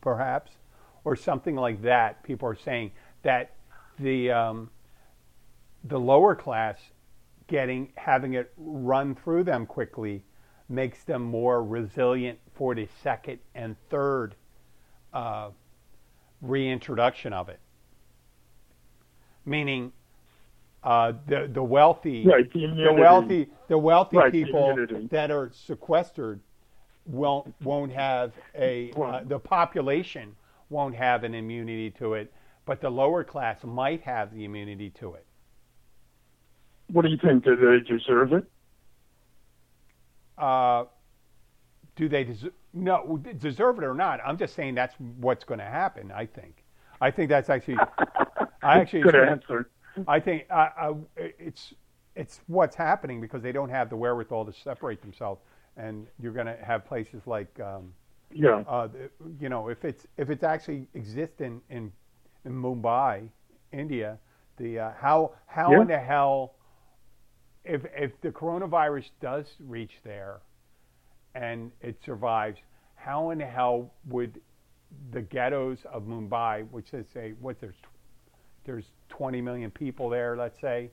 perhaps, 0.00 0.52
or 1.04 1.14
something 1.14 1.54
like 1.54 1.82
that. 1.82 2.22
People 2.22 2.48
are 2.48 2.56
saying 2.56 2.92
that 3.22 3.54
the 3.98 4.30
um, 4.30 4.70
the 5.84 5.98
lower 5.98 6.34
class 6.34 6.78
getting 7.46 7.92
having 7.96 8.34
it 8.34 8.52
run 8.56 9.14
through 9.14 9.44
them 9.44 9.66
quickly 9.66 10.24
makes 10.68 11.02
them 11.04 11.22
more 11.22 11.62
resilient 11.64 12.38
for 12.54 12.74
the 12.74 12.88
second 13.02 13.38
and 13.54 13.76
third 13.88 14.34
uh, 15.12 15.48
reintroduction 16.42 17.32
of 17.32 17.48
it. 17.48 17.58
Meaning, 19.44 19.92
uh, 20.84 21.12
the 21.26 21.48
the 21.52 21.62
wealthy, 21.62 22.24
right 22.26 22.50
the, 22.52 22.66
the 22.66 22.92
wealthy, 22.92 23.48
the 23.68 23.78
wealthy 23.78 24.16
Right, 24.18 24.32
people 24.32 24.70
immunity. 24.70 25.08
that 25.10 25.30
are 25.30 25.50
sequestered 25.52 26.40
won't 27.06 27.54
won't 27.62 27.92
have 27.92 28.32
a 28.54 28.92
uh, 28.92 29.22
the 29.24 29.38
population 29.38 30.36
won't 30.70 30.94
have 30.94 31.24
an 31.24 31.34
immunity 31.34 31.90
to 31.90 32.14
it, 32.14 32.32
but 32.66 32.80
the 32.80 32.90
lower 32.90 33.24
class 33.24 33.64
might 33.64 34.02
have 34.02 34.34
the 34.34 34.44
immunity 34.44 34.90
to 34.90 35.14
it. 35.14 35.24
what 36.92 37.02
do 37.02 37.10
you 37.10 37.16
think 37.16 37.44
do 37.44 37.56
they 37.56 37.80
deserve 37.86 38.32
it 38.32 38.44
uh, 40.38 40.84
do 41.96 42.08
they 42.08 42.24
deserve, 42.24 42.52
no 42.72 43.18
deserve 43.38 43.78
it 43.78 43.84
or 43.84 43.94
not? 43.94 44.20
I'm 44.24 44.36
just 44.36 44.54
saying 44.54 44.74
that's 44.74 44.94
what's 45.18 45.44
going 45.44 45.58
to 45.58 45.66
happen. 45.66 46.12
I 46.12 46.26
think. 46.26 46.64
I 47.00 47.10
think 47.10 47.28
that's 47.28 47.50
actually. 47.50 47.78
I 48.62 48.80
actually. 48.80 49.02
good 49.02 49.12
think- 49.12 49.28
answer 49.28 49.70
I 50.06 50.20
think 50.20 50.46
uh, 50.50 50.68
uh, 50.80 50.94
it's 51.16 51.74
it's 52.14 52.40
what's 52.46 52.76
happening 52.76 53.20
because 53.20 53.42
they 53.42 53.50
don't 53.52 53.70
have 53.70 53.90
the 53.90 53.96
wherewithal 53.96 54.44
to 54.44 54.52
separate 54.52 55.00
themselves, 55.00 55.40
and 55.76 56.06
you're 56.20 56.32
going 56.32 56.46
to 56.46 56.56
have 56.62 56.84
places 56.86 57.22
like. 57.26 57.58
Um, 57.60 57.92
yeah 58.30 58.62
uh, 58.68 58.88
you 59.40 59.48
know, 59.48 59.68
if 59.68 59.84
it's 59.84 60.06
if 60.18 60.28
it's 60.30 60.44
actually 60.44 60.86
exist 60.94 61.40
in 61.40 61.60
in, 61.70 61.90
in 62.44 62.52
Mumbai, 62.52 63.28
India, 63.72 64.18
the 64.58 64.78
uh, 64.78 64.90
how 65.00 65.32
how 65.46 65.72
Yeah. 65.72 65.80
in 65.80 65.88
the 65.88 65.98
hell, 65.98 66.54
if 67.64 67.84
if 67.96 68.20
the 68.20 68.30
coronavirus 68.30 69.10
does 69.20 69.46
reach 69.60 69.94
there, 70.04 70.40
and 71.34 71.72
it 71.80 71.96
survives, 72.04 72.60
how 72.96 73.30
in 73.30 73.38
the 73.38 73.46
hell 73.46 73.94
would 74.08 74.40
the 75.10 75.22
ghettos 75.22 75.78
of 75.92 76.02
Mumbai, 76.04 76.68
which 76.70 76.90
they 76.90 77.02
say 77.12 77.32
what 77.40 77.58
there's 77.60 77.76
there's 78.68 78.84
20 79.08 79.40
million 79.40 79.70
people 79.70 80.10
there, 80.10 80.36
let's 80.36 80.60
say, 80.60 80.90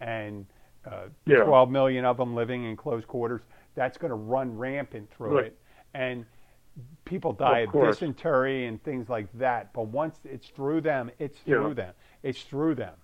and 0.00 0.46
uh, 0.90 1.08
Yeah. 1.26 1.44
12 1.44 1.70
million 1.70 2.04
of 2.06 2.16
them 2.16 2.34
living 2.34 2.64
in 2.64 2.74
close 2.74 3.04
quarters. 3.04 3.42
That's 3.74 3.98
going 3.98 4.08
to 4.10 4.14
run 4.16 4.56
rampant 4.56 5.10
through 5.10 5.36
Right. 5.36 5.46
it, 5.46 5.58
and 5.94 6.24
people 7.04 7.32
die 7.34 7.60
Of 7.60 7.74
of, 7.74 7.82
dysentery 7.90 8.66
and 8.66 8.82
things 8.82 9.08
like 9.10 9.26
that. 9.34 9.72
But 9.74 9.88
once 9.88 10.18
it's 10.24 10.48
through 10.48 10.80
them, 10.80 11.10
it's 11.18 11.38
Yeah. 11.44 11.56
through 11.56 11.74
them. 11.74 11.94
It's 12.22 12.42
through 12.44 12.76
them. 12.76 12.94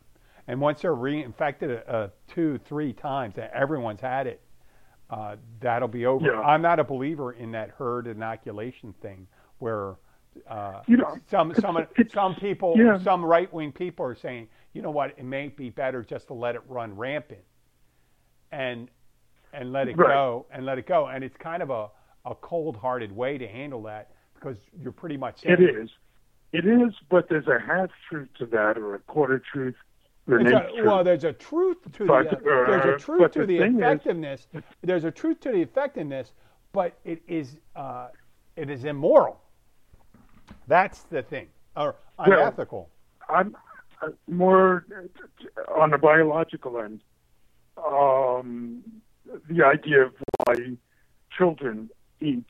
And 0.46 0.60
once 0.60 0.80
they're 0.82 0.94
reinfected 0.96 1.82
uh, 1.88 2.08
two, 2.28 2.58
three 2.58 2.92
times, 2.94 3.36
and 3.36 3.50
everyone's 3.52 4.00
had 4.00 4.26
it, 4.26 4.40
uh, 5.10 5.36
that'll 5.60 5.88
be 5.88 6.06
over. 6.06 6.24
Yeah. 6.26 6.40
I'm 6.40 6.62
not 6.62 6.78
a 6.80 6.84
believer 6.84 7.32
in 7.32 7.52
that 7.52 7.70
herd 7.70 8.06
inoculation 8.06 8.94
thing, 8.94 9.26
where 9.58 9.96
uh, 10.49 10.82
You 10.87 10.97
know, 10.97 11.16
some 11.26 11.51
it's- 11.51 11.62
some 11.62 11.76
it's- 11.76 12.12
some 12.12 12.35
people, 12.35 12.74
yeah. 12.76 12.99
some 12.99 13.24
right 13.24 13.53
wing 13.53 13.72
people 13.72 14.05
are 14.07 14.14
saying, 14.14 14.49
you 14.72 14.82
know 14.82 14.91
what, 14.91 15.11
it 15.18 15.24
may 15.24 15.49
be 15.49 15.70
better 15.70 16.03
just 16.03 16.26
to 16.28 16.35
let 16.35 16.55
it 16.55 16.62
run 16.68 16.97
rampant, 16.97 17.45
and 18.53 18.91
and 19.53 19.72
let 19.72 19.87
it 19.89 19.97
Right. 19.97 20.09
go 20.09 20.47
and 20.51 20.66
let 20.66 20.78
it 20.78 20.87
go. 20.87 21.07
And 21.07 21.22
it's 21.22 21.37
kind 21.37 21.62
of 21.62 21.70
a, 21.70 21.89
a 22.24 22.35
cold 22.35 22.76
hearted 22.76 23.12
way 23.12 23.39
to 23.39 23.47
handle 23.47 23.82
that 23.85 24.11
because 24.35 24.59
you're 24.76 24.91
pretty 24.93 25.16
much 25.16 25.45
It 25.47 25.61
is. 25.61 25.91
It 26.53 26.66
is, 26.66 26.93
but 27.09 27.28
there's 27.28 27.47
a 27.49 27.59
half 27.61 27.91
truth 28.09 28.28
to 28.39 28.47
that, 28.47 28.76
or 28.78 28.95
a 28.97 28.99
quarter 29.01 29.39
truth, 29.41 29.76
or 30.28 30.39
an 30.39 30.47
a- 30.49 30.51
truth. 30.72 30.85
well, 30.87 31.05
there's 31.05 31.24
a 31.24 31.32
truth 31.32 31.78
to 31.93 32.07
But, 32.07 32.30
the 32.30 32.37
uh, 32.39 32.66
there's 32.80 33.01
a 33.03 33.05
truth 33.05 33.30
to 33.32 33.41
the 33.41 33.47
the 33.47 33.59
thing 33.59 33.74
is- 33.76 33.80
effectiveness. 33.80 34.49
there's 34.82 35.05
a 35.05 35.11
truth 35.11 35.39
to 35.41 35.53
the 35.53 35.61
effectiveness, 35.62 36.32
but 36.72 36.99
it 37.05 37.22
is 37.28 37.59
uh, 37.76 38.09
it 38.57 38.70
is 38.70 38.85
immoral. 38.85 39.41
That's 40.66 41.03
the 41.03 41.22
thing, 41.22 41.49
or 41.76 41.97
unethical. 42.18 42.88
I'm 43.28 43.57
uh, 44.03 44.09
more 44.28 44.86
on 45.76 45.90
the 45.90 45.99
biological 45.99 46.78
end. 46.80 47.01
Um, 47.76 48.82
the 49.49 49.64
idea 49.64 50.03
of 50.03 50.14
why 50.45 50.55
children 51.36 51.90
eat 52.20 52.47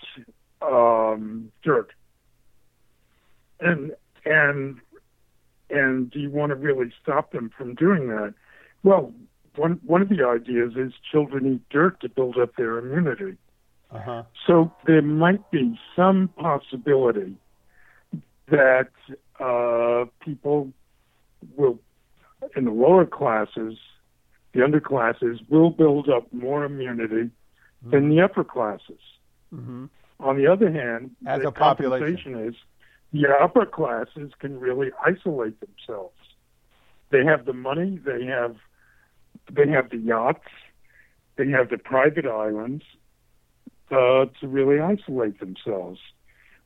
um, 0.62 1.50
dirt, 1.62 1.92
and 3.60 3.92
and 4.24 4.78
and 5.70 6.10
do 6.10 6.18
you 6.18 6.30
want 6.30 6.50
to 6.50 6.56
really 6.56 6.92
stop 7.02 7.32
them 7.32 7.50
from 7.56 7.74
doing 7.74 8.08
that? 8.08 8.34
Well, 8.82 9.12
one 9.56 9.80
one 9.84 10.02
of 10.02 10.08
the 10.08 10.24
ideas 10.24 10.74
is 10.76 10.92
children 11.10 11.54
eat 11.54 11.68
dirt 11.70 12.00
to 12.00 12.08
build 12.08 12.38
up 12.38 12.56
their 12.56 12.78
immunity. 12.78 13.36
Uh 13.90 14.00
huh. 14.00 14.22
So 14.46 14.72
there 14.86 15.02
might 15.02 15.50
be 15.50 15.78
some 15.96 16.28
possibility 16.36 17.36
that 18.48 18.88
uh, 19.40 20.04
people 20.20 20.72
will, 21.56 21.78
in 22.56 22.64
the 22.64 22.70
lower 22.70 23.06
classes, 23.06 23.78
the 24.52 24.60
underclasses, 24.60 25.38
will 25.48 25.70
build 25.70 26.08
up 26.08 26.32
more 26.32 26.64
immunity 26.64 27.30
than 27.82 28.08
the 28.08 28.20
upper 28.22 28.44
classes. 28.44 29.00
hmm 29.50 29.86
On 30.20 30.36
the 30.36 30.46
other 30.46 30.70
hand, 30.70 31.10
As 31.26 31.42
the 31.42 31.48
a 31.48 31.52
population. 31.52 32.38
is 32.38 32.54
the 33.12 33.28
upper 33.28 33.66
classes 33.66 34.32
can 34.38 34.58
really 34.58 34.90
isolate 35.04 35.58
themselves. 35.60 36.16
They 37.10 37.24
have 37.24 37.44
the 37.44 37.52
money, 37.52 37.98
they 38.04 38.24
have 38.26 38.56
they 39.52 39.68
have 39.68 39.90
the 39.90 39.98
yachts, 39.98 40.48
they 41.36 41.48
have 41.50 41.68
the 41.68 41.78
private 41.78 42.26
islands 42.26 42.84
uh, 43.90 44.26
to 44.40 44.48
really 44.48 44.80
isolate 44.80 45.38
themselves. 45.38 46.00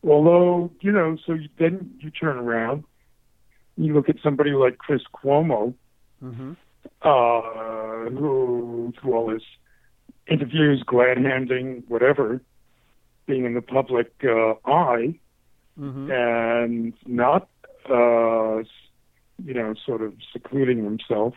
Although, 0.07 0.71
you 0.81 0.93
know, 0.93 1.17
so 1.27 1.35
you, 1.35 1.49
then 1.59 1.91
you 1.99 2.11
turn 2.11 2.37
around, 2.37 2.85
you 3.77 3.95
look 3.95 4.09
at 4.09 4.17
somebody 4.23 4.53
like 4.53 4.79
Chris 4.79 5.03
Cuomo, 5.15 5.75
hmm 6.21 6.53
uh, 7.03 8.11
who, 8.11 8.93
through 9.01 9.15
all 9.15 9.31
his 9.31 9.43
interviews, 10.27 10.83
glad 10.87 11.17
handing, 11.19 11.83
whatever, 11.89 12.41
being 13.27 13.45
in 13.45 13.55
the 13.55 13.63
public 13.63 14.13
uh, 14.25 14.55
eye, 14.65 15.19
hmm 15.77 16.11
and 16.11 16.93
not, 17.07 17.49
uh, 17.91 18.59
you 19.45 19.55
know, 19.55 19.75
sort 19.85 20.03
of 20.03 20.15
secluding 20.33 20.83
himself, 20.83 21.35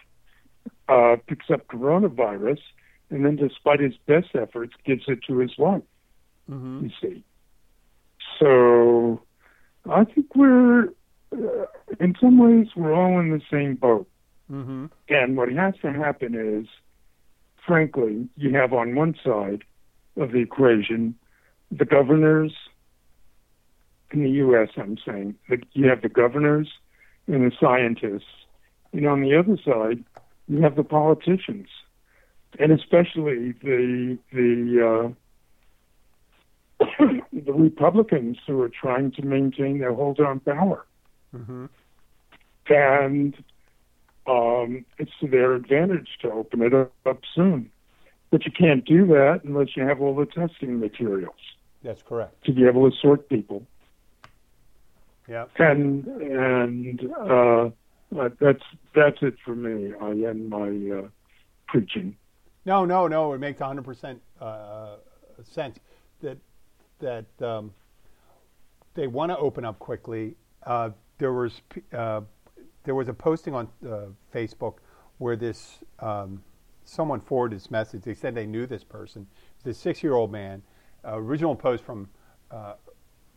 uh, 0.88 1.16
picks 1.28 1.49
up 1.49 1.68
coronavirus, 1.68 2.59
and 3.09 3.26
then, 3.26 3.36
despite 3.36 3.80
his 3.80 3.93
best 4.07 4.30
efforts, 4.36 4.74
gives 4.86 5.03
it 5.07 5.20
to 5.28 5.38
his 5.38 5.57
wife. 5.57 5.84
hmm 6.47 6.86
You 6.86 6.91
see, 7.01 7.24
so 8.42 9.22
I 9.89 10.04
think 10.04 10.36
we're, 10.36 10.89
uh, 11.34 11.66
in 12.00 12.16
some 12.20 12.38
ways, 12.38 12.68
we're 12.76 12.94
all 12.94 13.20
in 13.20 13.30
the 13.30 13.42
same 13.52 13.76
boat. 13.76 14.08
hmm 14.50 14.88
And 15.10 15.38
what 15.38 15.52
has 15.52 15.76
to 15.82 15.94
happen 15.94 16.36
is, 16.36 16.68
frankly, 17.66 18.28
you 18.36 18.54
have 18.56 18.74
on 18.74 18.96
one 18.96 19.16
side 19.24 19.64
of 20.18 20.32
the 20.32 20.39
equation 20.39 21.16
the 21.72 21.86
governors 21.86 22.54
in 24.12 24.24
the 24.24 24.30
U.S., 24.30 24.70
I'm 24.76 24.98
saying, 25.06 25.36
that 25.50 25.60
you 25.72 25.88
have 25.88 26.02
the 26.02 26.10
governors 26.10 26.68
and 27.28 27.50
the 27.50 27.56
scientists. 27.58 28.28
And 28.92 29.08
on 29.08 29.22
the 29.22 29.38
other 29.38 29.58
side, 29.64 30.04
you 30.48 30.62
have 30.62 30.76
the 30.76 30.84
politicians, 30.84 31.68
and 32.60 32.74
especially 32.74 33.54
the 33.64 34.18
the 34.34 34.82
uh, 34.86 35.14
the 37.46 37.54
Republicans 37.54 38.38
who 38.48 38.62
are 38.62 38.70
trying 38.70 39.12
to 39.14 39.22
maintain 39.26 39.80
their 39.80 39.94
hold 39.94 40.20
on 40.20 40.39
power. 40.39 40.86
hmm 41.36 41.66
And 42.70 43.36
um, 44.28 44.86
it's 44.98 45.12
to 45.20 45.28
their 45.28 45.54
advantage 45.54 46.08
to 46.22 46.32
open 46.32 46.62
it 46.62 46.74
up, 46.74 46.94
up 47.06 47.20
soon. 47.34 47.72
But 48.30 48.46
you 48.46 48.52
can't 48.52 48.86
do 48.86 49.06
that 49.08 49.42
unless 49.44 49.76
you 49.76 49.84
have 49.84 50.00
all 50.02 50.16
the 50.16 50.26
testing 50.26 50.80
materials 50.80 51.36
That's 51.84 52.02
correct. 52.02 52.46
to 52.46 52.54
be 52.54 52.66
able 52.66 52.89
to 52.89 52.96
sort 52.98 53.28
people. 53.28 53.66
Yeah. 55.28 55.46
And 55.58 56.06
and 56.08 57.12
uh, 57.14 57.70
that's 58.39 58.64
that's 58.96 59.18
it 59.22 59.36
for 59.44 59.56
me. 59.56 59.94
I 60.02 60.12
end 60.12 60.50
my 60.50 60.70
uh, 61.00 61.08
preaching. 61.68 62.16
No, 62.66 62.86
no, 62.86 63.08
no. 63.08 63.34
It 63.34 63.39
makes 63.39 63.60
100% 63.60 64.20
uh, 64.39 64.96
sense 65.44 65.80
that 66.22 66.38
that 67.02 67.26
um, 67.41 67.74
they 68.93 69.08
want 69.08 69.32
to 69.32 69.38
open 69.38 69.66
up 69.66 69.80
quickly. 69.80 70.36
Uh, 70.66 70.91
there 71.18 71.34
was 71.34 71.62
uh, 71.93 72.22
there 72.84 72.95
was 72.95 73.08
a 73.08 73.14
posting 73.14 73.54
on 73.54 73.68
uh, 73.86 74.06
Facebook 74.34 74.76
where 75.18 75.36
this 75.36 75.80
um, 75.99 76.41
someone 76.84 77.20
forwarded 77.22 77.60
this 77.60 77.70
message. 77.70 78.04
They 78.04 78.14
said 78.14 78.34
they 78.34 78.45
knew 78.45 78.66
this 78.66 78.84
person. 78.84 79.28
This 79.64 79.78
six-year-old 79.78 80.32
man. 80.32 80.62
Uh, 81.06 81.18
original 81.18 81.56
post 81.56 81.84
from 81.84 82.10
uh, 82.52 82.74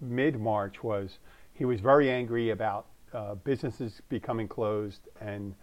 mid 0.01 0.39
March 0.39 0.83
was 0.83 1.19
he 1.55 1.65
was 1.65 1.81
very 1.81 2.11
angry 2.11 2.51
about 2.51 2.87
uh, 3.12 3.35
businesses 3.37 4.03
becoming 4.09 4.49
closed 4.49 5.09
and 5.21 5.55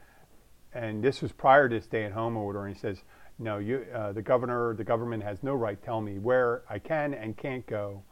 and 0.73 1.03
this 1.03 1.21
was 1.21 1.31
prior 1.31 1.67
to 1.67 1.81
stay-at-home 1.81 2.37
order. 2.37 2.65
And 2.65 2.75
he 2.75 2.79
says, 2.79 3.03
"No, 3.41 3.57
you, 3.59 3.85
uh, 3.93 4.13
the 4.13 4.21
governor, 4.21 4.75
the 4.75 4.83
government 4.85 5.23
has 5.23 5.43
no 5.43 5.55
right 5.55 5.79
to 5.79 5.85
tell 5.85 6.01
me 6.01 6.19
where 6.19 6.63
I 6.69 6.79
can 6.79 7.13
and 7.13 7.37
can't 7.37 7.65
go." 7.67 8.03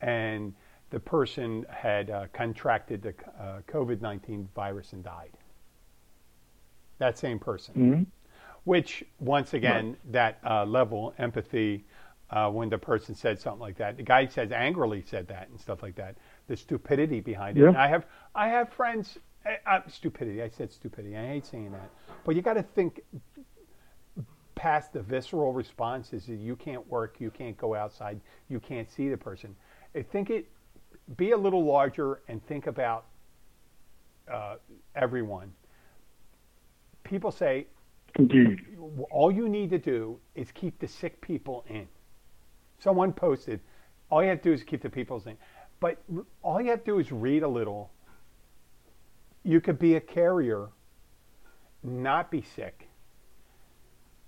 And 0.00 0.54
the 0.90 1.00
person 1.00 1.66
had 1.70 2.10
uh, 2.10 2.26
contracted 2.32 3.02
the 3.02 3.14
uh, 3.40 3.60
COVID-19 3.68 4.46
virus 4.54 4.92
and 4.92 5.04
died. 5.04 5.32
That 6.98 7.18
same 7.18 7.38
person, 7.38 7.74
hmm 7.74 8.02
which 8.64 9.04
once 9.20 9.54
again, 9.54 9.96
that 10.10 10.38
uh, 10.44 10.64
level 10.64 11.14
empathy. 11.18 11.84
Uh, 12.30 12.50
when 12.50 12.68
the 12.68 12.78
person 12.78 13.14
said 13.14 13.38
something 13.40 13.60
like 13.60 13.76
that, 13.76 13.96
the 13.96 14.02
guy 14.02 14.26
says 14.26 14.50
angrily 14.50 15.00
said 15.00 15.28
that 15.28 15.48
and 15.48 15.60
stuff 15.60 15.82
like 15.82 15.94
that. 15.94 16.16
The 16.48 16.56
stupidity 16.56 17.20
behind 17.20 17.56
it. 17.56 17.62
Yeah. 17.62 17.68
And 17.68 17.76
I 17.76 17.86
have 17.86 18.06
I 18.34 18.48
have 18.48 18.72
friends. 18.72 19.18
Uh, 19.46 19.50
uh, 19.70 19.80
stupidity. 19.88 20.42
I 20.42 20.48
said 20.48 20.72
stupidity. 20.72 21.16
I 21.16 21.28
hate 21.28 21.46
saying 21.46 21.70
that, 21.70 21.88
but 22.24 22.34
you 22.34 22.42
got 22.42 22.54
to 22.54 22.64
think 22.64 23.02
past 24.56 24.92
the 24.92 25.00
visceral 25.00 25.52
responses 25.52 26.26
that 26.26 26.38
you 26.38 26.56
can't 26.56 26.86
work, 26.88 27.16
you 27.20 27.30
can't 27.30 27.56
go 27.56 27.74
outside, 27.74 28.20
you 28.48 28.58
can't 28.58 28.90
see 28.90 29.08
the 29.08 29.16
person. 29.16 29.54
I 29.94 30.02
think 30.02 30.30
it 30.30 30.48
be 31.16 31.30
a 31.30 31.36
little 31.36 31.64
larger 31.64 32.20
and 32.26 32.44
think 32.46 32.66
about 32.66 33.04
uh, 34.32 34.56
everyone. 34.96 35.52
People 37.04 37.30
say 37.30 37.66
Indeed. 38.18 38.58
all 39.10 39.30
you 39.30 39.48
need 39.48 39.70
to 39.70 39.78
do 39.78 40.18
is 40.34 40.50
keep 40.52 40.78
the 40.80 40.88
sick 40.88 41.20
people 41.20 41.64
in. 41.68 41.86
Someone 42.78 43.12
posted, 43.12 43.60
all 44.10 44.22
you 44.22 44.28
have 44.30 44.42
to 44.42 44.48
do 44.48 44.52
is 44.52 44.64
keep 44.64 44.82
the 44.82 44.90
people 44.90 45.22
in. 45.26 45.36
But 45.78 46.02
all 46.42 46.60
you 46.60 46.70
have 46.70 46.80
to 46.80 46.84
do 46.92 46.98
is 46.98 47.12
read 47.12 47.42
a 47.42 47.48
little. 47.48 47.92
You 49.44 49.60
could 49.60 49.78
be 49.78 49.94
a 49.94 50.00
carrier, 50.00 50.68
not 51.82 52.30
be 52.30 52.42
sick, 52.42 52.85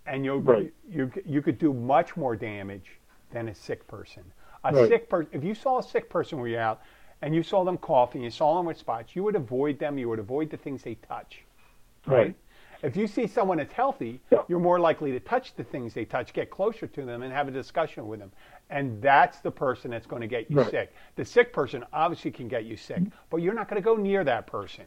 and 0.09 0.25
you'll 0.25 0.41
Right. 0.41 0.73
you 0.89 1.11
you 1.27 1.43
could 1.43 1.59
do 1.59 1.73
much 1.73 2.17
more 2.17 2.37
damage 2.37 2.99
than 3.31 3.49
a 3.49 3.55
sick 3.55 3.87
person. 3.89 4.25
A 4.65 4.75
Right. 4.75 4.89
sick 4.89 5.09
person, 5.09 5.31
if 5.33 5.45
you 5.45 5.55
saw 5.55 5.79
a 5.79 5.83
sick 5.83 6.11
person 6.11 6.39
where 6.41 6.49
you're 6.49 6.61
out, 6.61 6.83
and 7.23 7.35
you 7.35 7.43
saw 7.43 7.65
them 7.65 7.79
coughing, 7.79 8.23
you 8.23 8.31
saw 8.31 8.57
them 8.57 8.67
with 8.67 8.79
spots, 8.79 9.17
you 9.17 9.25
would 9.25 9.37
avoid 9.37 9.79
them. 9.79 9.99
You 9.99 10.09
would 10.11 10.21
avoid 10.21 10.51
the 10.51 10.57
things 10.57 10.83
they 10.83 10.97
touch 10.97 11.45
Right. 12.07 12.37
If 12.83 12.97
you 12.97 13.07
see 13.09 13.27
someone 13.27 13.59
that's 13.59 13.73
healthy, 13.75 14.21
Yeah. 14.31 14.43
you're 14.49 14.61
more 14.61 14.81
likely 14.81 15.13
to 15.13 15.21
touch 15.21 15.55
the 15.57 15.65
things 15.65 15.95
they 15.95 16.05
touch, 16.05 16.33
get 16.33 16.51
closer 16.51 16.87
to 16.87 17.05
them, 17.05 17.23
and 17.23 17.33
have 17.33 17.49
a 17.49 17.51
discussion 17.51 18.09
with 18.09 18.21
them. 18.21 18.33
And 18.71 19.03
that's 19.03 19.41
the 19.41 19.51
person 19.51 19.91
that's 19.91 20.07
going 20.07 20.23
to 20.23 20.29
get 20.29 20.51
you 20.51 20.57
Right. 20.57 20.71
sick. 20.71 20.95
The 21.17 21.25
sick 21.25 21.53
person 21.53 21.85
obviously 21.93 22.31
can 22.31 22.49
get 22.49 22.65
you 22.65 22.77
sick, 22.77 23.03
but 23.31 23.39
you're 23.39 23.55
not 23.55 23.69
going 23.69 23.83
to 23.83 23.85
go 23.85 23.97
near 23.97 24.25
that 24.25 24.47
person. 24.47 24.85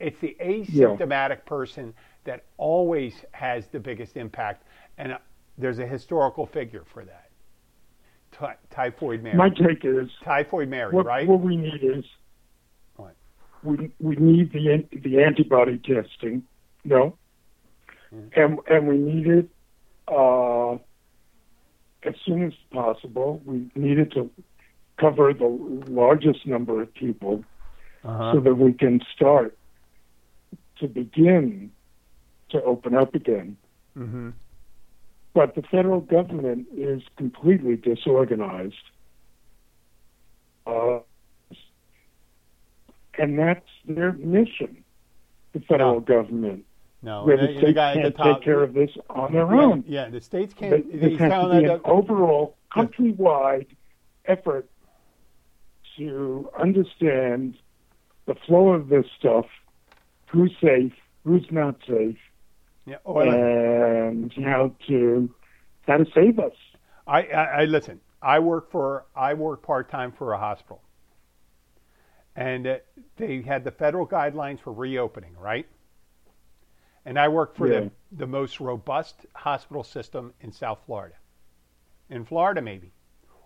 It's 0.00 0.18
the 0.20 0.36
asymptomatic 0.40 1.44
person 1.46 1.94
that 2.26 2.44
always 2.58 3.24
has 3.32 3.66
the 3.68 3.80
biggest 3.80 4.16
impact, 4.16 4.64
and 4.98 5.12
uh, 5.12 5.18
there's 5.56 5.78
a 5.78 5.86
historical 5.86 6.44
figure 6.46 6.84
for 6.92 7.04
that. 7.04 7.30
Ty- 8.32 8.56
typhoid 8.70 9.22
Mary. 9.22 9.36
My 9.36 9.48
take 9.48 9.84
is 9.84 10.10
typhoid 10.22 10.68
Mary, 10.68 10.92
what, 10.92 11.06
right? 11.06 11.26
what 11.26 11.40
we 11.40 11.56
need 11.56 11.82
is 11.82 12.04
What? 12.96 13.14
we 13.62 13.90
we 13.98 14.16
need 14.16 14.52
the 14.52 14.84
the 15.00 15.22
antibody 15.22 15.78
testing. 15.78 16.42
No, 16.84 17.16
and 18.12 18.58
and 18.68 18.86
we 18.86 18.98
need 18.98 19.26
it 19.26 19.48
uh, 20.08 20.74
as 22.02 22.14
soon 22.26 22.42
as 22.44 22.52
possible. 22.72 23.40
We 23.46 23.70
need 23.74 23.98
it 23.98 24.12
to 24.12 24.30
cover 25.00 25.32
the 25.32 25.46
largest 25.88 26.46
number 26.46 26.82
of 26.82 26.92
people 26.94 27.44
Uh-huh. 28.04 28.32
so 28.34 28.40
that 28.40 28.54
we 28.54 28.72
can 28.72 29.00
start 29.14 29.56
to 30.80 30.86
begin 30.88 31.70
to 32.58 32.64
open 32.64 32.94
up 32.94 33.14
again. 33.14 33.56
hmm 33.94 34.30
But 35.34 35.54
the 35.54 35.62
federal 35.62 36.00
government 36.00 36.66
is 36.76 37.02
completely 37.16 37.76
disorganized. 37.76 38.74
Uh, 40.66 40.98
and 43.18 43.38
that's 43.38 43.66
their 43.86 44.12
mission, 44.12 44.84
the 45.52 45.60
federal 45.60 45.94
No. 45.94 46.00
government. 46.00 46.64
No, 47.02 47.24
Where 47.24 47.36
the 47.36 47.46
the, 47.48 47.58
states 47.58 47.74
can't 47.76 48.16
top. 48.16 48.36
take 48.38 48.44
care 48.44 48.62
of 48.62 48.74
this 48.74 48.90
on 49.10 49.32
their 49.32 49.46
yeah, 49.54 49.60
own. 49.62 49.84
yeah, 49.86 50.08
the 50.08 50.20
states 50.20 50.52
can't. 50.54 50.84
He's 50.90 51.18
has 51.18 51.30
to 51.44 51.50
be 51.50 51.56
an 51.58 51.64
the- 51.66 51.80
overall 51.84 52.56
countrywide 52.74 53.66
effort 54.24 54.68
to 55.96 56.50
understand 56.58 57.56
the 58.26 58.34
flow 58.34 58.70
of 58.70 58.88
this 58.88 59.06
stuff, 59.18 59.46
who's 60.26 60.52
safe, 60.60 60.92
who's 61.24 61.46
not 61.52 61.76
safe, 61.86 62.18
yeah, 62.86 62.96
oh, 63.06 63.20
and 63.20 64.32
how 64.44 64.72
to 64.88 65.30
how 65.86 65.98
to 65.98 66.06
save 66.14 66.38
us. 66.38 66.52
I, 67.06 67.22
I, 67.22 67.44
I 67.62 67.64
listen. 67.66 68.00
I 68.22 68.38
work 68.40 68.70
for. 68.70 69.06
I 69.16 69.34
work 69.34 69.62
part 69.62 69.90
time 69.90 70.12
for 70.12 70.32
a 70.32 70.38
hospital, 70.38 70.82
and 72.36 72.66
uh, 72.66 72.78
they 73.16 73.42
had 73.42 73.64
the 73.64 73.72
federal 73.72 74.06
guidelines 74.06 74.60
for 74.60 74.72
reopening, 74.72 75.36
right? 75.38 75.66
And 77.06 77.18
I 77.18 77.28
work 77.28 77.56
for 77.56 77.68
Yeah. 77.68 77.80
the 77.80 77.90
the 78.12 78.26
most 78.26 78.60
robust 78.60 79.26
hospital 79.34 79.84
system 79.84 80.34
in 80.40 80.52
South 80.52 80.80
Florida, 80.86 81.16
in 82.10 82.24
Florida 82.24 82.62
maybe, 82.62 82.92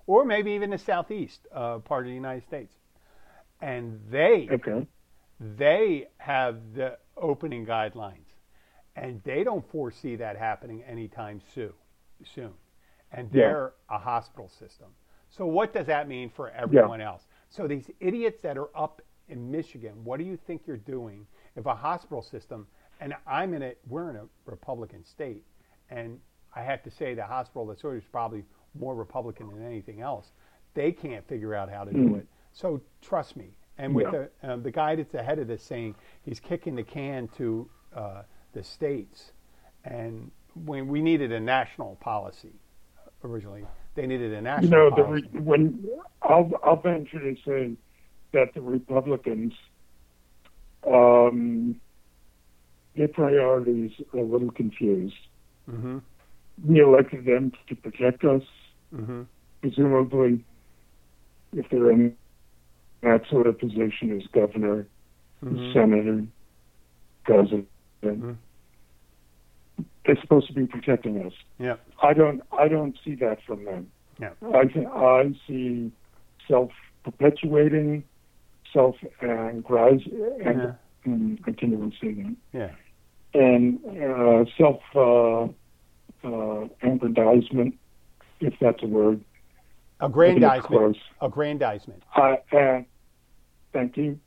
or 0.07 0.25
maybe 0.25 0.53
even 0.53 0.71
the 0.71 0.79
southeast 0.79 1.47
uh, 1.55 1.79
part 1.79 2.05
of 2.07 2.09
the 2.09 2.15
United 2.15 2.45
States, 2.45 2.75
and 3.61 4.01
they 4.11 4.53
Okay. 4.53 4.87
they 5.41 6.09
have 6.19 6.75
the 6.75 6.99
opening 7.17 7.67
guidelines, 7.67 8.30
and 9.01 9.21
they 9.25 9.43
don't 9.45 9.69
foresee 9.71 10.15
that 10.17 10.37
happening 10.37 10.83
anytime 10.85 11.41
soon. 11.55 11.73
Soon, 12.23 12.53
and 13.13 13.31
they're 13.33 13.73
a 13.89 13.99
hospital 13.99 14.49
system. 14.49 14.89
So 15.31 15.47
what 15.47 15.73
does 15.73 15.87
that 15.87 16.07
mean 16.09 16.29
for 16.31 16.51
everyone 16.51 17.01
else? 17.01 17.23
So 17.49 17.67
these 17.67 17.91
idiots 18.01 18.43
that 18.43 18.59
are 18.59 18.69
up 18.77 19.01
in 19.29 19.51
Michigan, 19.51 19.95
what 20.05 20.19
do 20.19 20.25
you 20.25 20.37
think 20.37 20.63
you're 20.67 20.77
doing 20.77 21.27
if 21.57 21.67
a 21.67 21.75
hospital 21.75 22.23
system? 22.23 22.67
And 23.01 23.15
I'm 23.27 23.55
in 23.55 23.63
a 23.63 23.73
we're 23.89 24.11
in 24.11 24.17
a 24.17 24.27
Republican 24.45 25.03
state, 25.05 25.45
and 25.89 26.21
I 26.55 26.63
have 26.63 26.83
to 26.83 26.91
say 26.91 27.15
the 27.15 27.25
hospital 27.25 27.67
that's 27.67 27.85
is 27.85 28.05
probably 28.13 28.45
more 28.79 28.95
Republican 28.95 29.49
than 29.49 29.65
anything 29.65 30.01
else. 30.03 30.33
They 30.75 30.93
can't 30.93 31.27
figure 31.27 31.55
out 31.55 31.71
how 31.71 31.85
to 31.85 31.93
do 31.93 32.17
it. 32.17 32.27
So 32.53 32.81
trust 33.01 33.37
me. 33.37 33.57
And 33.79 33.95
with 33.95 34.07
Yeah. 34.13 34.27
the 34.43 34.53
um, 34.53 34.63
the 34.63 34.71
guy 34.71 34.95
that's 34.95 35.15
ahead 35.15 35.39
of 35.39 35.49
this 35.49 35.63
saying 35.63 35.95
he's 36.23 36.39
kicking 36.41 36.75
the 36.75 36.85
can 36.85 37.29
to 37.39 37.69
uh, 37.95 38.23
the 38.53 38.63
states, 38.63 39.33
and 39.85 40.31
when 40.55 40.89
we 40.89 41.01
needed 41.01 41.33
a 41.33 41.41
national 41.41 41.97
policy 41.97 42.53
originally, 43.25 43.65
they 43.95 44.07
needed 44.07 44.33
a 44.33 44.41
national. 44.41 44.65
You 44.65 44.71
know, 44.71 44.91
the 44.97 45.05
re- 45.05 45.41
when 45.41 45.85
I'll 46.23 46.51
I'll 46.65 46.81
venture 46.81 47.21
to 47.21 47.37
say 47.47 47.77
that 48.33 48.55
the 48.55 48.61
Republicans, 48.61 49.53
um, 50.87 51.81
their 52.95 53.09
priorities 53.09 53.93
are 54.13 54.21
a 54.21 54.25
little 54.25 54.51
confused. 54.51 55.15
hmm 55.69 55.99
We 56.67 56.81
elected 56.81 57.25
them 57.25 57.53
to 57.69 57.75
protect 57.77 58.25
us, 58.25 58.43
hmm 58.95 59.23
presumably, 59.61 60.45
if 61.55 61.67
they're 61.71 61.91
in 61.91 62.17
that 63.03 63.23
sort 63.31 63.47
of 63.47 63.59
position 63.59 64.17
as 64.17 64.27
governor, 64.33 64.87
hmm 65.41 65.73
senator, 65.73 66.25
president. 67.25 67.69
Mhm. 68.03 68.37
They're 70.07 70.21
supposed 70.21 70.47
to 70.49 70.53
be 70.53 70.67
protecting 70.67 71.25
us. 71.25 71.33
Yeah. 71.59 71.77
I 72.03 72.13
don't. 72.15 72.43
I 72.53 72.69
don't 72.69 72.99
see 73.05 73.15
that 73.17 73.43
from 73.43 73.65
them. 73.65 73.91
Yeah. 74.19 74.31
I 74.55 74.65
th- 74.65 74.87
I 74.87 75.35
see 75.47 75.93
self 76.49 76.71
perpetuating, 77.05 78.05
self 78.73 78.97
aggrandizing. 79.21 80.13
Yeah. 80.39 80.75
And, 81.05 81.43
can't 81.45 81.63
even 81.73 81.93
say 82.01 82.13
that. 82.13 82.37
Yeah. 82.53 82.71
And 83.33 83.79
uh, 84.03 84.45
self 84.59 84.81
uh, 84.95 85.45
uh, 86.27 86.69
aggrandizement, 86.83 87.79
if 88.41 88.55
that's 88.61 88.83
a 88.83 88.87
word. 88.87 89.23
Aggrandizement. 90.01 90.97
Aggrandizement. 91.21 92.03
Uh, 92.17 92.37
and 92.53 92.87
thank 93.73 93.97
you. 93.97 94.19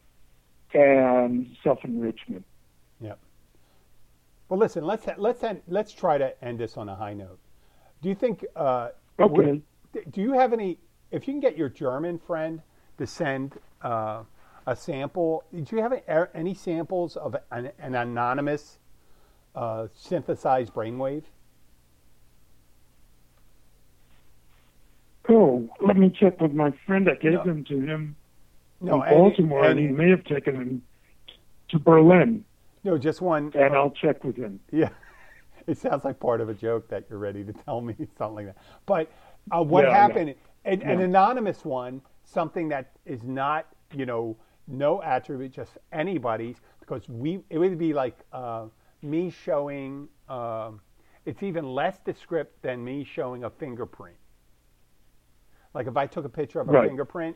And 0.74 1.56
self 1.64 1.84
enrichment. 1.84 2.46
Well, 4.50 4.60
listen. 4.60 4.84
Let's 4.84 5.06
let's 5.18 5.44
end, 5.44 5.62
let's 5.68 5.92
try 5.94 6.18
to 6.18 6.44
end 6.44 6.60
this 6.60 6.78
on 6.78 6.90
a 6.90 6.96
high 6.96 7.14
note. 7.14 7.40
Do 8.02 8.10
you 8.10 8.16
think? 8.16 8.46
Uh, 8.56 8.90
Okay. 9.20 9.62
do 10.12 10.22
you 10.22 10.34
have 10.34 10.54
any? 10.54 10.80
If 11.12 11.28
you 11.28 11.34
can 11.34 11.40
get 11.40 11.56
your 11.58 11.70
German 11.70 12.18
friend 12.18 12.62
to 12.98 13.06
send 13.06 13.60
uh, 13.84 14.24
a 14.66 14.76
sample, 14.76 15.44
do 15.54 15.76
you 15.76 15.82
have 15.82 15.94
any, 15.94 16.26
any 16.34 16.54
samples 16.56 17.16
of 17.16 17.36
an, 17.52 17.72
an 17.80 17.94
anonymous 17.96 18.80
uh, 19.56 19.88
synthesized 19.94 20.74
brainwave? 20.74 21.24
Oh, 25.30 25.70
let 25.80 25.96
me 25.96 26.10
check 26.10 26.42
with 26.42 26.54
my 26.54 26.72
friend. 26.86 27.10
I 27.10 27.16
gave 27.16 27.34
No. 27.34 27.44
them 27.44 27.64
to 27.66 27.80
him 27.80 28.16
No, 28.82 29.04
in 29.04 29.10
Baltimore, 29.10 29.64
and, 29.66 29.80
any- 29.80 29.88
he 29.88 29.94
may 29.94 30.10
have 30.10 30.24
taken 30.26 30.58
them 30.58 30.82
to 31.70 31.80
Berlin. 31.80 32.44
No, 32.84 32.98
just 32.98 33.22
one. 33.22 33.54
And 33.54 33.76
I'll 33.76 33.92
check 33.92 34.24
with 34.24 34.38
him. 34.38 34.60
Yeah, 34.72 34.90
it 35.68 35.78
sounds 35.78 36.04
like 36.04 36.20
part 36.20 36.42
of 36.42 36.50
a 36.50 36.54
joke 36.54 36.88
that 36.90 37.06
you're 37.10 37.20
ready 37.20 37.44
to 37.44 37.54
tell 37.54 37.82
me 37.82 37.96
something 38.18 38.36
like 38.36 38.46
that. 38.48 38.58
But 38.86 39.12
uh, 39.52 39.64
what 39.64 39.86
Yeah, 39.86 39.90
happened? 39.90 40.36
An, 40.66 40.82
an 40.84 41.00
Yeah. 41.00 41.02
anonymous 41.02 41.66
one, 41.66 42.02
something 42.24 42.70
that 42.70 42.92
is 43.06 43.24
not, 43.24 43.68
you 43.94 44.06
know, 44.06 44.38
no 44.68 45.02
attribute, 45.04 45.52
just 45.52 45.78
anybody's, 45.92 46.58
because 46.80 47.08
we 47.10 47.42
it 47.50 47.58
would 47.58 47.78
be 47.78 47.94
like 47.94 48.18
uh, 48.32 48.66
me 49.02 49.30
showing. 49.30 50.08
Um, 50.30 50.82
it's 51.26 51.44
even 51.44 51.66
less 51.74 52.00
descript 52.00 52.62
than 52.64 52.84
me 52.84 53.04
showing 53.04 53.44
a 53.46 53.50
fingerprint. 53.50 54.18
Like 55.74 55.88
if 55.88 55.98
I 55.98 56.08
took 56.08 56.26
a 56.26 56.30
picture 56.30 56.60
of 56.60 56.70
a 56.70 56.74
Right. 56.74 56.84
fingerprint, 56.84 57.36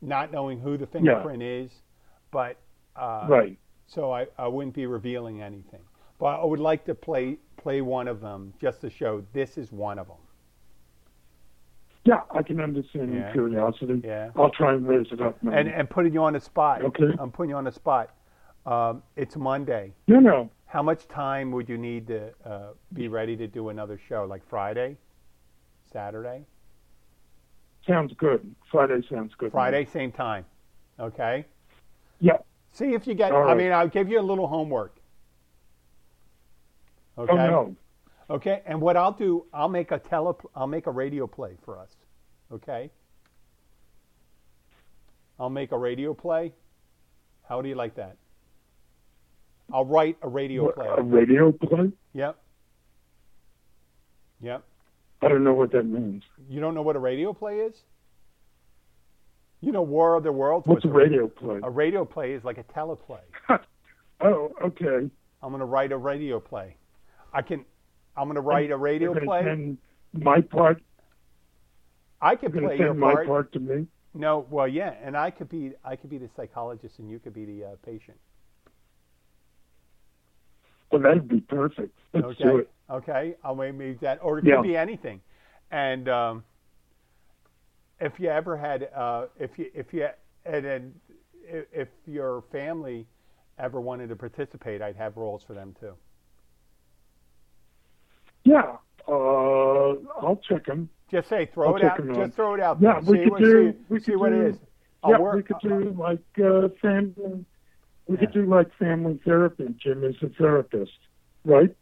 not 0.00 0.32
knowing 0.32 0.60
who 0.60 0.76
the 0.76 0.86
fingerprint 0.86 1.42
is, 1.42 1.82
but 2.30 2.56
uh, 2.96 3.30
right. 3.30 3.58
So 3.88 4.12
I, 4.12 4.26
I 4.38 4.46
wouldn't 4.46 4.74
be 4.74 4.86
revealing 4.86 5.42
anything. 5.42 5.80
But 6.20 6.40
I 6.40 6.44
would 6.44 6.60
like 6.60 6.84
to 6.84 6.94
play 6.94 7.38
play 7.56 7.80
one 7.80 8.06
of 8.06 8.20
them 8.20 8.52
just 8.60 8.80
to 8.82 8.90
show 8.90 9.24
this 9.32 9.58
is 9.58 9.72
one 9.72 9.98
of 9.98 10.06
them. 10.06 10.16
Yeah, 12.04 12.20
I 12.30 12.42
can 12.42 12.60
understand 12.60 13.12
Yeah. 13.12 13.20
your 13.24 13.32
curiosity. 13.32 14.00
Yeah. 14.04 14.30
I'll 14.36 14.50
try 14.50 14.74
and 14.74 14.86
raise 14.86 15.06
it 15.10 15.20
up. 15.20 15.42
Now. 15.42 15.52
And 15.52 15.68
and 15.68 15.90
putting 15.90 16.12
you 16.12 16.22
on 16.22 16.34
the 16.34 16.40
spot. 16.40 16.82
Okay. 16.84 17.10
I'm 17.18 17.32
putting 17.32 17.50
you 17.50 17.56
on 17.56 17.64
the 17.64 17.72
spot. 17.72 18.14
Um, 18.66 19.02
it's 19.16 19.36
Monday. 19.36 19.92
no, 20.06 20.20
no. 20.20 20.50
How 20.66 20.82
much 20.82 21.08
time 21.08 21.50
would 21.52 21.66
you 21.66 21.78
need 21.78 22.06
to 22.08 22.30
uh, 22.44 22.68
be 22.92 23.08
ready 23.08 23.34
to 23.38 23.46
do 23.46 23.70
another 23.70 23.98
show? 24.08 24.26
Like 24.28 24.46
Friday, 24.50 24.98
Saturday, 25.90 26.44
Sounds 27.86 28.12
good. 28.18 28.54
Friday 28.70 29.00
sounds 29.08 29.32
good. 29.38 29.50
Friday, 29.50 29.86
same 29.86 30.12
time. 30.12 30.44
Okay. 31.00 31.46
Yeah. 32.20 32.36
See 32.78 32.94
if 32.94 33.08
you 33.08 33.14
get. 33.14 33.32
All 33.32 33.48
I 33.48 33.54
mean, 33.54 33.72
I'll 33.72 33.88
give 33.88 34.08
you 34.08 34.20
a 34.20 34.22
little 34.22 34.46
homework. 34.46 34.96
Oh, 37.16 37.24
okay. 37.24 37.32
Oh 37.32 37.36
no. 37.36 37.76
Okay, 38.30 38.62
and 38.66 38.80
what 38.80 38.96
I'll 38.96 39.12
do, 39.12 39.46
I'll 39.52 39.70
make 39.70 39.90
a 39.90 39.98
tele, 39.98 40.36
I'll 40.54 40.66
make 40.66 40.86
a 40.86 40.90
radio 40.90 41.26
play 41.26 41.56
for 41.64 41.78
us. 41.78 41.96
Okay. 42.52 42.90
I'll 45.40 45.50
make 45.50 45.72
a 45.72 45.78
radio 45.78 46.12
play. 46.14 46.52
How 47.48 47.62
do 47.62 47.68
you 47.68 47.74
like 47.74 47.94
that? 47.96 48.16
I'll 49.72 49.84
write 49.84 50.18
a 50.22 50.28
radio 50.28 50.70
play. 50.70 50.86
A 50.96 51.02
radio 51.02 51.52
play? 51.52 51.90
Yep. 52.12 52.36
Yep. 54.42 54.62
I 55.22 55.28
don't 55.28 55.42
know 55.42 55.54
what 55.54 55.72
that 55.72 55.84
means. 55.84 56.22
You 56.48 56.60
don't 56.60 56.74
know 56.74 56.82
what 56.82 56.96
a 56.96 57.00
radio 57.00 57.32
play 57.32 57.56
is? 57.56 57.74
You 59.60 59.72
know 59.72 59.82
War 59.82 60.14
of 60.16 60.22
the 60.22 60.32
Worlds? 60.32 60.66
What's 60.66 60.84
a 60.84 60.88
radio 60.88 61.26
play? 61.26 61.60
A 61.62 61.70
radio 61.70 62.04
play 62.04 62.32
is 62.32 62.44
like 62.44 62.58
a 62.58 62.64
teleplay. 62.64 63.20
oh, 64.20 64.52
okay. 64.64 65.10
I'm 65.42 65.50
going 65.50 65.60
to 65.60 65.66
write 65.66 65.92
a 65.92 65.96
radio 65.96 66.38
play. 66.38 66.76
I 67.32 67.42
can. 67.42 67.64
I'm 68.16 68.24
going 68.24 68.36
to 68.36 68.40
write 68.40 68.70
a 68.70 68.76
radio 68.76 69.12
play. 69.14 69.76
My 70.12 70.40
part. 70.40 70.82
I 72.20 72.34
can 72.34 72.52
play 72.52 72.78
your 72.78 72.94
my 72.94 73.12
part. 73.12 73.26
part 73.26 73.52
to 73.52 73.60
me. 73.60 73.86
No, 74.14 74.46
well, 74.50 74.66
yeah, 74.66 74.94
and 75.02 75.16
I 75.16 75.30
could 75.30 75.48
be. 75.48 75.72
I 75.84 75.96
could 75.96 76.10
be 76.10 76.18
the 76.18 76.28
psychologist, 76.36 76.98
and 76.98 77.10
you 77.10 77.18
could 77.18 77.34
be 77.34 77.44
the 77.44 77.64
uh, 77.64 77.68
patient. 77.84 78.16
Well, 80.90 81.02
that'd 81.02 81.28
be 81.28 81.40
perfect. 81.40 81.98
Let's 82.14 82.26
Okay. 82.26 82.44
do 82.44 82.56
it. 82.58 82.70
Okay. 82.90 83.36
I'll 83.44 83.54
maybe 83.54 83.94
that, 84.00 84.18
or 84.22 84.38
it 84.38 84.44
Yeah. 84.46 84.56
could 84.56 84.62
be 84.62 84.76
anything. 84.76 85.20
And 85.70 86.08
um, 86.08 86.44
if 88.00 88.18
you 88.18 88.28
ever 88.28 88.56
had, 88.56 88.88
uh, 88.94 89.26
if 89.38 89.58
you, 89.58 89.70
if 89.74 89.92
you, 89.92 90.08
and 90.44 90.64
then 90.64 90.94
if, 91.44 91.88
your 92.06 92.42
family 92.52 93.06
ever 93.58 93.80
wanted 93.80 94.08
to 94.08 94.16
participate, 94.16 94.82
I'd 94.82 94.96
have 94.96 95.16
roles 95.16 95.42
for 95.42 95.54
them 95.54 95.74
too. 95.80 95.94
Yeah. 98.44 98.76
Uh, 99.06 99.94
I'll 100.20 100.40
check 100.42 100.66
them. 100.66 100.88
Just 101.10 101.28
say, 101.28 101.46
throw 101.46 101.68
I'll 101.70 101.76
it 101.76 101.84
out. 101.84 102.06
Just 102.06 102.20
out. 102.20 102.34
throw 102.34 102.54
it 102.54 102.60
out. 102.60 102.78
Yeah, 102.80 103.00
there. 103.00 103.10
we 103.12 103.18
see 103.18 103.24
could 103.24 103.32
what, 103.32 103.40
do- 103.40 103.72
See, 103.72 103.78
we 103.88 104.00
see 104.00 104.12
could 104.12 104.20
what 104.20 104.30
do- 104.30 104.40
it 104.42 104.48
is. 104.50 104.56
I'll 105.02 105.10
yeah, 105.12 105.18
work- 105.18 105.34
we 105.36 105.42
could 105.42 105.56
do 105.62 105.96
like 105.98 106.18
uh, 106.44 106.68
family. 106.82 107.44
We 108.06 108.16
could 108.16 108.32
do 108.32 108.46
like 108.46 108.68
family 108.78 109.18
therapy. 109.24 109.74
Jim 109.78 110.02
is 110.04 110.16
a 110.22 110.28
therapist, 110.30 110.92
right? 111.44 111.70
Is 111.70 111.74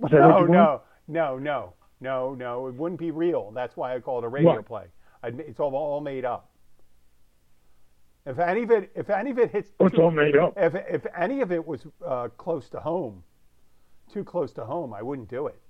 No, 0.00 0.06
what 0.08 0.12
you 0.12 0.20
want? 0.20 0.50
no, 0.52 0.82
no, 1.08 1.38
no, 1.38 1.72
no, 2.00 2.34
no. 2.34 2.66
It 2.68 2.74
wouldn't 2.74 3.00
be 3.00 3.10
real. 3.10 3.50
That's 3.52 3.74
why 3.76 3.94
I 3.94 4.00
call 4.00 4.18
it 4.18 4.24
a 4.24 4.28
radio 4.28 4.56
What? 4.56 4.66
play. 4.66 4.84
I'd, 5.22 5.40
it's 5.40 5.60
all, 5.60 5.74
all 5.74 6.00
made 6.00 6.24
up. 6.24 6.50
If 8.26 8.38
any 8.38 8.62
of 8.64 8.70
it, 8.70 8.90
if 8.94 9.08
any 9.08 9.30
of 9.30 9.38
it 9.38 9.50
hits, 9.52 9.70
Oh, 9.78 9.86
it's 9.86 9.98
all 9.98 10.10
made 10.10 10.36
up. 10.36 10.54
if 10.56 10.74
if 10.74 11.06
any 11.16 11.40
of 11.42 11.52
it 11.52 11.64
was 11.64 11.86
uh, 12.04 12.28
close 12.36 12.68
to 12.70 12.80
home, 12.80 13.22
too 14.12 14.24
close 14.24 14.52
to 14.54 14.64
home, 14.64 14.92
I 14.92 15.02
wouldn't 15.02 15.28
do 15.30 15.46
it. 15.46 15.60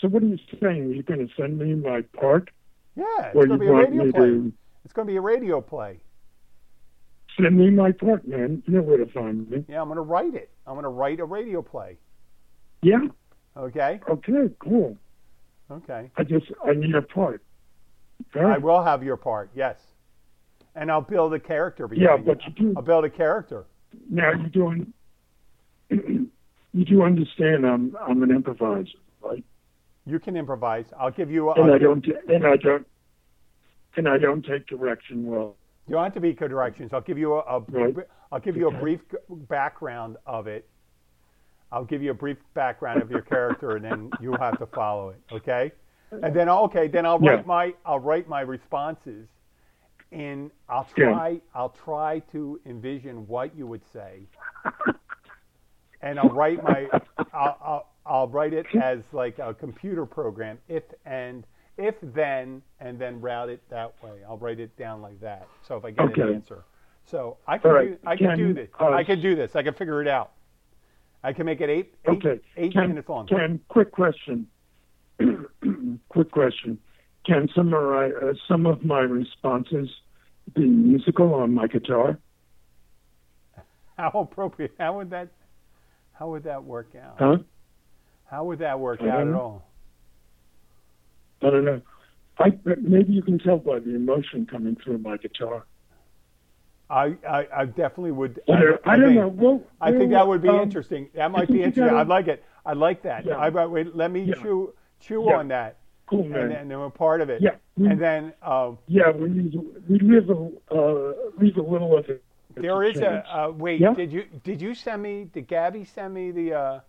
So 0.00 0.08
what 0.08 0.22
are 0.22 0.26
you 0.26 0.38
saying? 0.62 0.92
You're 0.92 1.02
going 1.02 1.26
to 1.26 1.34
send 1.34 1.58
me 1.58 1.74
my 1.74 2.02
part, 2.20 2.50
Yeah, 2.94 3.04
it's 3.26 3.34
going 3.34 3.48
to 3.48 3.58
be 3.58 3.66
a 3.66 3.72
radio 3.72 4.12
play. 4.12 4.26
to 4.26 4.52
It's 4.84 4.92
going 4.92 5.08
to 5.08 5.12
be 5.12 5.16
a 5.16 5.20
radio 5.20 5.60
play. 5.60 5.98
send 7.40 7.56
me 7.56 7.70
my 7.70 7.90
part, 7.92 8.26
man? 8.28 8.62
You 8.66 8.74
know 8.74 8.82
where 8.82 8.98
to 8.98 9.06
find 9.06 9.48
me. 9.50 9.64
Yeah, 9.68 9.80
I'm 9.80 9.88
going 9.88 9.96
to 9.96 10.02
write 10.02 10.34
it. 10.34 10.50
I'm 10.66 10.74
going 10.74 10.84
to 10.84 10.88
write 10.90 11.18
a 11.20 11.24
radio 11.24 11.62
play. 11.62 11.96
Yeah. 12.82 13.00
Okay. 13.56 13.98
Okay. 14.08 14.50
Cool. 14.60 14.96
Okay. 15.70 16.10
I 16.16 16.24
just 16.24 16.46
I 16.64 16.72
need 16.72 16.94
a 16.94 17.02
part. 17.02 17.42
All 18.34 18.46
I 18.46 18.58
will 18.58 18.82
have 18.82 19.02
your 19.02 19.16
part. 19.16 19.50
Yes. 19.54 19.78
And 20.74 20.90
I'll 20.90 21.00
build 21.00 21.34
a 21.34 21.40
character. 21.40 21.88
Yeah, 21.92 22.16
but 22.16 22.38
you. 22.44 22.52
you 22.56 22.68
do 22.70 22.74
I'll 22.76 22.82
build 22.82 23.04
a 23.04 23.10
character. 23.10 23.66
now. 24.08 24.32
You 24.32 24.48
doing? 24.48 24.92
you 25.90 26.84
do 26.84 27.02
understand? 27.02 27.66
I'm 27.66 27.96
I'm 28.00 28.22
an 28.22 28.30
improviser, 28.30 28.98
right? 29.20 29.44
You 30.06 30.18
can 30.18 30.36
improvise. 30.36 30.86
I'll 30.98 31.10
give 31.10 31.30
you. 31.30 31.50
And 31.52 31.64
I'll 31.64 31.74
I 31.74 31.78
don't 31.78 32.06
and 32.28 32.46
I 32.46 32.56
don't 32.56 32.86
and 33.96 34.08
I 34.08 34.18
don't 34.18 34.44
take 34.44 34.66
direction 34.66 35.26
well. 35.26 35.56
You 35.86 35.94
don't 35.94 36.04
have 36.04 36.14
to 36.14 36.20
be 36.20 36.34
directions. 36.34 36.92
I'll 36.92 37.00
give 37.00 37.18
you 37.18 37.34
a, 37.34 37.38
a 37.40 37.60
Right. 37.60 37.96
will 38.30 38.40
give 38.40 38.56
you 38.56 38.68
a 38.68 38.78
brief 38.78 39.00
background 39.28 40.16
of 40.26 40.46
it. 40.46 40.68
I'll 41.72 41.84
give 41.84 42.02
you 42.02 42.10
a 42.10 42.14
brief 42.14 42.38
background 42.54 43.02
of 43.02 43.10
your 43.10 43.22
character, 43.34 43.76
and 43.76 43.84
then 43.84 44.12
you'll 44.18 44.38
have 44.38 44.58
to 44.58 44.66
follow 44.66 45.10
it. 45.10 45.20
Okay, 45.32 45.72
and 46.22 46.34
then 46.34 46.48
okay, 46.48 46.88
then 46.88 47.06
I'll 47.06 47.18
write 47.20 47.46
Yeah. 47.46 47.46
my 47.46 47.74
I'll 47.86 47.98
write 48.00 48.28
my 48.28 48.40
responses, 48.42 49.28
and 50.12 50.50
I'll 50.68 50.84
Yeah. 50.96 51.06
try 51.06 51.40
I'll 51.54 51.70
try 51.70 52.20
to 52.32 52.60
envision 52.66 53.26
what 53.26 53.54
you 53.56 53.66
would 53.66 53.84
say, 53.92 54.22
and 56.02 56.18
I'll 56.20 56.30
write 56.30 56.62
my 56.62 56.90
I'll, 57.32 57.58
I'll 57.62 57.88
I'll 58.06 58.28
write 58.28 58.54
it 58.54 58.70
as 58.74 59.12
like 59.12 59.38
a 59.38 59.54
computer 59.54 60.06
program 60.06 60.58
if 60.68 60.84
and 61.04 61.46
if 61.76 61.96
then 62.02 62.62
and 62.80 62.98
then 62.98 63.20
route 63.20 63.50
it 63.50 63.62
that 63.70 63.94
way. 64.02 64.22
I'll 64.28 64.38
write 64.38 64.60
it 64.60 64.76
down 64.76 65.02
like 65.02 65.20
that. 65.20 65.48
So 65.62 65.76
if 65.76 65.84
I 65.84 65.90
get 65.90 66.08
an 66.08 66.22
answer, 66.22 66.64
so 67.04 67.38
I 67.46 67.58
can 67.58 67.70
right. 67.72 67.90
do 67.90 67.98
I 68.06 68.16
can, 68.16 68.36
do 68.36 68.54
this. 68.54 68.70
uh, 68.80 68.90
I 68.90 69.04
can 69.04 69.20
do 69.20 69.34
this. 69.36 69.56
I 69.56 69.62
can 69.62 69.74
figure 69.74 70.00
it 70.02 70.08
out. 70.08 70.32
I 71.22 71.32
can 71.32 71.46
make 71.46 71.60
it 71.60 71.68
eight 71.68 71.94
eight, 72.08 72.24
Okay. 72.24 72.40
eight 72.56 72.72
Ken, 72.72 72.88
minutes 72.88 73.08
long. 73.08 73.26
Ken, 73.26 73.60
quick 73.68 73.92
question. 73.92 74.46
quick 76.08 76.30
question. 76.30 76.78
Can 77.26 77.48
some 77.54 77.74
of 77.74 77.82
my, 77.82 78.10
uh, 78.10 78.34
some 78.46 78.66
of 78.66 78.84
my 78.84 79.00
responses 79.00 79.90
be 80.54 80.66
musical 80.66 81.34
on 81.34 81.52
my 81.52 81.66
guitar? 81.66 82.18
How 83.96 84.10
appropriate? 84.14 84.74
How 84.78 84.96
would 84.96 85.10
that? 85.10 85.28
How 86.12 86.30
would 86.30 86.44
that 86.44 86.64
work 86.64 86.94
out? 86.96 87.16
Huh? 87.18 87.38
How 88.26 88.44
would 88.44 88.60
that 88.60 88.78
work 88.78 89.00
out 89.00 89.06
don't 89.06 89.28
at 89.28 89.34
all? 89.34 89.64
I 91.42 91.50
don't 91.50 91.64
know. 91.64 91.82
I 92.38 92.52
maybe 92.80 93.12
you 93.12 93.22
can 93.22 93.38
tell 93.38 93.58
by 93.58 93.80
the 93.80 93.94
emotion 93.94 94.46
coming 94.46 94.76
through 94.82 94.98
my 94.98 95.16
guitar. 95.16 95.64
I, 96.90 97.16
I, 97.28 97.46
I 97.54 97.64
definitely 97.66 98.12
would. 98.12 98.40
I, 98.48 98.52
don't- 98.60 98.80
I 98.86 98.96
don't 98.96 99.08
think, 99.08 99.16
know. 99.20 99.28
Well, 99.28 99.62
I 99.80 99.92
think 99.92 100.10
that 100.12 100.26
would 100.26 100.40
be 100.42 100.48
um, 100.48 100.60
interesting. 100.60 101.08
That 101.14 101.30
might 101.30 101.48
be 101.48 101.58
interesting. 101.62 101.84
gotta- 101.84 101.98
I'd 101.98 102.08
like 102.08 102.28
it. 102.28 102.42
I 102.64 102.72
like 102.72 103.02
that. 103.02 103.26
Yeah. 103.26 103.34
I, 103.36 103.48
wait, 103.66 103.94
let 103.94 104.10
me 104.10 104.22
Yeah. 104.24 104.34
chew 104.42 104.72
chew 105.00 105.24
Yeah. 105.28 105.36
on 105.36 105.48
that, 105.48 105.76
Cool, 106.06 106.20
and 106.22 106.30
man. 106.30 106.48
then 106.48 106.70
and 106.72 106.80
we're 106.80 106.90
part 106.90 107.20
of 107.20 107.28
it. 107.30 107.40
Yeah. 107.42 107.56
We, 107.76 107.88
And 107.88 108.00
then 108.00 108.32
um, 108.42 108.78
yeah, 108.86 109.10
we 109.10 109.28
leave, 109.28 109.54
we 109.88 109.98
leave 109.98 110.30
a 110.30 110.50
uh, 110.74 111.12
leave 111.38 111.56
a 111.58 111.62
little 111.62 111.96
of 111.96 112.08
it. 112.08 112.22
there 112.56 112.82
is 112.82 112.98
a 112.98 113.22
uh, 113.38 113.50
wait. 113.50 113.80
Did 113.94 114.12
you 114.12 114.24
did 114.42 114.60
you 114.62 114.74
send 114.74 115.02
me? 115.02 115.24
Did 115.32 115.46
Gabby 115.46 115.84
send 115.84 116.14
me 116.14 116.30
the? 116.30 116.54
Uh, 116.54 116.80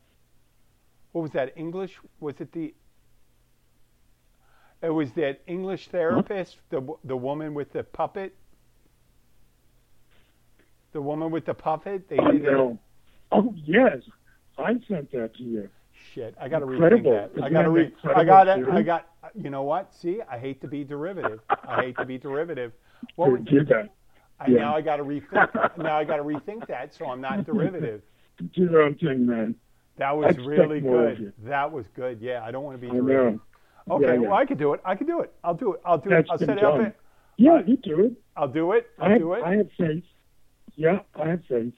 what 1.11 1.21
was 1.23 1.31
that? 1.31 1.53
English? 1.57 1.97
Was 2.19 2.39
it 2.39 2.51
the? 2.53 2.73
It 4.81 4.89
was 4.91 5.11
that 5.13 5.41
English 5.45 5.89
therapist, 5.89 6.57
the 6.69 6.81
the 7.03 7.17
woman 7.17 7.53
with 7.53 7.73
the 7.73 7.83
puppet. 7.83 8.33
The 10.91 11.01
woman 11.01 11.31
with 11.31 11.45
the 11.45 11.53
puppet. 11.53 12.09
They 12.09 12.17
did 12.17 12.43
that. 12.43 12.55
Oh, 12.55 12.79
oh 13.31 13.53
yes, 13.63 13.97
I 14.57 14.73
sent 14.87 15.11
that 15.11 15.35
to 15.35 15.43
you. 15.43 15.69
Shit, 16.13 16.35
I 16.41 16.47
got 16.47 16.59
to 16.59 16.65
rethink 16.65 17.03
that. 17.03 17.43
I 17.43 17.49
got 17.49 17.63
to 17.63 17.69
re. 17.69 17.91
I 18.15 18.23
got 18.23 18.47
it. 18.47 18.67
I 18.67 18.81
got. 18.81 19.07
You 19.35 19.49
know 19.49 19.63
what? 19.63 19.93
See, 19.93 20.19
I 20.31 20.37
hate 20.39 20.61
to 20.61 20.67
be 20.67 20.83
derivative. 20.83 21.39
I 21.49 21.83
hate 21.83 21.97
to 21.97 22.05
be 22.05 22.17
derivative. 22.17 22.71
What 23.15 23.31
would, 23.31 23.45
do 23.45 23.63
that. 23.65 23.89
I, 24.39 24.47
yeah. 24.49 24.59
now 24.59 24.75
I 24.75 24.81
got 24.81 24.97
to 24.97 25.03
rethink. 25.03 25.77
now 25.77 25.97
I 25.97 26.03
got 26.03 26.17
to 26.17 26.23
rethink 26.23 26.67
that, 26.67 26.93
so 26.93 27.05
I'm 27.07 27.21
not 27.21 27.45
derivative. 27.45 28.01
Do 28.37 28.63
your 28.63 28.83
own 28.83 28.95
thing, 28.95 29.25
man. 29.25 29.55
That 29.97 30.15
was 30.15 30.37
really 30.37 30.79
good. 30.79 31.33
That 31.39 31.69
was 31.69 31.85
good. 31.93 32.21
Yeah, 32.21 32.41
I 32.43 32.51
don't 32.51 32.63
want 32.63 32.79
to 32.79 32.87
be 32.87 32.89
derivative. 32.89 33.41
Okay, 33.91 34.05
Yeah, 34.05 34.13
yeah. 34.13 34.19
well 34.19 34.33
I 34.33 34.45
could 34.45 34.57
do 34.57 34.73
it. 34.73 34.81
I 34.85 34.95
can 34.95 35.07
do 35.07 35.19
it. 35.19 35.33
I'll 35.43 35.55
do 35.55 35.73
it. 35.73 35.81
I'll 35.83 35.97
do 35.97 36.09
That's 36.09 36.25
it. 36.27 36.31
I'll 36.31 36.37
set 36.37 36.57
it 36.57 36.63
up. 36.63 36.79
and- 36.79 36.93
Yeah, 37.37 37.61
you 37.65 37.75
do 37.75 38.05
it. 38.05 38.13
I'll 38.37 38.47
do 38.47 38.71
it. 38.73 38.87
I'll 38.99 39.09
have, 39.09 39.19
do 39.19 39.33
it. 39.33 39.43
I 39.43 39.55
have 39.55 39.67
faith. 39.77 40.03
Yeah, 40.79 40.99
I 41.21 41.27
have 41.27 41.43
faith. 41.49 41.73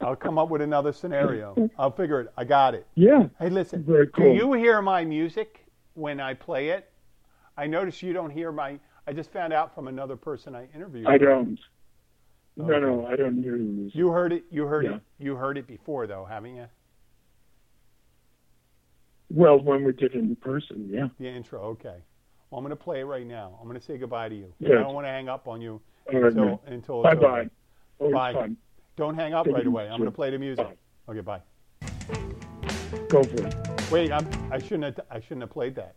I'll 0.00 0.14
come 0.14 0.38
up 0.38 0.48
with 0.48 0.62
another 0.62 0.92
scenario. 0.92 1.68
I'll 1.76 1.90
figure 1.90 2.20
it. 2.20 2.32
I 2.36 2.44
got 2.44 2.72
it. 2.76 2.86
yeah, 2.94 3.24
Hey, 3.40 3.50
listen. 3.50 3.82
Very 3.82 4.06
Do 4.06 4.12
cool. 4.12 4.32
you 4.32 4.52
hear 4.52 4.80
my 4.80 5.04
music 5.04 5.66
when 5.94 6.20
I 6.20 6.34
play 6.34 6.68
it? 6.68 6.88
I 7.56 7.66
notice 7.66 8.00
you 8.00 8.12
don't 8.12 8.30
hear 8.30 8.52
my. 8.52 8.78
I 9.08 9.12
just 9.12 9.32
found 9.32 9.52
out 9.52 9.74
from 9.74 9.88
another 9.88 10.14
person 10.14 10.54
I 10.54 10.68
interviewed. 10.72 11.08
I 11.08 11.18
don't. 11.18 11.58
No, 12.56 12.64
Okay. 12.66 12.78
no, 12.80 13.06
I 13.08 13.16
don't 13.16 13.42
hear 13.42 13.58
the 13.58 13.64
music. 13.64 13.96
You 13.96 14.10
heard 14.10 14.32
it. 14.32 14.44
You 14.52 14.66
heard 14.66 14.84
Yeah. 14.84 14.94
it. 14.96 15.00
You 15.18 15.34
heard 15.34 15.58
it 15.58 15.66
before, 15.66 16.06
though, 16.06 16.24
haven't 16.24 16.54
you? 16.54 16.66
Well, 19.30 19.60
when 19.60 19.82
we 19.82 19.92
did 19.92 20.14
it 20.14 20.18
in 20.18 20.36
person, 20.36 20.88
yeah. 20.92 21.08
The 21.18 21.26
intro. 21.28 21.60
Okay. 21.70 21.96
Well, 22.50 22.58
I'm 22.60 22.64
going 22.64 22.70
to 22.70 22.76
play 22.82 23.00
it 23.00 23.04
right 23.04 23.26
now. 23.26 23.58
I'm 23.60 23.66
going 23.66 23.78
to 23.80 23.84
say 23.84 23.98
goodbye 23.98 24.28
to 24.28 24.34
you. 24.36 24.52
Yes. 24.60 24.72
I 24.78 24.82
don't 24.82 24.94
want 24.94 25.06
to 25.06 25.10
hang 25.10 25.28
up 25.28 25.48
on 25.48 25.60
you 25.60 25.80
until 26.12 26.62
until 26.66 27.02
Bye 27.02 27.14
bye. 27.14 27.50
Bye. 27.98 28.32
fun. 28.32 28.56
Don't 28.96 29.14
hang 29.14 29.34
up 29.34 29.46
Take 29.46 29.54
right 29.54 29.66
away. 29.66 29.88
I'm 29.88 29.98
going 29.98 30.04
to 30.04 30.14
play 30.14 30.30
the 30.30 30.38
music. 30.38 30.66
Bye. 31.06 31.12
Okay. 31.12 31.20
Bye. 31.20 31.40
Go 33.08 33.22
for 33.22 33.46
it. 33.46 33.54
Wait. 33.90 34.12
I'm, 34.12 34.28
I 34.50 34.58
shouldn't. 34.58 34.96
Have, 34.96 35.06
I 35.10 35.20
shouldn't 35.20 35.42
have 35.42 35.50
played 35.50 35.74
that. 35.76 35.94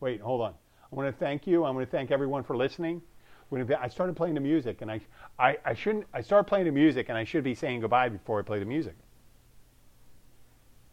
Wait. 0.00 0.20
Hold 0.20 0.42
on. 0.42 0.54
I 0.90 0.96
want 0.96 1.08
to 1.08 1.18
thank 1.18 1.46
you. 1.46 1.64
I 1.64 1.70
want 1.70 1.86
to 1.86 1.90
thank 1.90 2.10
everyone 2.10 2.42
for 2.42 2.56
listening. 2.56 3.02
When 3.50 3.72
I 3.74 3.88
started 3.88 4.14
playing 4.14 4.34
the 4.34 4.40
music, 4.40 4.82
and 4.82 4.90
I, 4.90 5.00
I, 5.38 5.56
I 5.64 5.74
shouldn't. 5.74 6.06
I 6.12 6.20
started 6.20 6.44
playing 6.44 6.66
the 6.66 6.72
music, 6.72 7.08
and 7.08 7.16
I 7.16 7.24
should 7.24 7.44
be 7.44 7.54
saying 7.54 7.80
goodbye 7.80 8.10
before 8.10 8.38
I 8.38 8.42
play 8.42 8.58
the 8.58 8.66
music. 8.66 8.94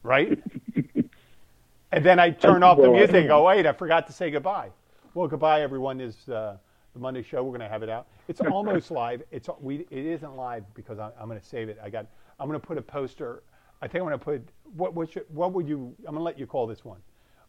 Right? 0.04 0.42
and 1.92 2.06
then 2.06 2.20
I 2.20 2.30
turn 2.30 2.64
off 2.64 2.78
the 2.78 2.90
music 2.90 3.16
and 3.16 3.28
go, 3.28 3.46
wait, 3.46 3.66
I 3.66 3.74
forgot 3.74 4.08
to 4.08 4.14
say 4.14 4.32
goodbye. 4.32 4.70
Well, 5.14 5.28
goodbye, 5.28 5.62
everyone. 5.62 6.00
Is 6.00 6.30
uh, 6.30 6.58
the 6.96 7.00
Monday 7.00 7.22
show. 7.22 7.44
We're 7.44 7.52
going 7.52 7.60
to 7.60 7.70
have 7.70 7.84
it 7.84 7.90
out. 7.90 8.08
It's 8.28 8.42
almost 8.42 8.90
live. 8.90 9.22
It's 9.30 9.48
we. 9.60 9.86
It 9.92 10.06
isn't 10.06 10.36
live 10.36 10.64
because 10.74 10.98
I, 10.98 11.12
I'm 11.20 11.28
going 11.28 11.40
to 11.40 11.46
save 11.46 11.70
it. 11.70 11.78
I 11.84 11.90
got. 11.92 12.08
I'm 12.40 12.48
going 12.48 12.60
to 12.60 12.66
put 12.66 12.80
a 12.80 12.82
poster. 12.82 13.44
I 13.82 13.88
think 13.88 14.02
I'm 14.02 14.08
going 14.08 14.18
to 14.18 14.26
put 14.26 14.50
what. 14.76 14.96
What, 14.96 15.12
should, 15.12 15.26
what 15.30 15.54
would 15.54 15.68
you? 15.68 15.94
I'm 16.00 16.16
going 16.16 16.18
to 16.18 16.24
let 16.24 16.40
you 16.40 16.48
call 16.48 16.66
this 16.66 16.84
one. 16.84 17.00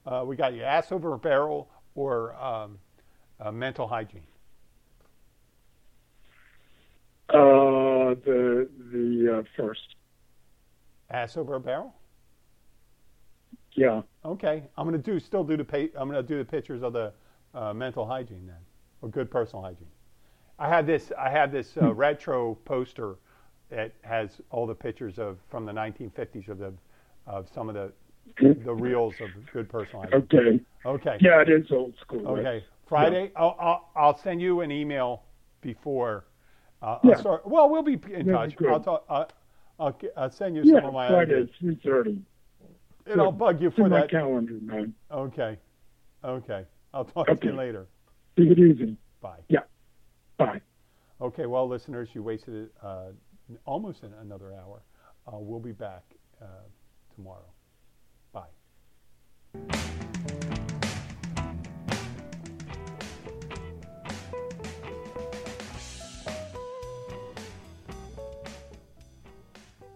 Uh, 0.05 0.24
we 0.26 0.36
got 0.36 0.53
you 0.53 0.62
ass 0.62 0.92
over 0.92 1.14
a 1.14 1.18
barrel 1.18 1.70
or 1.94 2.34
um, 2.34 2.78
uh, 3.40 3.51
mental 3.51 3.86
hygiene. 3.86 4.26
Uh, 7.30 8.14
the 8.24 8.68
the 8.92 9.38
uh, 9.38 9.42
first. 9.57 9.94
Ass 11.09 11.36
over 11.36 11.55
a 11.55 11.61
barrel. 11.61 11.94
Yeah. 13.72 14.03
Okay, 14.24 14.64
I'm 14.76 14.88
going 14.88 15.01
to 15.01 15.12
do 15.12 15.20
still 15.20 15.44
do 15.44 15.57
the 15.57 15.64
pa- 15.64 15.99
I'm 16.01 16.11
going 16.11 16.14
to 16.14 16.22
do 16.22 16.38
the 16.38 16.44
pictures 16.44 16.82
of 16.82 16.92
the 16.92 17.12
uh, 17.55 17.72
mental 17.72 18.07
hygiene 18.07 18.47
then, 18.47 18.57
or 19.03 19.09
good 19.09 19.30
personal 19.30 19.62
hygiene. 19.62 19.88
I 20.59 20.68
had 20.68 20.86
this 20.86 21.12
I 21.18 21.28
had 21.30 21.53
this 21.53 21.76
uh, 21.76 21.92
retro 21.94 22.55
poster 22.64 23.16
that 23.70 23.92
has 24.03 24.40
all 24.51 24.66
the 24.66 24.74
pictures 24.74 25.18
of 25.18 25.38
from 25.49 25.66
the 25.66 25.72
1950s 25.72 26.49
of 26.49 26.59
the 26.59 26.72
of 27.26 27.49
some 27.53 27.68
of 27.68 27.74
the 27.74 27.92
the 28.64 28.74
reels 28.74 29.20
of 29.20 29.30
good 29.53 29.68
personal 29.68 30.03
hygiene. 30.03 30.20
Okay. 30.32 30.61
Okay. 30.84 31.18
Yeah, 31.20 31.40
it 31.42 31.49
is 31.49 31.70
old 31.72 31.94
school. 32.01 32.26
Okay. 32.26 32.64
Friday, 32.86 33.32
I'll, 33.36 33.57
I'll 33.59 33.90
I'll 33.97 34.16
send 34.16 34.40
you 34.40 34.61
an 34.61 34.70
email 34.70 35.22
before. 35.61 36.26
Uh, 36.82 36.99
Yeah. 37.05 37.16
Start, 37.16 37.47
well, 37.47 37.68
we'll 37.68 37.82
be 37.82 37.99
in 38.12 38.26
touch. 38.26 38.55
I'll, 38.68 38.80
talk, 38.80 39.05
uh, 39.09 39.24
I'll, 39.80 39.99
I'll 40.16 40.30
send 40.30 40.55
you 40.55 40.62
Yeah, 40.64 40.76
some 40.76 40.84
of 40.84 40.94
my 40.94 41.09
Friday 41.09 41.32
ideas, 41.34 41.49
at 41.55 41.59
three 41.59 41.80
thirty. 41.82 42.20
and 43.07 43.20
I'll 43.20 43.32
bug 43.32 43.61
you 43.61 43.70
for 43.70 43.88
my 43.88 44.01
that. 44.01 44.11
calendar, 44.11 44.59
man. 44.61 44.94
Okay. 45.11 45.59
Okay. 46.22 46.64
I'll 46.94 47.05
talk 47.05 47.26
to 47.26 47.47
you 47.47 47.53
later. 47.55 47.86
Take 48.37 48.51
it 48.51 48.59
easy. 48.59 48.97
Bye. 49.20 49.39
Yeah. 49.49 49.61
Bye. 50.37 50.61
Okay, 51.20 51.47
well, 51.47 51.66
listeners, 51.66 52.09
you 52.12 52.22
wasted 52.22 52.68
uh, 52.82 53.12
almost 53.64 54.03
an, 54.03 54.12
another 54.20 54.53
hour. 54.53 54.82
Uh, 55.26 55.39
we'll 55.39 55.61
be 55.61 55.72
back 55.72 56.03
uh, 56.43 56.47
tomorrow. 57.14 57.51
Bye. 58.32 58.49